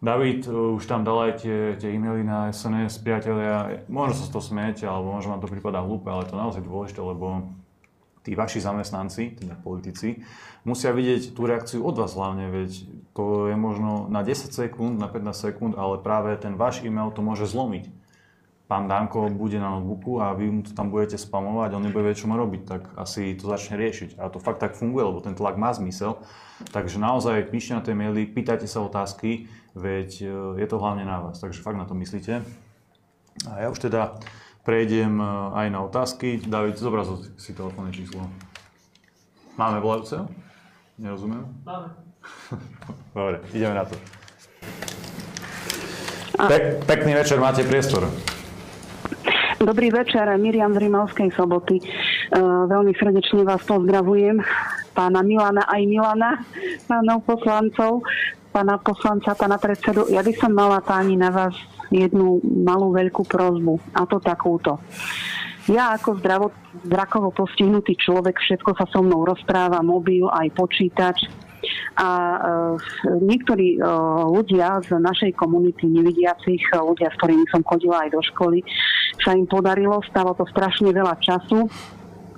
David 0.00 0.48
už 0.48 0.80
tam 0.88 1.04
dal 1.04 1.20
aj 1.20 1.44
tie, 1.44 1.76
tie 1.76 1.92
e-maily 1.92 2.24
na 2.24 2.48
SNS, 2.48 3.04
priatelia, 3.04 3.84
možno 3.92 4.16
sa 4.16 4.32
to 4.32 4.40
smiete, 4.40 4.88
alebo 4.88 5.12
možno 5.12 5.36
vám 5.36 5.44
to 5.44 5.52
prípada 5.52 5.84
hlúpe, 5.84 6.08
ale 6.08 6.24
to 6.24 6.32
je 6.32 6.40
naozaj 6.40 6.64
dôležité, 6.64 7.04
lebo 7.04 7.44
tí 8.20 8.36
vaši 8.36 8.60
zamestnanci, 8.60 9.40
teda 9.40 9.56
politici, 9.56 10.20
musia 10.64 10.92
vidieť 10.92 11.32
tú 11.32 11.48
reakciu 11.48 11.80
od 11.80 11.96
vás 11.96 12.12
hlavne, 12.12 12.52
veď 12.52 12.70
to 13.16 13.48
je 13.48 13.56
možno 13.56 14.06
na 14.12 14.20
10 14.20 14.52
sekúnd, 14.52 15.00
na 15.00 15.08
15 15.08 15.32
sekúnd, 15.32 15.72
ale 15.76 16.00
práve 16.00 16.36
ten 16.36 16.54
váš 16.54 16.84
e-mail 16.84 17.10
to 17.10 17.24
môže 17.24 17.48
zlomiť. 17.48 17.88
Pán 18.70 18.86
Danko 18.86 19.26
bude 19.34 19.58
na 19.58 19.74
notebooku 19.74 20.22
a 20.22 20.30
vy 20.30 20.46
mu 20.46 20.60
to 20.62 20.70
tam 20.70 20.94
budete 20.94 21.18
spamovať, 21.18 21.74
on 21.74 21.82
nebude 21.82 22.06
vedieť, 22.06 22.22
čo 22.22 22.30
má 22.30 22.38
robiť, 22.38 22.62
tak 22.62 22.82
asi 22.94 23.34
to 23.34 23.50
začne 23.50 23.74
riešiť. 23.74 24.14
A 24.22 24.30
to 24.30 24.38
fakt 24.38 24.62
tak 24.62 24.78
funguje, 24.78 25.10
lebo 25.10 25.18
ten 25.18 25.34
tlak 25.34 25.58
má 25.58 25.74
zmysel. 25.74 26.22
Takže 26.70 27.02
naozaj 27.02 27.50
píšte 27.50 27.74
na 27.74 27.82
tie 27.82 27.98
maily, 27.98 28.30
pýtajte 28.30 28.70
sa 28.70 28.86
otázky, 28.86 29.50
veď 29.74 30.10
e, 30.22 30.26
je 30.62 30.66
to 30.70 30.78
hlavne 30.78 31.02
na 31.02 31.18
vás, 31.18 31.42
takže 31.42 31.66
fakt 31.66 31.82
na 31.82 31.88
to 31.88 31.98
myslíte. 31.98 32.46
A 33.50 33.52
ja 33.58 33.74
už 33.74 33.90
teda 33.90 34.22
prejdem 34.70 35.18
e, 35.18 35.26
aj 35.50 35.66
na 35.66 35.82
otázky. 35.82 36.38
David, 36.46 36.78
zobrazil 36.78 37.26
si 37.34 37.50
telefónne 37.50 37.90
číslo. 37.90 38.22
Máme 39.58 39.82
volajúceho? 39.82 40.30
Nerozumiem? 40.94 41.42
Máme. 41.66 41.90
Dobre, 43.18 43.42
ideme 43.50 43.74
na 43.74 43.82
to. 43.82 43.98
Pek, 46.38 46.86
pekný 46.86 47.18
večer, 47.18 47.42
máte 47.42 47.66
priestor. 47.66 48.06
Dobrý 49.60 49.92
večer, 49.92 50.24
Miriam 50.40 50.72
z 50.72 50.88
Rimavskej 50.88 51.36
soboty. 51.36 51.84
Uh, 52.32 52.64
veľmi 52.64 52.96
srdečne 52.96 53.44
vás 53.44 53.60
pozdravujem, 53.68 54.40
pána 54.96 55.20
Milana 55.20 55.68
aj 55.68 55.82
Milana, 55.84 56.40
pánov 56.88 57.28
poslancov, 57.28 58.00
pána 58.56 58.80
poslanca, 58.80 59.36
pána 59.36 59.60
predsedu. 59.60 60.08
Ja 60.08 60.24
by 60.24 60.32
som 60.32 60.56
mala 60.56 60.80
páni 60.80 61.20
na 61.20 61.28
vás 61.28 61.52
jednu 61.90 62.38
malú 62.42 62.94
veľkú 62.94 63.26
prozbu 63.26 63.78
a 63.92 64.06
to 64.06 64.22
takúto. 64.22 64.78
Ja 65.68 65.94
ako 65.94 66.18
zdravot, 66.18 66.54
zrakovo 66.88 67.30
postihnutý 67.30 67.94
človek, 67.94 68.40
všetko 68.40 68.74
sa 68.74 68.88
so 68.88 69.04
mnou 69.04 69.22
rozpráva, 69.22 69.84
mobil, 69.84 70.26
aj 70.26 70.50
počítač. 70.56 71.28
A 72.00 72.08
e, 72.08 72.38
niektorí 73.20 73.76
e, 73.76 73.78
ľudia 74.32 74.80
z 74.80 74.96
našej 74.96 75.36
komunity 75.36 75.84
nevidiacich, 75.84 76.64
e, 76.64 76.80
ľudia, 76.80 77.12
s 77.12 77.18
ktorými 77.20 77.44
som 77.52 77.60
chodila 77.62 78.08
aj 78.08 78.16
do 78.16 78.22
školy, 78.32 78.64
sa 79.20 79.36
im 79.36 79.44
podarilo, 79.44 80.00
stalo 80.08 80.32
to 80.32 80.48
strašne 80.48 80.88
veľa 80.88 81.20
času, 81.20 81.68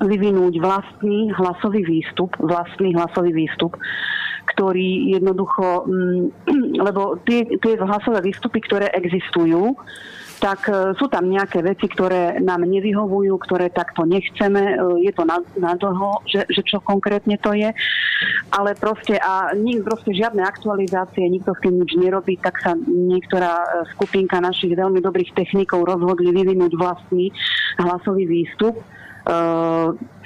vyvinúť 0.02 0.58
vlastný 0.58 1.30
hlasový 1.30 1.86
výstup, 1.86 2.34
vlastný 2.42 2.90
hlasový 2.98 3.30
výstup, 3.30 3.78
ktorý 4.46 5.14
jednoducho, 5.16 5.86
mm, 5.86 6.22
lebo 6.86 7.18
tie, 7.22 7.46
tie 7.58 7.78
hlasové 7.78 8.20
výstupy, 8.22 8.58
ktoré 8.62 8.90
existujú, 8.92 9.76
tak 10.42 10.66
e, 10.66 10.98
sú 10.98 11.06
tam 11.06 11.30
nejaké 11.30 11.62
veci, 11.62 11.86
ktoré 11.86 12.42
nám 12.42 12.66
nevyhovujú, 12.66 13.30
ktoré 13.46 13.70
takto 13.70 14.02
nechceme. 14.02 14.74
E, 14.74 14.76
je 15.06 15.12
to 15.14 15.22
na, 15.22 15.38
na 15.54 15.78
dlho, 15.78 16.18
že, 16.26 16.42
že 16.50 16.66
čo 16.66 16.82
konkrétne 16.82 17.38
to 17.38 17.54
je. 17.54 17.70
Ale 18.50 18.74
proste 18.74 19.22
a 19.22 19.54
nik, 19.54 19.86
proste 19.86 20.10
žiadne 20.10 20.42
aktualizácie, 20.42 21.22
nikto 21.30 21.54
s 21.54 21.62
tým 21.62 21.78
nič 21.78 21.94
nerobí, 21.94 22.42
tak 22.42 22.58
sa 22.58 22.74
niektorá 22.90 23.54
e, 23.54 23.66
skupinka 23.94 24.42
našich 24.42 24.74
veľmi 24.74 24.98
dobrých 24.98 25.30
technikov 25.38 25.86
rozhodli 25.86 26.34
vyvinúť 26.34 26.74
vlastný 26.74 27.30
hlasový 27.78 28.26
výstup. 28.26 28.74
E, 28.74 28.84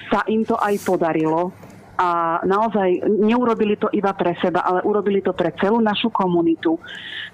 sa 0.08 0.20
im 0.32 0.48
to 0.48 0.56
aj 0.56 0.80
podarilo 0.80 1.52
a 1.96 2.40
naozaj 2.44 3.08
neurobili 3.08 3.80
to 3.80 3.88
iba 3.92 4.12
pre 4.12 4.36
seba, 4.36 4.60
ale 4.60 4.84
urobili 4.84 5.24
to 5.24 5.32
pre 5.32 5.52
celú 5.56 5.80
našu 5.80 6.12
komunitu. 6.12 6.76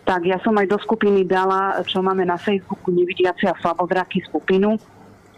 Tak 0.07 0.23
ja 0.23 0.39
som 0.43 0.55
aj 0.55 0.71
do 0.71 0.79
skupiny 0.79 1.27
dala, 1.27 1.83
čo 1.83 1.99
máme 1.99 2.23
na 2.23 2.39
Facebooku, 2.39 2.95
nevidiaci 2.95 3.51
a 3.51 3.59
slabozraky 3.59 4.23
skupinu, 4.27 4.79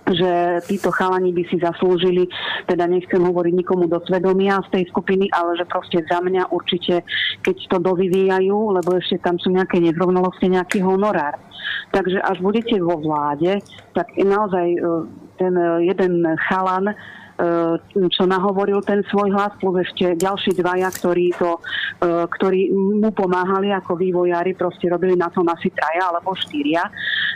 že 0.04 0.60
títo 0.68 0.92
chalani 0.92 1.32
by 1.32 1.42
si 1.48 1.56
zaslúžili, 1.56 2.28
teda 2.68 2.84
nechcem 2.84 3.24
hovoriť 3.24 3.54
nikomu 3.56 3.88
do 3.88 3.96
svedomia 4.04 4.60
z 4.68 4.76
tej 4.76 4.84
skupiny, 4.92 5.32
ale 5.32 5.56
že 5.56 5.64
proste 5.64 6.04
za 6.04 6.20
mňa 6.20 6.52
určite, 6.52 7.00
keď 7.40 7.56
to 7.72 7.78
dovyvíjajú, 7.80 8.58
lebo 8.76 9.00
ešte 9.00 9.16
tam 9.24 9.40
sú 9.40 9.48
nejaké 9.48 9.80
nezrovnalosti, 9.80 10.52
nejaký 10.52 10.84
honorár. 10.84 11.40
Takže 11.96 12.20
až 12.20 12.36
budete 12.44 12.76
vo 12.84 13.00
vláde, 13.00 13.64
tak 13.96 14.12
naozaj 14.20 14.66
e, 14.76 14.78
ten 15.40 15.54
jeden 15.80 16.20
chalan 16.52 16.92
E, 16.92 17.23
čo 18.14 18.24
nahovoril 18.30 18.78
ten 18.86 19.02
svoj 19.10 19.34
hlas, 19.34 19.50
plus 19.58 19.82
ešte 19.82 20.14
ďalší 20.14 20.54
dvaja, 20.54 20.86
ktorí, 20.94 21.34
to, 21.34 21.58
e, 21.98 22.30
ktorí 22.30 22.70
mu 22.70 23.10
pomáhali 23.10 23.74
ako 23.74 23.98
vývojári, 23.98 24.54
proste 24.54 24.86
robili 24.86 25.18
na 25.18 25.26
tom 25.34 25.46
asi 25.50 25.66
traja 25.74 26.14
alebo 26.14 26.30
štyria. 26.38 26.86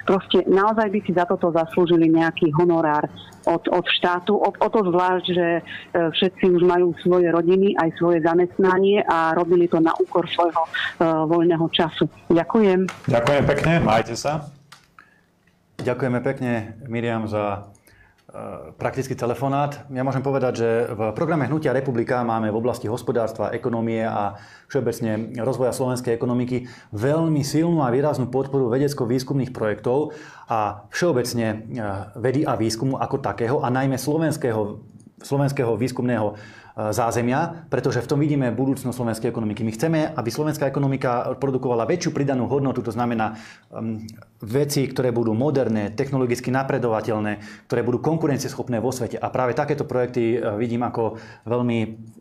Proste 0.07 0.47
naozaj 0.47 0.89
by 0.95 0.99
si 1.03 1.11
za 1.11 1.27
toto 1.27 1.51
zaslúžili 1.51 2.07
nejaký 2.15 2.55
honorár 2.55 3.11
od, 3.51 3.65
od 3.75 3.87
štátu. 3.91 4.39
O, 4.39 4.49
o 4.55 4.69
to 4.71 4.81
zvlášť, 4.87 5.27
že 5.35 5.47
e, 5.59 5.63
všetci 6.15 6.45
už 6.47 6.63
majú 6.63 6.95
svoje 7.03 7.35
rodiny, 7.35 7.75
aj 7.75 7.99
svoje 7.99 8.23
zamestnanie 8.23 9.03
a 9.03 9.35
robili 9.35 9.67
to 9.67 9.83
na 9.83 9.91
úkor 9.99 10.25
svojho 10.31 10.63
uh, 10.63 11.25
voľného 11.27 11.67
času. 11.75 12.07
Ďakujem. 12.31 12.87
Ďakujem 13.09 13.45
pekne, 13.47 13.73
majte 13.83 14.15
sa. 14.15 14.53
Ďakujeme 15.79 16.21
pekne, 16.23 16.53
Miriam, 16.91 17.27
za 17.31 17.71
Eh, 18.29 18.77
praktický 18.77 19.17
telefonát. 19.17 19.89
Ja 19.89 20.05
môžem 20.05 20.21
povedať, 20.21 20.61
že 20.61 20.69
v 20.93 21.17
programe 21.17 21.49
Hnutia 21.49 21.73
republika 21.73 22.21
máme 22.21 22.53
v 22.53 22.61
oblasti 22.61 22.85
hospodárstva, 22.85 23.57
ekonomie 23.57 24.05
a 24.05 24.37
všeobecne 24.69 25.33
rozvoja 25.41 25.73
slovenskej 25.73 26.13
ekonomiky 26.13 26.69
veľmi 26.93 27.41
silnú 27.41 27.81
a 27.81 27.89
výraznú 27.89 28.29
podporu 28.29 28.69
vedecko-výskumných 28.69 29.49
projektov 29.49 30.13
a 30.45 30.85
všeobecne 30.93 31.47
eh, 31.49 31.57
vedy 32.21 32.45
a 32.45 32.53
výskumu 32.53 33.01
ako 33.01 33.17
takého 33.17 33.65
a 33.65 33.73
najmä 33.73 33.97
slovenského, 33.97 34.85
slovenského 35.25 35.81
výskumného 35.81 36.37
zázemia, 36.79 37.67
pretože 37.67 37.99
v 37.99 38.07
tom 38.07 38.23
vidíme 38.23 38.55
budúcnosť 38.55 38.95
slovenskej 38.95 39.35
ekonomiky. 39.35 39.67
My 39.67 39.73
chceme, 39.75 39.99
aby 40.15 40.31
slovenská 40.31 40.71
ekonomika 40.71 41.35
produkovala 41.35 41.83
väčšiu 41.91 42.15
pridanú 42.15 42.47
hodnotu, 42.47 42.87
to 42.87 42.95
znamená 42.95 43.35
um, 43.75 43.99
veci, 44.39 44.87
ktoré 44.87 45.11
budú 45.11 45.35
moderné, 45.35 45.91
technologicky 45.91 46.55
napredovateľné, 46.55 47.43
ktoré 47.67 47.83
budú 47.83 47.99
konkurencieschopné 47.99 48.79
vo 48.79 48.95
svete. 48.95 49.19
A 49.19 49.27
práve 49.35 49.59
takéto 49.59 49.83
projekty 49.83 50.39
e, 50.39 50.55
vidím 50.55 50.87
ako 50.87 51.19
veľmi, 51.43 51.79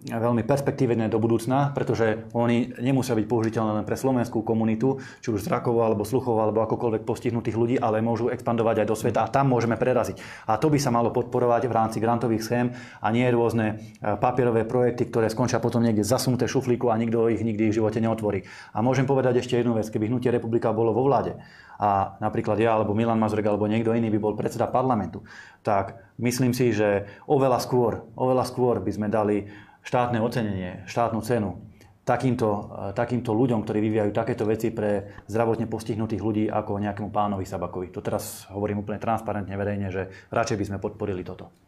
veľmi 0.10 0.41
perspektívne 0.41 1.05
do 1.14 1.22
budúcna, 1.22 1.70
pretože 1.78 2.26
oni 2.34 2.74
nemusia 2.82 3.14
byť 3.14 3.26
použiteľné 3.30 3.72
len 3.82 3.86
pre 3.86 3.93
slovenskú 3.93 4.41
komunitu, 4.41 4.97
či 5.22 5.30
už 5.30 5.45
zrakovo 5.45 5.86
alebo 5.86 6.01
sluchovo 6.01 6.41
alebo 6.41 6.66
akokoľvek 6.66 7.05
postihnutých 7.05 7.53
ľudí, 7.53 7.76
ale 7.78 8.01
môžu 8.01 8.34
expandovať 8.34 8.82
aj 8.82 8.88
do 8.89 8.97
sveta 8.97 9.20
a 9.22 9.30
tam 9.30 9.53
môžeme 9.53 9.78
preraziť. 9.78 10.49
A 10.49 10.58
to 10.58 10.74
by 10.74 10.82
sa 10.82 10.89
malo 10.89 11.14
podporovať 11.14 11.70
v 11.70 11.76
rámci 11.78 11.97
grantových 12.01 12.41
schém 12.41 12.74
a 12.97 13.14
nie 13.14 13.30
rôzne 13.30 13.78
e, 14.01 14.18
papier 14.18 14.47
papierové 14.48 14.64
projekty, 14.64 15.12
ktoré 15.12 15.28
skončia 15.28 15.60
potom 15.60 15.84
niekde 15.84 16.08
zasunuté 16.08 16.48
šuflíku 16.48 16.88
a 16.88 16.95
nikto 16.95 17.28
ich 17.28 17.43
nikdy 17.43 17.68
v 17.68 17.76
živote 17.84 18.00
neotvorí. 18.00 18.48
A 18.72 18.80
môžem 18.80 19.04
povedať 19.04 19.43
ešte 19.43 19.60
jednu 19.60 19.76
vec, 19.76 19.91
keby 19.91 20.08
Hnutie 20.08 20.32
republika 20.32 20.72
bolo 20.72 20.95
vo 20.95 21.04
vláde 21.04 21.36
a 21.76 22.16
napríklad 22.24 22.56
ja 22.56 22.80
alebo 22.80 22.95
Milan 22.95 23.20
Mazurek 23.20 23.43
alebo 23.43 23.68
niekto 23.68 23.91
iný 23.91 24.08
by 24.08 24.20
bol 24.24 24.39
predseda 24.39 24.72
parlamentu, 24.72 25.28
tak 25.68 26.00
myslím 26.24 26.56
si, 26.56 26.72
že 26.72 27.12
oveľa 27.28 27.60
skôr, 27.60 28.08
oveľa 28.16 28.48
skôr 28.48 28.80
by 28.80 28.91
sme 28.95 29.08
dali 29.12 29.52
štátne 29.84 30.24
ocenenie, 30.24 30.88
štátnu 30.88 31.20
cenu 31.28 31.60
takýmto, 32.08 32.72
takýmto 32.95 33.36
ľuďom, 33.36 33.68
ktorí 33.68 33.84
vyvíjajú 33.84 34.12
takéto 34.16 34.48
veci 34.48 34.72
pre 34.72 35.20
zdravotne 35.28 35.68
postihnutých 35.68 36.24
ľudí 36.24 36.48
ako 36.48 36.80
nejakému 36.80 37.12
pánovi 37.12 37.43
Sabakovi. 37.43 37.91
To 37.91 38.00
teraz 38.00 38.48
hovorím 38.48 38.80
úplne 38.88 39.04
transparentne, 39.04 39.52
verejne, 39.60 39.91
že 39.91 40.08
radšej 40.32 40.56
by 40.56 40.66
sme 40.72 40.78
podporili 40.80 41.28
toto. 41.28 41.66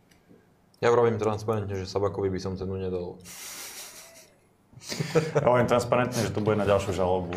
Ja 0.79 0.95
vravím 0.95 1.19
transparentne, 1.19 1.75
že 1.75 1.83
Sabakovi 1.83 2.31
by 2.31 2.39
som 2.39 2.55
cenu 2.55 2.79
nedal. 2.79 3.19
Ja 5.35 5.45
hovorím 5.45 5.67
transparentne, 5.67 6.23
že 6.23 6.31
to 6.31 6.39
bude 6.39 6.55
na 6.55 6.63
ďalšiu 6.63 6.95
žalobu. 6.95 7.35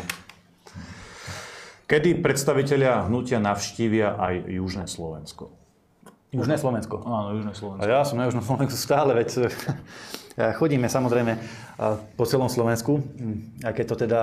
Kedy 1.83 2.23
predstavitelia 2.23 3.03
hnutia 3.05 3.43
navštívia 3.43 4.15
aj 4.15 4.47
Južné 4.47 4.87
Slovensko? 4.87 5.51
Južné 6.31 6.55
Slovensko? 6.55 7.03
Áno, 7.03 7.35
Južné 7.35 7.53
Slovensko. 7.53 7.83
A 7.83 7.91
ja 7.91 8.01
som 8.07 8.15
na 8.17 8.25
Južnom 8.31 8.41
Slovensku 8.47 8.79
stále, 8.79 9.11
veď 9.11 9.51
Chodíme 10.33 10.89
samozrejme 10.89 11.37
po 12.17 12.25
celom 12.25 12.49
Slovensku, 12.49 13.01
aj 13.61 13.73
keď 13.73 13.85
to 13.85 13.95
teda... 14.05 14.21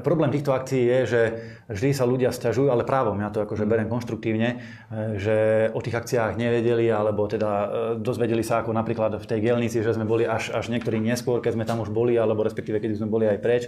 Problém 0.00 0.32
týchto 0.32 0.52
akcií 0.52 0.84
je, 0.84 0.98
že 1.04 1.20
vždy 1.68 1.90
sa 1.96 2.04
ľudia 2.04 2.32
stiažujú, 2.32 2.68
ale 2.68 2.84
právom, 2.84 3.16
ja 3.20 3.32
to 3.32 3.44
akože 3.44 3.64
berem 3.64 3.88
konštruktívne, 3.88 4.56
e, 4.56 5.16
že 5.16 5.36
o 5.72 5.80
tých 5.80 5.96
akciách 5.96 6.36
nevedeli, 6.36 6.88
alebo 6.92 7.24
teda 7.24 7.50
e, 7.50 7.66
dozvedeli 8.00 8.44
sa 8.44 8.60
ako 8.60 8.76
napríklad 8.76 9.16
v 9.16 9.26
tej 9.28 9.40
gelnici, 9.40 9.80
že 9.80 9.96
sme 9.96 10.04
boli 10.04 10.28
až, 10.28 10.52
až 10.52 10.68
niektorí 10.68 11.00
neskôr, 11.00 11.40
keď 11.40 11.56
sme 11.56 11.64
tam 11.64 11.80
už 11.80 11.88
boli, 11.88 12.20
alebo 12.20 12.44
respektíve 12.44 12.80
keď 12.80 13.00
sme 13.00 13.08
boli 13.08 13.28
aj 13.28 13.38
preč 13.40 13.62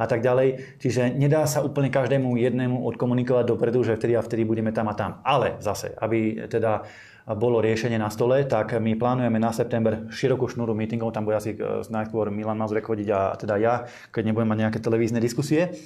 a 0.00 0.08
tak 0.08 0.24
ďalej. 0.24 0.80
Čiže 0.80 1.12
nedá 1.12 1.44
sa 1.44 1.60
úplne 1.60 1.92
každému 1.92 2.40
jednému 2.40 2.88
odkomunikovať 2.94 3.44
dopredu, 3.44 3.84
že 3.84 4.00
vtedy 4.00 4.16
a 4.16 4.24
vtedy 4.24 4.48
budeme 4.48 4.72
tam 4.72 4.88
a 4.88 4.94
tam. 4.96 5.20
Ale 5.24 5.60
zase, 5.60 5.92
aby 5.98 6.48
teda 6.48 6.88
bolo 7.36 7.60
riešenie 7.60 8.00
na 8.00 8.08
stole, 8.08 8.48
tak 8.48 8.72
my 8.78 8.96
plánujeme 8.96 9.36
na 9.36 9.52
september 9.52 10.08
širokú 10.08 10.48
šnúru 10.48 10.72
meetingov, 10.72 11.12
tam 11.12 11.28
bude 11.28 11.36
asi 11.36 11.52
e, 11.52 11.84
najskôr 11.88 12.32
Milan 12.32 12.56
Mazurek 12.56 12.88
chodiť 12.88 13.08
a 13.12 13.20
teda 13.36 13.54
ja, 13.60 13.74
keď 14.08 14.32
nebudem 14.32 14.48
mať 14.48 14.58
nejaké 14.64 14.78
televízne 14.80 15.20
diskusie. 15.20 15.76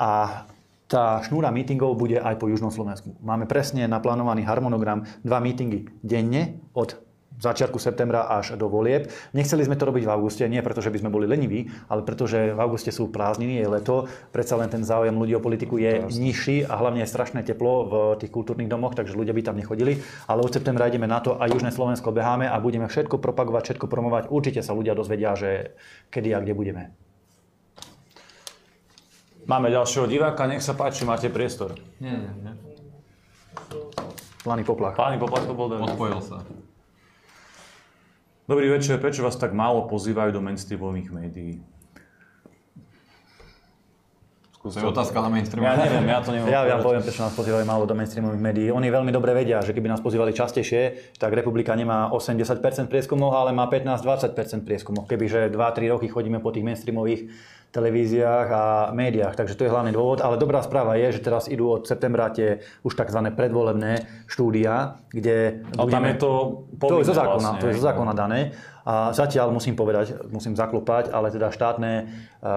A 0.00 0.42
tá 0.90 1.22
šnúra 1.22 1.54
meetingov 1.54 1.94
bude 1.94 2.18
aj 2.18 2.34
po 2.42 2.50
Južnom 2.50 2.74
Slovensku. 2.74 3.14
Máme 3.22 3.46
presne 3.46 3.86
naplánovaný 3.86 4.42
harmonogram, 4.42 5.06
dva 5.22 5.38
meetingy 5.38 5.86
denne 6.02 6.58
od 6.74 6.98
začiatku 7.40 7.80
septembra 7.80 8.28
až 8.28 8.54
do 8.60 8.68
volieb. 8.68 9.08
Nechceli 9.32 9.64
sme 9.64 9.74
to 9.74 9.88
robiť 9.88 10.04
v 10.04 10.12
auguste, 10.12 10.44
nie 10.46 10.60
preto, 10.60 10.84
že 10.84 10.92
by 10.92 11.00
sme 11.00 11.10
boli 11.10 11.24
leniví, 11.24 11.72
ale 11.88 12.04
preto, 12.04 12.28
že 12.28 12.52
v 12.52 12.60
auguste 12.60 12.92
sú 12.92 13.08
prázdniny, 13.08 13.64
je 13.64 13.68
leto, 13.68 13.96
predsa 14.30 14.60
len 14.60 14.68
ten 14.68 14.84
záujem 14.84 15.16
ľudí 15.16 15.34
o 15.34 15.42
politiku 15.42 15.80
je 15.80 16.04
Jasne. 16.04 16.20
nižší 16.20 16.56
a 16.68 16.76
hlavne 16.76 17.02
je 17.02 17.08
strašné 17.08 17.40
teplo 17.42 17.88
v 17.88 17.94
tých 18.20 18.30
kultúrnych 18.30 18.68
domoch, 18.68 18.92
takže 18.92 19.16
ľudia 19.16 19.32
by 19.32 19.42
tam 19.42 19.56
nechodili. 19.56 19.98
Ale 20.28 20.44
od 20.44 20.52
septembra 20.52 20.86
ideme 20.86 21.08
na 21.08 21.24
to 21.24 21.40
a 21.40 21.48
Južné 21.48 21.72
Slovensko 21.72 22.12
beháme 22.12 22.44
a 22.46 22.56
budeme 22.60 22.86
všetko 22.86 23.16
propagovať, 23.18 23.72
všetko 23.72 23.86
promovať. 23.88 24.28
Určite 24.28 24.60
sa 24.60 24.76
ľudia 24.76 24.92
dozvedia, 24.92 25.32
že 25.32 25.72
kedy 26.12 26.36
a 26.36 26.38
kde 26.44 26.52
budeme. 26.52 26.82
Máme 29.48 29.72
ďalšieho 29.72 30.06
diváka, 30.06 30.46
nech 30.46 30.62
sa 30.62 30.78
páči, 30.78 31.02
máte 31.02 31.26
priestor. 31.26 31.74
Nie, 31.98 32.14
nie, 32.14 32.30
nie. 32.44 32.54
Planý 34.46 34.62
poplach. 34.62 34.94
Planý 34.94 35.18
poplach 35.18 35.42
to 35.42 35.54
bol 35.58 35.66
Odpojil 35.66 36.20
sa. 36.22 36.46
Dobrý 38.50 38.66
večer, 38.66 38.98
prečo 38.98 39.22
vás 39.22 39.38
tak 39.38 39.54
málo 39.54 39.86
pozývajú 39.86 40.34
do 40.34 40.42
mainstreamových 40.42 41.14
médií? 41.14 41.62
Skúste 44.58 44.82
to 44.82 44.90
je 44.90 44.90
otázka 44.90 45.22
na 45.22 45.30
mainstream. 45.30 45.62
Ja 45.62 45.78
neviem, 45.78 46.02
ja 46.10 46.18
to 46.18 46.34
neviem. 46.34 46.50
Ja, 46.50 46.66
ja 46.66 46.82
poviem, 46.82 46.98
prečo 46.98 47.22
nás 47.22 47.30
pozývajú 47.38 47.62
málo 47.62 47.86
do 47.86 47.94
mainstreamových 47.94 48.42
médií. 48.42 48.66
Oni 48.74 48.90
veľmi 48.90 49.14
dobre 49.14 49.38
vedia, 49.38 49.62
že 49.62 49.70
keby 49.70 49.94
nás 49.94 50.02
pozývali 50.02 50.34
častejšie, 50.34 51.14
tak 51.22 51.30
Republika 51.30 51.78
nemá 51.78 52.10
80% 52.10 52.90
prieskumov, 52.90 53.38
ale 53.38 53.54
má 53.54 53.70
15-20% 53.70 54.66
prieskumov. 54.66 55.06
Kebyže 55.06 55.54
2-3 55.54 55.94
roky 55.94 56.10
chodíme 56.10 56.42
po 56.42 56.50
tých 56.50 56.66
mainstreamových 56.66 57.30
televíziách 57.70 58.46
a 58.50 58.64
médiách. 58.90 59.34
Takže 59.38 59.54
to 59.54 59.64
je 59.66 59.72
hlavný 59.72 59.94
dôvod. 59.94 60.18
Ale 60.20 60.36
dobrá 60.36 60.60
správa 60.62 60.98
je, 60.98 61.18
že 61.18 61.24
teraz 61.24 61.46
idú 61.46 61.70
od 61.70 61.86
septembra 61.86 62.30
tie 62.34 62.62
už 62.82 62.98
tzv. 62.98 63.20
predvolebné 63.34 64.26
štúdia, 64.26 64.98
kde... 65.10 65.62
Ale 65.78 65.86
budeme... 65.86 65.94
tam 65.94 66.04
je 66.06 66.16
to 66.18 66.30
To 66.82 66.98
je 67.02 67.08
zo 67.08 67.14
zákona, 67.14 67.48
vlastne, 67.56 67.62
to 67.62 67.66
je 67.70 67.74
zo 67.78 67.84
zákona 67.86 68.12
dané. 68.14 68.40
A 68.80 69.12
zatiaľ 69.12 69.52
musím 69.52 69.76
povedať, 69.76 70.16
musím 70.32 70.56
zaklopať, 70.56 71.12
ale 71.12 71.28
teda 71.28 71.52
štátne 71.52 71.92
e, 72.00 72.04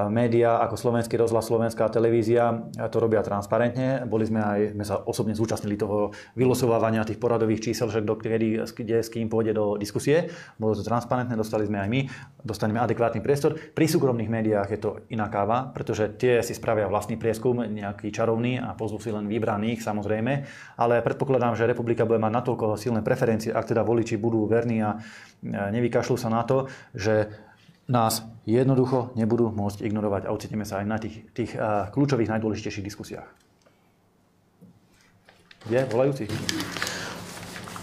médiá 0.08 0.64
ako 0.64 0.80
Slovenský 0.80 1.20
rozhlas, 1.20 1.46
Slovenská 1.46 1.92
televízia 1.92 2.64
to 2.90 2.98
robia 3.04 3.20
transparentne. 3.20 4.08
Boli 4.08 4.24
sme 4.24 4.40
aj, 4.40 4.60
sme 4.74 4.86
sa 4.88 5.04
osobne 5.04 5.36
zúčastnili 5.36 5.76
toho 5.76 6.16
vylosovávania 6.40 7.04
tých 7.04 7.20
poradových 7.20 7.70
čísel, 7.70 7.92
že 7.92 8.00
kto 8.00 8.16
kedy, 8.24 8.64
kde 8.64 8.98
s 9.04 9.12
kým 9.12 9.28
pôjde 9.28 9.52
do 9.52 9.76
diskusie. 9.76 10.32
Bolo 10.56 10.80
to 10.80 10.82
transparentné, 10.82 11.36
dostali 11.36 11.68
sme 11.68 11.84
aj 11.84 11.90
my, 11.92 12.02
dostaneme 12.40 12.80
adekvátny 12.80 13.20
priestor. 13.20 13.60
Pri 13.76 13.86
súkromných 13.92 14.32
médiách 14.32 14.70
je 14.72 14.80
to 14.80 15.03
iná 15.12 15.28
káva, 15.28 15.72
pretože 15.74 16.08
tie 16.16 16.40
si 16.46 16.56
spravia 16.56 16.88
vlastný 16.88 17.20
prieskum, 17.20 17.66
nejaký 17.66 18.14
čarovný 18.14 18.62
a 18.62 18.78
pozvú 18.78 19.02
si 19.02 19.12
len 19.12 19.28
vybraných 19.28 19.84
samozrejme, 19.84 20.34
ale 20.80 21.04
predpokladám, 21.04 21.58
že 21.58 21.68
republika 21.68 22.08
bude 22.08 22.22
mať 22.22 22.32
natoľko 22.32 22.78
silné 22.80 23.02
preferencie, 23.04 23.52
ak 23.52 23.72
teda 23.72 23.84
voliči 23.84 24.16
budú 24.16 24.48
verní 24.48 24.84
a 24.84 25.00
nevykašľú 25.48 26.16
sa 26.16 26.30
na 26.32 26.48
to, 26.48 26.72
že 26.96 27.34
nás 27.84 28.24
jednoducho 28.48 29.12
nebudú 29.20 29.52
môcť 29.52 29.84
ignorovať 29.84 30.28
a 30.28 30.32
ocitneme 30.32 30.64
sa 30.64 30.80
aj 30.80 30.86
na 30.88 30.98
tých, 31.02 31.28
tých 31.36 31.52
kľúčových, 31.92 32.32
najdôležitejších 32.32 32.88
diskusiách. 32.88 33.28
Je 35.68 35.80
volajúci? 35.92 36.28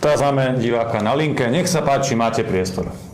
Teraz 0.00 0.24
máme 0.24 0.56
diváka 0.56 1.04
na 1.04 1.12
linke. 1.12 1.44
Nech 1.52 1.68
sa 1.68 1.84
páči, 1.84 2.16
máte 2.16 2.40
priestor. 2.40 3.09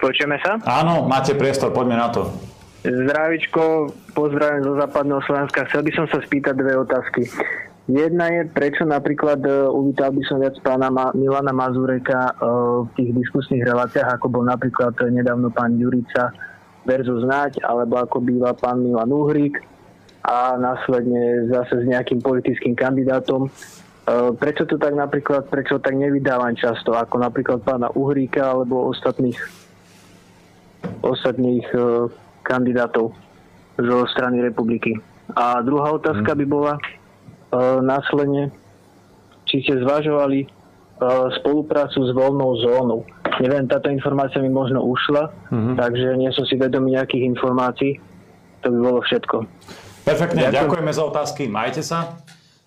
Počujeme 0.00 0.36
sa? 0.44 0.60
Áno, 0.64 1.08
máte 1.08 1.32
priestor, 1.34 1.72
poďme 1.72 1.96
na 1.96 2.08
to. 2.12 2.28
Zdravičko, 2.86 3.90
pozdravím 4.14 4.62
zo 4.62 4.78
západného 4.78 5.18
Slovenska. 5.26 5.66
Chcel 5.66 5.82
by 5.82 5.92
som 5.96 6.06
sa 6.06 6.22
spýtať 6.22 6.54
dve 6.54 6.78
otázky. 6.78 7.26
Jedna 7.86 8.30
je, 8.34 8.50
prečo 8.50 8.82
napríklad 8.82 9.42
uh, 9.46 9.70
uvítal 9.70 10.10
by 10.10 10.22
som 10.26 10.42
viac 10.42 10.58
pána 10.62 10.90
Ma- 10.90 11.14
Milana 11.14 11.54
Mazureka 11.54 12.34
uh, 12.34 12.82
v 12.82 12.90
tých 12.98 13.10
diskusných 13.14 13.62
reláciách, 13.62 14.18
ako 14.18 14.26
bol 14.26 14.42
napríklad 14.42 14.94
nedávno 15.06 15.54
pán 15.54 15.78
Jurica 15.78 16.34
versus 16.82 17.22
Nať, 17.22 17.62
alebo 17.62 18.02
ako 18.02 18.22
býva 18.22 18.54
pán 18.58 18.82
Milan 18.82 19.14
Uhrík 19.14 19.62
a 20.26 20.58
následne 20.58 21.46
zase 21.46 21.82
s 21.82 21.84
nejakým 21.86 22.18
politickým 22.22 22.74
kandidátom. 22.74 23.46
Uh, 24.06 24.34
prečo 24.34 24.66
to 24.66 24.78
tak 24.78 24.94
napríklad, 24.94 25.46
prečo 25.46 25.78
tak 25.78 25.94
nevydávam 25.94 26.54
často, 26.58 26.94
ako 26.94 27.22
napríklad 27.22 27.62
pána 27.62 27.90
Uhríka 27.94 28.50
alebo 28.50 28.90
ostatných 28.90 29.38
ostatných 31.02 31.66
e, 31.72 31.78
kandidátov 32.42 33.12
zo 33.76 33.98
strany 34.10 34.40
republiky. 34.40 34.96
A 35.34 35.60
druhá 35.60 35.92
otázka 35.92 36.32
hmm. 36.32 36.40
by 36.40 36.46
bola 36.46 36.74
e, 36.76 36.82
následne, 37.82 38.54
či 39.44 39.62
ste 39.66 39.82
zvažovali 39.82 40.44
e, 40.44 40.48
spoluprácu 41.42 41.98
s 42.06 42.10
voľnou 42.14 42.50
zónou. 42.62 43.00
Neviem, 43.36 43.68
táto 43.68 43.92
informácia 43.92 44.40
mi 44.40 44.48
možno 44.48 44.80
ušla, 44.80 45.28
mm-hmm. 45.52 45.76
takže 45.76 46.08
nie 46.16 46.32
som 46.32 46.48
si 46.48 46.56
vedomý 46.56 46.96
nejakých 46.96 47.36
informácií. 47.36 48.00
To 48.64 48.72
by 48.72 48.78
bolo 48.80 49.00
všetko. 49.04 49.44
Perfektne, 50.08 50.48
Ďakujem. 50.48 50.56
ďakujeme 50.56 50.92
za 50.96 51.04
otázky. 51.04 51.42
Majte 51.44 51.84
sa. 51.84 52.16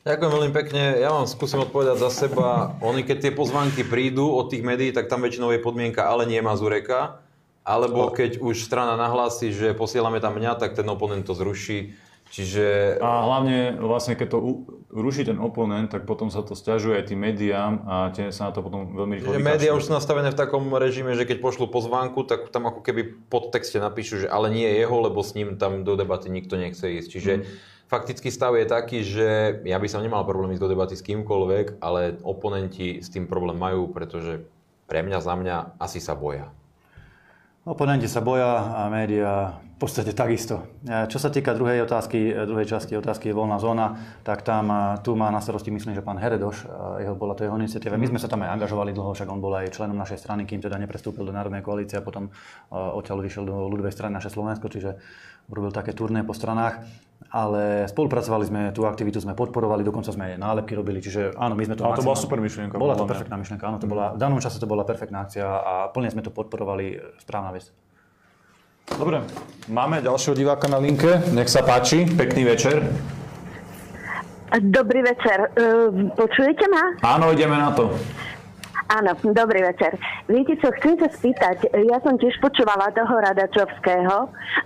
Ďakujem 0.06 0.32
veľmi 0.32 0.52
pekne. 0.54 0.84
Ja 1.02 1.10
vám 1.12 1.26
skúsim 1.26 1.60
odpovedať 1.60 2.00
za 2.06 2.10
seba. 2.14 2.78
Oni, 2.86 3.02
keď 3.02 3.18
tie 3.30 3.34
pozvánky 3.34 3.82
prídu 3.82 4.30
od 4.30 4.48
tých 4.48 4.62
médií, 4.64 4.94
tak 4.94 5.10
tam 5.10 5.26
väčšinou 5.26 5.52
je 5.52 5.60
podmienka, 5.60 6.06
ale 6.06 6.30
nie 6.30 6.40
Mazureka. 6.40 7.20
Alebo 7.64 8.10
keď 8.10 8.42
už 8.42 8.66
strana 8.66 8.98
nahlási, 8.98 9.54
že 9.54 9.78
posielame 9.78 10.18
tam 10.24 10.36
mňa, 10.40 10.58
tak 10.58 10.74
ten 10.74 10.88
oponent 10.90 11.28
to 11.28 11.38
zruší. 11.38 11.94
Čiže... 12.30 12.98
A 13.02 13.26
hlavne 13.26 13.74
vlastne, 13.82 14.14
keď 14.14 14.38
to 14.38 14.38
ruší 14.94 15.26
ten 15.26 15.42
oponent, 15.42 15.90
tak 15.90 16.06
potom 16.06 16.30
sa 16.30 16.46
to 16.46 16.54
stiažuje 16.54 17.02
aj 17.02 17.06
tým 17.10 17.26
médiám 17.26 17.74
a 17.90 17.96
tie 18.14 18.30
sa 18.30 18.50
na 18.50 18.52
to 18.54 18.62
potom 18.62 18.94
veľmi 18.94 19.18
rýchlo 19.18 19.38
Média 19.42 19.74
už 19.74 19.90
sú 19.90 19.92
nastavené 19.94 20.30
v 20.34 20.38
takom 20.38 20.70
režime, 20.78 21.18
že 21.18 21.26
keď 21.26 21.42
pošlú 21.42 21.70
pozvánku, 21.74 22.26
tak 22.30 22.50
tam 22.54 22.70
ako 22.70 22.86
keby 22.86 23.30
pod 23.30 23.50
texte 23.50 23.82
napíšu, 23.82 24.26
že 24.26 24.28
ale 24.30 24.54
nie 24.54 24.66
je 24.66 24.86
jeho, 24.86 24.98
lebo 25.02 25.22
s 25.26 25.34
ním 25.34 25.58
tam 25.58 25.82
do 25.82 25.98
debaty 25.98 26.30
nikto 26.30 26.58
nechce 26.58 26.86
ísť. 26.86 27.10
Čiže 27.10 27.32
mm. 27.38 27.44
faktický 27.90 28.30
stav 28.30 28.54
je 28.58 28.66
taký, 28.70 29.02
že 29.02 29.62
ja 29.66 29.78
by 29.82 29.88
som 29.90 30.06
nemal 30.06 30.22
problém 30.22 30.54
ísť 30.54 30.62
do 30.62 30.70
debaty 30.70 30.94
s 30.98 31.06
kýmkoľvek, 31.06 31.82
ale 31.82 32.22
oponenti 32.22 33.02
s 33.02 33.10
tým 33.10 33.26
problém 33.26 33.58
majú, 33.58 33.90
pretože 33.90 34.46
pre 34.86 35.02
mňa, 35.02 35.18
za 35.22 35.34
mňa 35.34 35.82
asi 35.82 35.98
sa 35.98 36.14
boja. 36.14 36.50
Oponenti 37.70 38.10
sa 38.10 38.26
boja 38.26 38.82
a 38.82 38.90
médiá 38.90 39.62
v 39.62 39.78
podstate 39.78 40.18
takisto. 40.18 40.66
Čo 40.82 41.22
sa 41.22 41.30
týka 41.30 41.54
druhej 41.54 41.86
otázky, 41.86 42.34
druhej 42.50 42.66
časti 42.66 42.98
otázky 42.98 43.30
je 43.30 43.38
voľná 43.38 43.62
zóna, 43.62 43.94
tak 44.26 44.42
tam 44.42 44.98
tu 45.06 45.14
má 45.14 45.30
na 45.30 45.38
starosti, 45.38 45.70
myslím, 45.70 45.94
že 45.94 46.02
pán 46.02 46.18
Heredoš, 46.18 46.66
jeho, 46.98 47.14
bola 47.14 47.38
to 47.38 47.46
jeho 47.46 47.54
iniciatíva. 47.54 47.94
My 47.94 48.10
sme 48.10 48.18
sa 48.18 48.26
tam 48.26 48.42
aj 48.42 48.58
angažovali 48.58 48.90
dlho, 48.90 49.14
však 49.14 49.30
on 49.30 49.38
bol 49.38 49.54
aj 49.54 49.70
členom 49.70 49.94
našej 50.02 50.18
strany, 50.18 50.50
kým 50.50 50.66
teda 50.66 50.82
neprestúpil 50.82 51.22
do 51.22 51.30
Národnej 51.30 51.62
koalície 51.62 52.02
a 52.02 52.04
potom 52.04 52.34
odtiaľ 52.74 53.22
vyšiel 53.22 53.46
do 53.46 53.70
ľudovej 53.70 53.94
strany 53.94 54.18
naše 54.18 54.34
Slovensko, 54.34 54.66
čiže 54.66 54.98
robil 55.54 55.70
také 55.70 55.94
turné 55.94 56.26
po 56.26 56.34
stranách, 56.34 56.82
ale 57.30 57.86
spolupracovali 57.86 58.46
sme, 58.50 58.62
tú 58.74 58.90
aktivitu 58.90 59.22
sme 59.22 59.38
podporovali, 59.38 59.86
dokonca 59.86 60.10
sme 60.10 60.34
aj 60.34 60.42
nálepky 60.42 60.74
robili, 60.74 60.98
čiže 60.98 61.38
áno, 61.38 61.54
my 61.54 61.64
sme 61.66 61.76
to... 61.78 61.86
Ale 61.86 62.02
to 62.02 62.06
bola 62.06 62.18
super 62.18 62.42
myšlienka. 62.42 62.82
Bola 62.82 62.98
to 62.98 63.06
perfektná 63.06 63.38
myšlienka, 63.38 63.66
áno, 63.70 63.78
to 63.78 63.86
bola, 63.86 64.18
v 64.18 64.20
danom 64.22 64.42
čase 64.42 64.58
to 64.58 64.66
bola 64.66 64.82
perfektná 64.82 65.30
akcia 65.30 65.46
a 65.46 65.74
plne 65.94 66.10
sme 66.10 66.26
to 66.26 66.34
podporovali, 66.34 66.98
správna 67.22 67.54
vec. 67.54 67.70
Dobre, 68.90 69.22
máme 69.70 70.02
ďalšieho 70.02 70.34
diváka 70.34 70.66
na 70.66 70.82
linke, 70.82 71.22
nech 71.30 71.54
sa 71.54 71.62
páči, 71.62 72.10
pekný 72.10 72.50
večer. 72.50 72.82
Dobrý 74.50 75.06
večer, 75.06 75.54
e, 75.54 75.66
počujete 76.18 76.66
ma? 76.74 76.98
Áno, 77.06 77.30
ideme 77.30 77.54
na 77.54 77.70
to. 77.70 77.94
Áno, 78.90 79.14
dobrý 79.22 79.62
večer. 79.62 79.94
Viete 80.26 80.58
čo, 80.58 80.74
chcem 80.82 80.98
sa 80.98 81.14
spýtať, 81.14 81.78
ja 81.78 82.02
som 82.02 82.18
tiež 82.18 82.34
počúvala 82.42 82.90
toho 82.90 83.22
Radačovského 83.22 84.18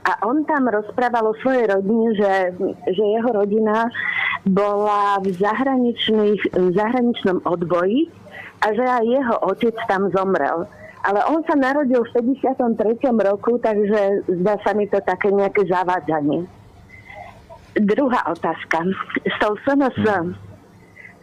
a 0.07 0.11
on 0.23 0.47
tam 0.47 0.71
rozprával 0.71 1.27
o 1.27 1.35
svojej 1.43 1.67
rodine, 1.67 2.15
že, 2.15 2.55
že 2.87 3.03
jeho 3.03 3.29
rodina 3.35 3.91
bola 4.47 5.19
v, 5.19 5.35
v 5.35 6.67
zahraničnom 6.71 7.43
odboji 7.43 8.07
a 8.63 8.71
že 8.71 8.83
aj 8.87 9.03
jeho 9.03 9.35
otec 9.43 9.75
tam 9.91 10.07
zomrel. 10.15 10.71
Ale 11.03 11.19
on 11.27 11.43
sa 11.43 11.59
narodil 11.59 11.99
v 12.07 12.23
53. 12.39 12.79
roku, 13.11 13.59
takže 13.59 14.23
zdá 14.39 14.55
sa 14.63 14.71
mi 14.71 14.87
to 14.87 15.03
také 15.03 15.35
nejaké 15.35 15.67
zavádzanie. 15.67 16.47
Druhá 17.75 18.23
otázka. 18.31 18.87
S 19.27 19.35
tou 19.43 19.59
SNS. 19.67 19.99
Hmm 19.99 20.42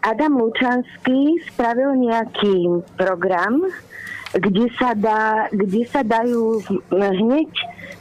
Adam 0.00 0.40
Lučanský 0.40 1.44
spravil 1.52 1.92
nejaký 2.08 2.84
program, 2.96 3.68
kde 4.32 4.70
sa, 4.78 4.96
dá, 4.96 5.50
kde 5.52 5.84
sa 5.90 6.00
dajú 6.00 6.62
hneď 6.92 7.50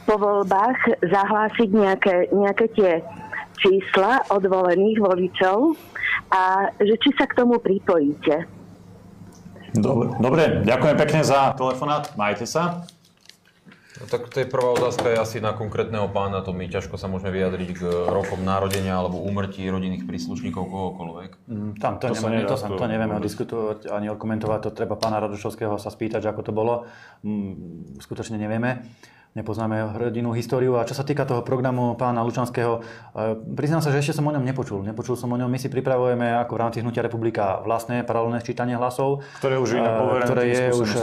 po 0.08 0.16
voľbách 0.16 1.04
zahlásiť 1.04 1.68
nejaké, 1.68 2.14
nejaké 2.32 2.66
tie 2.72 2.92
čísla 3.60 4.24
od 4.32 4.40
volených 4.40 4.98
voličov 5.02 5.76
a 6.32 6.72
že 6.80 6.94
či 7.04 7.10
sa 7.18 7.28
k 7.28 7.36
tomu 7.36 7.60
pripojíte. 7.60 8.48
Dobre, 9.76 10.08
dobre 10.18 10.42
ďakujem 10.66 10.96
pekne 10.98 11.20
za 11.22 11.52
telefonát. 11.54 12.10
Majte 12.16 12.48
sa. 12.48 12.88
No, 14.00 14.08
tak 14.08 14.32
to 14.32 14.40
je 14.40 14.48
prvá 14.48 14.72
otázka 14.72 15.12
je 15.12 15.20
asi 15.20 15.38
na 15.44 15.52
konkrétneho 15.52 16.08
pána, 16.08 16.40
to 16.40 16.56
my 16.56 16.64
ťažko 16.64 16.96
sa 16.96 17.04
môžeme 17.04 17.36
vyjadriť 17.36 17.68
k 17.76 17.80
rokom 18.08 18.40
narodenia 18.40 18.96
alebo 18.96 19.20
úmrtí 19.20 19.68
rodinných 19.68 20.08
príslušníkov 20.08 20.64
kohokoľvek. 20.72 21.30
Mm, 21.44 21.72
tam 21.76 22.00
to, 22.00 22.08
to, 22.08 22.16
nevieme, 22.16 22.48
to, 22.48 22.56
sa, 22.56 22.66
to 22.72 22.86
nevieme 22.88 23.16
diskutovať 23.20 23.92
ani 23.92 24.08
komentovať, 24.16 24.58
to 24.64 24.70
treba 24.72 24.96
pána 24.96 25.20
Radošovského 25.20 25.76
sa 25.76 25.92
spýtať, 25.92 26.24
ako 26.32 26.40
to 26.40 26.52
bolo. 26.56 26.88
Mm, 27.20 28.00
skutočne 28.00 28.40
nevieme 28.40 28.88
nepoznáme 29.30 29.94
rodinú 29.94 30.34
históriu. 30.34 30.74
A 30.74 30.86
čo 30.86 30.98
sa 30.98 31.06
týka 31.06 31.22
toho 31.22 31.46
programu 31.46 31.94
pána 31.94 32.26
Lučanského, 32.26 32.82
e, 33.14 33.38
priznám 33.54 33.78
sa, 33.78 33.94
že 33.94 34.02
ešte 34.02 34.18
som 34.18 34.26
o 34.26 34.34
ňom 34.34 34.42
nepočul. 34.42 34.82
Nepočul 34.82 35.14
som 35.14 35.30
o 35.30 35.38
ňom. 35.38 35.46
My 35.46 35.58
si 35.58 35.70
pripravujeme 35.70 36.34
ako 36.42 36.52
v 36.58 36.60
rámci 36.60 36.78
Hnutia 36.82 37.06
republika 37.06 37.62
vlastné 37.62 38.02
paralelné 38.02 38.42
sčítanie 38.42 38.74
hlasov. 38.74 39.22
Ktoré 39.38 39.62
už 39.62 39.78
je, 39.78 39.82
ktoré 40.26 40.42
je 40.50 40.64
už 40.74 40.90
e, 40.98 41.02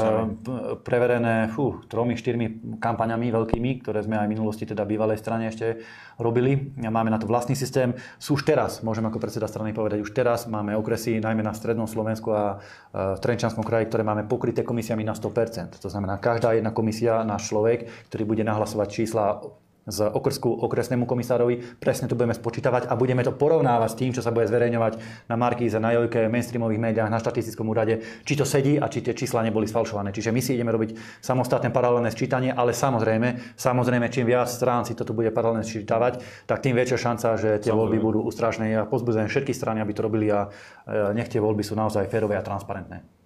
preverené 0.84 1.48
fú, 1.56 1.80
tromi, 1.88 2.20
štyrmi 2.20 2.80
kampaňami 2.84 3.32
veľkými, 3.32 3.80
ktoré 3.80 4.04
sme 4.04 4.20
aj 4.20 4.28
v 4.28 4.34
minulosti 4.36 4.68
teda 4.68 4.84
bývalej 4.84 5.24
strane 5.24 5.48
ešte 5.48 5.80
robili. 6.18 6.74
Máme 6.78 7.14
na 7.14 7.22
to 7.22 7.30
vlastný 7.30 7.54
systém. 7.54 7.94
Sú 8.18 8.38
už 8.38 8.44
teraz, 8.46 8.82
môžem 8.82 9.06
ako 9.06 9.22
predseda 9.22 9.46
strany 9.46 9.74
povedať, 9.74 10.02
už 10.02 10.12
teraz 10.14 10.50
máme 10.50 10.74
okresy 10.74 11.22
najmä 11.22 11.46
na 11.46 11.54
strednom 11.54 11.86
Slovensku 11.86 12.34
a 12.34 12.58
v 12.94 13.20
Trenčanskom 13.22 13.62
kraji, 13.62 13.90
ktoré 13.90 14.02
máme 14.02 14.26
pokryté 14.26 14.66
komisiami 14.66 15.06
na 15.06 15.14
100%. 15.14 15.78
To 15.78 15.90
znamená, 15.90 16.18
každá 16.18 16.58
jedna 16.58 16.74
komisia, 16.74 17.22
náš 17.22 17.54
človek, 17.54 17.90
ktorý 18.10 18.24
bude 18.26 18.44
nahlasovať 18.44 18.88
čísla 18.90 19.46
z 19.88 20.12
okrsku 20.12 20.52
okresnému 20.68 21.08
komisárovi. 21.08 21.80
Presne 21.80 22.12
to 22.12 22.20
budeme 22.20 22.36
spočítavať 22.36 22.92
a 22.92 22.94
budeme 23.00 23.24
to 23.24 23.32
porovnávať 23.32 23.90
s 23.90 24.00
tým, 24.00 24.12
čo 24.12 24.22
sa 24.22 24.36
bude 24.36 24.46
zverejňovať 24.52 24.94
na 25.32 25.36
Markíze, 25.40 25.80
na 25.80 25.96
Jojke, 25.96 26.28
mainstreamových 26.28 26.84
médiách, 26.84 27.10
na 27.10 27.24
štatistickom 27.24 27.72
úrade, 27.72 28.04
či 28.28 28.36
to 28.36 28.44
sedí 28.44 28.76
a 28.76 28.92
či 28.92 29.00
tie 29.00 29.16
čísla 29.16 29.48
neboli 29.48 29.66
sfalšované. 29.66 30.12
Čiže 30.12 30.36
my 30.36 30.42
si 30.44 30.60
ideme 30.60 30.76
robiť 30.76 31.24
samostatné 31.24 31.72
paralelné 31.72 32.12
sčítanie, 32.12 32.52
ale 32.52 32.76
samozrejme, 32.76 33.56
samozrejme, 33.56 34.12
čím 34.12 34.28
viac 34.28 34.52
strán 34.52 34.84
si 34.84 34.92
toto 34.94 35.16
bude 35.16 35.32
paralelne 35.32 35.64
sčítavať, 35.64 36.20
tak 36.44 36.60
tým 36.60 36.76
väčšia 36.76 37.00
šanca, 37.00 37.28
že 37.40 37.50
tie 37.64 37.72
samozrejme. 37.72 37.80
voľby 37.80 37.98
budú 38.04 38.20
ústrašné. 38.28 38.76
Ja 38.76 38.84
pozbudzujem 38.84 39.32
všetky 39.32 39.56
strany, 39.56 39.80
aby 39.80 39.96
to 39.96 40.04
robili 40.04 40.28
a 40.28 40.52
e, 40.84 41.16
nech 41.16 41.32
tie 41.32 41.40
voľby 41.40 41.64
sú 41.64 41.80
naozaj 41.80 42.12
férové 42.12 42.36
a 42.36 42.44
transparentné. 42.44 43.17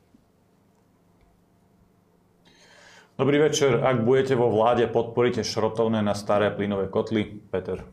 Dobrý 3.19 3.43
večer. 3.43 3.83
Ak 3.83 4.07
budete 4.07 4.39
vo 4.39 4.47
vláde, 4.47 4.87
podporíte 4.87 5.43
šrotovné 5.43 5.99
na 5.99 6.15
staré 6.15 6.47
plynové 6.47 6.87
kotly? 6.87 7.43
Peter. 7.51 7.83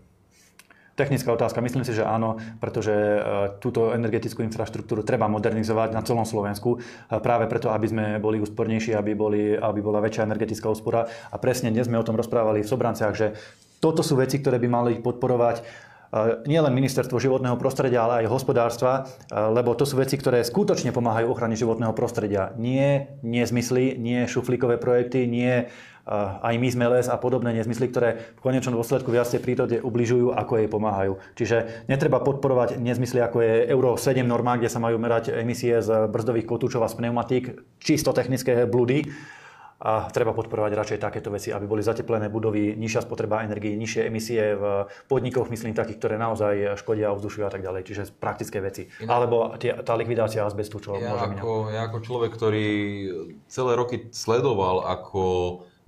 Technická 0.95 1.35
otázka, 1.35 1.59
myslím 1.63 1.83
si, 1.83 1.95
že 1.95 2.07
áno, 2.07 2.39
pretože 2.59 2.91
e, 2.91 3.19
túto 3.59 3.95
energetickú 3.95 4.43
infraštruktúru 4.43 5.03
treba 5.03 5.31
modernizovať 5.31 5.95
na 5.95 6.03
celom 6.03 6.27
Slovensku, 6.27 6.83
práve 7.23 7.47
preto, 7.47 7.71
aby 7.71 7.87
sme 7.87 8.05
boli 8.19 8.43
úspornejší, 8.43 8.95
aby, 8.99 9.15
boli, 9.15 9.55
aby 9.55 9.79
bola 9.79 10.03
väčšia 10.03 10.27
energetická 10.27 10.71
úspora. 10.71 11.07
A 11.31 11.37
presne 11.39 11.71
dnes 11.71 11.87
sme 11.87 11.99
o 11.99 12.07
tom 12.07 12.19
rozprávali 12.19 12.67
v 12.67 12.71
Sobranciach, 12.71 13.15
že 13.15 13.35
toto 13.79 14.03
sú 14.03 14.19
veci, 14.19 14.43
ktoré 14.43 14.59
by 14.59 14.69
mali 14.71 14.93
podporovať 14.99 15.63
nielen 16.49 16.73
ministerstvo 16.73 17.21
životného 17.21 17.61
prostredia, 17.61 18.09
ale 18.09 18.25
aj 18.25 18.33
hospodárstva, 18.33 19.05
lebo 19.29 19.77
to 19.77 19.85
sú 19.85 20.01
veci, 20.01 20.17
ktoré 20.17 20.41
skutočne 20.41 20.89
pomáhajú 20.93 21.29
ochrane 21.29 21.53
životného 21.53 21.93
prostredia. 21.93 22.57
Nie 22.57 23.21
nezmysly, 23.21 24.01
nie 24.01 24.25
šuflíkové 24.25 24.81
projekty, 24.81 25.29
nie 25.29 25.69
aj 26.41 26.57
my 26.57 26.69
sme 26.73 26.89
les 26.89 27.05
a 27.13 27.21
podobné 27.21 27.53
nezmysly, 27.53 27.93
ktoré 27.93 28.33
v 28.37 28.41
konečnom 28.41 28.73
dôsledku 28.73 29.13
viacej 29.13 29.45
prírode 29.45 29.77
ubližujú, 29.85 30.33
ako 30.33 30.53
jej 30.57 30.69
pomáhajú. 30.73 31.21
Čiže 31.37 31.85
netreba 31.85 32.25
podporovať 32.25 32.81
nezmysly, 32.81 33.21
ako 33.21 33.45
je 33.45 33.69
Euro 33.69 33.93
7 34.01 34.25
norma, 34.25 34.57
kde 34.57 34.73
sa 34.73 34.81
majú 34.81 34.97
merať 34.97 35.37
emisie 35.37 35.85
z 35.85 36.09
brzdových 36.09 36.49
kotúčov 36.49 36.81
a 36.81 36.89
z 36.89 36.97
pneumatík, 36.97 37.45
čisto 37.77 38.17
technické 38.17 38.65
blúdy 38.65 39.05
a 39.79 40.11
treba 40.11 40.35
podporovať 40.35 40.73
radšej 40.75 40.99
takéto 40.99 41.31
veci, 41.31 41.55
aby 41.55 41.63
boli 41.63 41.87
zateplené 41.87 42.27
budovy, 42.27 42.75
nižšia 42.75 43.07
spotreba 43.07 43.47
energii, 43.47 43.79
nižšie 43.79 44.11
emisie 44.11 44.59
v 44.59 44.91
podnikoch, 45.07 45.47
myslím 45.55 45.71
takých, 45.71 46.03
ktoré 46.03 46.15
naozaj 46.19 46.75
škodia 46.83 47.15
ovzdušiu 47.15 47.47
a 47.47 47.51
tak 47.55 47.63
ďalej, 47.63 47.87
čiže 47.87 48.03
praktické 48.19 48.59
veci. 48.59 48.91
Inak, 48.99 49.07
Alebo 49.07 49.37
tie, 49.55 49.79
tá 49.87 49.95
likvidácia 49.95 50.43
azbestu, 50.43 50.83
čo 50.83 50.99
ja 50.99 51.15
môže 51.15 51.39
ako, 51.39 51.51
ja 51.71 51.87
ako 51.87 51.99
človek, 52.03 52.31
ktorý 52.35 52.67
celé 53.47 53.73
roky 53.79 54.11
sledoval, 54.11 54.83
ako 54.83 55.23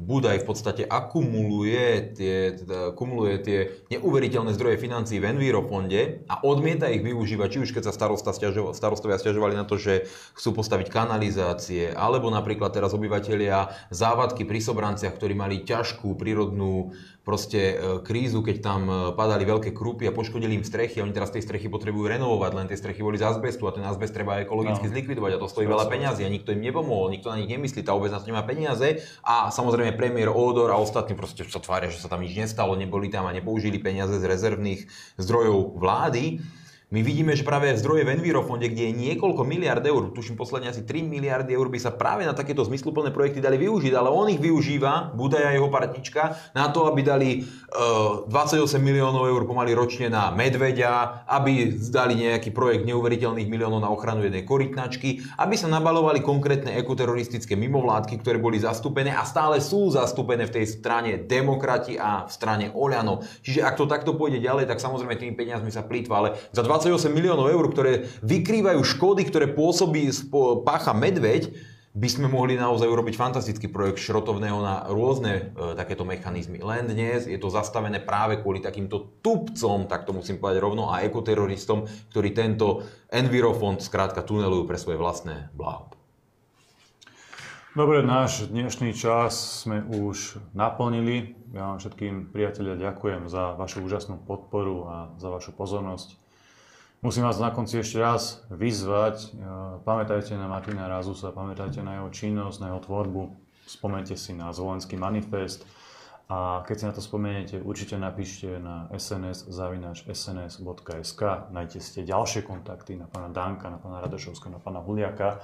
Budaj 0.00 0.40
v 0.40 0.48
podstate 0.48 0.82
akumuluje 0.88 2.16
tie, 2.16 2.56
teda 2.56 2.96
akumuluje 2.96 3.36
tie 3.44 3.58
neuveriteľné 3.92 4.56
zdroje 4.56 4.80
financií 4.80 5.20
v 5.20 5.36
Envirofonde 5.36 6.24
a 6.24 6.40
odmieta 6.40 6.88
ich 6.88 7.04
využívať, 7.04 7.48
či 7.52 7.58
už 7.68 7.70
keď 7.76 7.84
sa 7.84 7.92
starosta 7.92 8.32
stiažo, 8.32 8.72
starostovia 8.72 9.20
stiažovali 9.20 9.60
na 9.60 9.68
to, 9.68 9.76
že 9.76 10.08
chcú 10.32 10.56
postaviť 10.56 10.88
kanalizácie, 10.88 11.92
alebo 11.92 12.32
napríklad 12.32 12.72
teraz 12.72 12.96
obyvateľia 12.96 13.76
závadky 13.92 14.48
pri 14.48 14.64
Sobranciach, 14.64 15.12
ktorí 15.12 15.36
mali 15.36 15.68
ťažkú 15.68 16.16
prírodnú 16.16 16.96
proste 17.20 17.60
e, 17.60 17.74
krízu, 18.00 18.40
keď 18.40 18.56
tam 18.64 18.82
e, 18.88 18.94
padali 19.12 19.44
veľké 19.44 19.76
krúpy 19.76 20.08
a 20.08 20.12
poškodili 20.12 20.56
im 20.56 20.64
strechy 20.64 21.00
a 21.00 21.04
oni 21.04 21.12
teraz 21.12 21.28
tej 21.28 21.44
strechy 21.44 21.68
potrebujú 21.68 22.08
renovovať, 22.08 22.50
len 22.56 22.66
tie 22.66 22.80
strechy 22.80 23.04
boli 23.04 23.20
z 23.20 23.28
azbestu 23.28 23.68
a 23.68 23.74
ten 23.76 23.84
azbest 23.84 24.16
treba 24.16 24.40
ekologicky 24.40 24.88
no. 24.88 24.92
zlikvidovať 24.92 25.30
a 25.36 25.38
to 25.38 25.46
stojí 25.52 25.68
veľa 25.68 25.86
peňazí 25.86 26.24
a 26.24 26.32
nikto 26.32 26.56
im 26.56 26.64
nepomohol, 26.64 27.12
nikto 27.12 27.28
na 27.28 27.36
nich 27.36 27.50
nemyslí, 27.52 27.84
tá 27.84 27.92
obec 27.92 28.08
na 28.10 28.24
to 28.24 28.28
nemá 28.32 28.40
peniaze 28.42 29.04
a 29.20 29.52
samozrejme 29.52 29.94
premiér 30.00 30.32
Odor 30.32 30.72
a 30.72 30.80
ostatní 30.80 31.12
proste 31.12 31.44
sa 31.44 31.60
tvária, 31.60 31.92
že 31.92 32.00
sa 32.00 32.08
tam 32.08 32.24
nič 32.24 32.32
nestalo, 32.32 32.72
neboli 32.72 33.12
tam 33.12 33.28
a 33.28 33.36
nepoužili 33.36 33.76
peniaze 33.76 34.16
z 34.16 34.24
rezervných 34.24 34.88
zdrojov 35.20 35.76
vlády. 35.76 36.40
My 36.90 37.06
vidíme, 37.06 37.38
že 37.38 37.46
práve 37.46 37.70
zdroje 37.78 38.02
v 38.02 38.18
Envirofonde, 38.18 38.66
kde 38.66 38.90
je 38.90 38.98
niekoľko 38.98 39.46
miliard 39.46 39.78
eur, 39.86 40.10
tuším 40.10 40.34
posledne 40.34 40.74
asi 40.74 40.82
3 40.82 41.06
miliardy 41.06 41.54
eur, 41.54 41.70
by 41.70 41.78
sa 41.78 41.94
práve 41.94 42.26
na 42.26 42.34
takéto 42.34 42.66
zmysluplné 42.66 43.14
projekty 43.14 43.38
dali 43.38 43.62
využiť, 43.62 43.94
ale 43.94 44.10
on 44.10 44.26
ich 44.26 44.42
využíva, 44.42 45.14
Budaja 45.14 45.48
a 45.48 45.54
jeho 45.54 45.70
partička, 45.70 46.34
na 46.50 46.66
to, 46.74 46.90
aby 46.90 47.06
dali 47.06 47.46
e, 47.46 48.26
28 48.26 48.82
miliónov 48.82 49.22
eur 49.22 49.46
pomaly 49.46 49.70
ročne 49.70 50.10
na 50.10 50.34
medveďa, 50.34 51.22
aby 51.30 51.78
dali 51.78 52.26
nejaký 52.26 52.50
projekt 52.50 52.82
neuveriteľných 52.82 53.46
miliónov 53.46 53.86
na 53.86 53.90
ochranu 53.94 54.26
jednej 54.26 54.42
korytnačky, 54.42 55.22
aby 55.38 55.54
sa 55.54 55.70
nabalovali 55.70 56.18
konkrétne 56.26 56.74
ekoteroristické 56.74 57.54
mimovládky, 57.54 58.18
ktoré 58.18 58.42
boli 58.42 58.58
zastúpené 58.58 59.14
a 59.14 59.22
stále 59.22 59.62
sú 59.62 59.94
zastúpené 59.94 60.50
v 60.50 60.58
tej 60.58 60.66
strane 60.66 61.22
demokrati 61.22 61.94
a 61.94 62.26
v 62.26 62.34
strane 62.34 62.66
Oľano. 62.74 63.22
Čiže 63.46 63.62
ak 63.62 63.78
to 63.78 63.86
takto 63.86 64.18
pôjde 64.18 64.42
ďalej, 64.42 64.66
tak 64.66 64.82
samozrejme 64.82 65.14
tými 65.14 65.38
peniazmi 65.38 65.70
sa 65.70 65.86
plýtva, 65.86 66.14
ale 66.18 66.34
za 66.50 66.66
28 66.80 67.12
miliónov 67.12 67.52
eur, 67.52 67.64
ktoré 67.68 68.08
vykrývajú 68.24 68.80
škody, 68.80 69.28
ktoré 69.28 69.52
pôsobí, 69.52 70.08
pácha 70.64 70.96
medveď, 70.96 71.52
by 71.90 72.06
sme 72.06 72.30
mohli 72.30 72.54
naozaj 72.54 72.86
urobiť 72.86 73.18
fantastický 73.18 73.66
projekt 73.66 73.98
šrotovného 73.98 74.62
na 74.62 74.86
rôzne 74.86 75.50
e, 75.50 75.74
takéto 75.74 76.06
mechanizmy. 76.06 76.62
Len 76.62 76.86
dnes 76.86 77.26
je 77.26 77.34
to 77.34 77.50
zastavené 77.50 77.98
práve 77.98 78.38
kvôli 78.38 78.62
takýmto 78.62 79.18
tupcom, 79.18 79.90
tak 79.90 80.06
to 80.06 80.14
musím 80.14 80.38
povedať 80.38 80.62
rovno, 80.62 80.94
a 80.94 81.02
ekoteroristom, 81.02 81.90
ktorí 82.14 82.30
tento 82.30 82.86
Envirofond 83.10 83.82
skrátka 83.82 84.22
tunelujú 84.22 84.70
pre 84.70 84.78
svoje 84.78 85.02
vlastné 85.02 85.50
blaho. 85.50 85.90
Dobre, 87.74 88.06
náš 88.06 88.50
dnešný 88.50 88.94
čas 88.94 89.66
sme 89.66 89.82
už 89.82 90.38
naplnili. 90.54 91.38
Ja 91.50 91.74
vám 91.74 91.82
všetkým 91.82 92.30
priatelia 92.30 92.78
ďakujem 92.78 93.26
za 93.26 93.58
vašu 93.58 93.82
úžasnú 93.82 94.22
podporu 94.22 94.86
a 94.86 94.96
za 95.18 95.30
vašu 95.30 95.54
pozornosť. 95.54 96.19
Musím 97.00 97.24
vás 97.24 97.40
na 97.40 97.48
konci 97.48 97.80
ešte 97.80 97.96
raz 97.96 98.44
vyzvať. 98.52 99.16
E, 99.16 99.28
pamätajte 99.88 100.36
na 100.36 100.52
Martina 100.52 100.84
Razusa, 100.84 101.32
pamätajte 101.32 101.80
na 101.80 101.96
jeho 101.96 102.12
činnosť, 102.12 102.60
na 102.60 102.66
jeho 102.68 102.80
tvorbu. 102.84 103.40
Spomente 103.64 104.12
si 104.20 104.36
na 104.36 104.52
Zvolenský 104.52 105.00
manifest. 105.00 105.64
A 106.28 106.60
keď 106.68 106.76
si 106.76 106.84
na 106.84 106.92
to 106.92 107.00
spomeniete, 107.00 107.56
určite 107.64 107.96
napíšte 107.96 108.60
na 108.60 108.84
sns 108.92 109.48
sns.sk. 110.12 111.22
Najte 111.48 111.80
ste 111.80 112.04
ďalšie 112.04 112.44
kontakty 112.44 113.00
na 113.00 113.08
pána 113.08 113.32
Danka, 113.32 113.72
na 113.72 113.80
pána 113.80 114.04
Radošovska, 114.04 114.52
na 114.52 114.60
pána 114.60 114.84
Huliaka. 114.84 115.40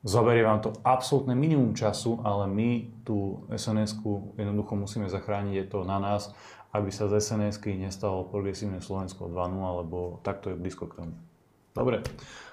Zoberie 0.00 0.48
vám 0.48 0.64
to 0.64 0.72
absolútne 0.80 1.36
minimum 1.36 1.76
času, 1.76 2.24
ale 2.24 2.48
my 2.48 2.88
tú 3.04 3.44
SNS-ku 3.52 4.32
jednoducho 4.40 4.80
musíme 4.80 5.12
zachrániť, 5.12 5.54
je 5.60 5.66
to 5.68 5.84
na 5.84 6.00
nás 6.00 6.32
aby 6.70 6.90
sa 6.94 7.10
z 7.10 7.18
sns 7.18 7.58
nestalo 7.78 8.26
progresívne 8.26 8.78
Slovensko 8.78 9.26
2.0, 9.26 9.80
lebo 9.82 10.18
takto 10.22 10.50
je 10.50 10.56
blízko 10.56 10.86
k 10.86 11.02
tomu. 11.02 11.14
Dobre, 11.70 12.02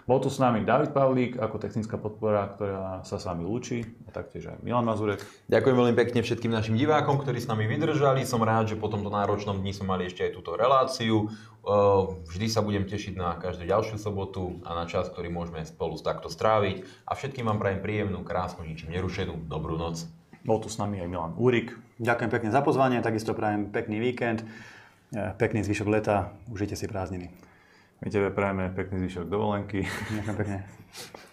bol 0.05 0.21
tu 0.21 0.29
s 0.29 0.37
nami 0.37 0.61
David 0.61 0.93
Pavlík 0.93 1.41
ako 1.41 1.57
technická 1.57 1.97
podpora, 1.97 2.53
ktorá 2.53 3.01
sa 3.01 3.17
s 3.17 3.25
vami 3.25 3.49
lúči, 3.49 3.81
a 4.05 4.13
taktiež 4.13 4.53
aj 4.53 4.61
Milan 4.61 4.85
Mazurek. 4.85 5.25
Ďakujem 5.49 5.73
veľmi 5.73 5.95
pekne 5.97 6.21
všetkým 6.21 6.53
našim 6.53 6.77
divákom, 6.77 7.17
ktorí 7.17 7.41
s 7.41 7.49
nami 7.49 7.65
vydržali. 7.65 8.21
Som 8.29 8.45
rád, 8.45 8.69
že 8.69 8.77
po 8.77 8.93
tomto 8.93 9.09
náročnom 9.09 9.57
dni 9.57 9.73
sme 9.73 9.89
mali 9.89 10.05
ešte 10.05 10.21
aj 10.21 10.37
túto 10.37 10.53
reláciu. 10.53 11.33
Vždy 12.29 12.45
sa 12.45 12.61
budem 12.61 12.85
tešiť 12.85 13.17
na 13.17 13.41
každú 13.41 13.65
ďalšiu 13.65 13.97
sobotu 13.97 14.61
a 14.61 14.77
na 14.77 14.85
čas, 14.85 15.09
ktorý 15.09 15.33
môžeme 15.33 15.65
spolu 15.65 15.97
takto 15.97 16.29
stráviť. 16.29 16.85
A 17.09 17.17
všetkým 17.17 17.49
vám 17.49 17.57
prajem 17.57 17.81
príjemnú, 17.81 18.21
krásnu, 18.21 18.69
ničím 18.69 18.93
nerušenú, 18.93 19.49
dobrú 19.49 19.81
noc. 19.81 20.05
Bol 20.45 20.61
tu 20.61 20.69
s 20.69 20.77
nami 20.77 21.01
aj 21.01 21.09
Milan 21.09 21.33
Úrik. 21.41 21.73
Ďakujem 21.97 22.29
pekne 22.29 22.49
za 22.53 22.61
pozvanie, 22.61 23.01
takisto 23.01 23.33
prajem 23.33 23.73
pekný 23.73 23.97
víkend, 23.97 24.45
e, 25.09 25.33
pekný 25.33 25.65
zvyšok 25.65 25.87
leta, 25.89 26.29
užite 26.53 26.77
si 26.77 26.85
prázdniny. 26.85 27.33
My 28.05 28.07
tebe 28.13 28.29
prajeme 28.29 28.69
pekný 28.69 29.09
zvyšok 29.09 29.25
dovolenky. 29.25 29.81
Ďakujem 30.13 30.37
pekne. 30.37 30.57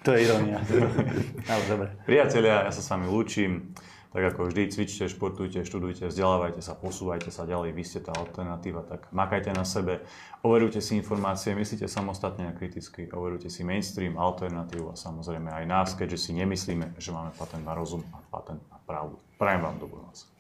To 0.09 0.17
je 0.17 0.19
ironia. 0.25 0.59
Ale 1.53 1.62
dobre. 1.69 1.89
Priatelia, 2.09 2.65
ja 2.65 2.73
sa 2.73 2.81
s 2.81 2.89
vami 2.89 3.05
lúčim. 3.05 3.77
Tak 4.15 4.31
ako 4.31 4.47
vždy, 4.47 4.71
cvičte, 4.71 5.11
športujte, 5.11 5.67
študujte, 5.67 6.07
vzdelávajte 6.07 6.62
sa, 6.62 6.79
posúvajte 6.79 7.35
sa 7.35 7.51
ďalej, 7.51 7.75
vy 7.75 7.83
ste 7.83 7.99
tá 7.99 8.15
alternatíva, 8.15 8.87
tak 8.87 9.11
makajte 9.11 9.51
na 9.51 9.67
sebe, 9.67 10.07
overujte 10.47 10.79
si 10.79 10.95
informácie, 10.95 11.51
myslíte 11.51 11.91
samostatne 11.91 12.47
a 12.47 12.55
kriticky, 12.55 13.11
overujte 13.11 13.51
si 13.51 13.67
mainstream, 13.67 14.15
alternatívu 14.15 14.87
a 14.87 14.95
samozrejme 14.95 15.51
aj 15.51 15.65
nás, 15.67 15.89
keďže 15.99 16.31
si 16.31 16.33
nemyslíme, 16.39 16.95
že 16.95 17.11
máme 17.11 17.35
patent 17.35 17.67
na 17.67 17.75
rozum 17.75 18.07
a 18.15 18.23
patent 18.31 18.62
na 18.71 18.79
pravdu. 18.87 19.19
Prajem 19.35 19.67
vám 19.67 19.83
dobrú 19.83 19.99
noc. 20.07 20.34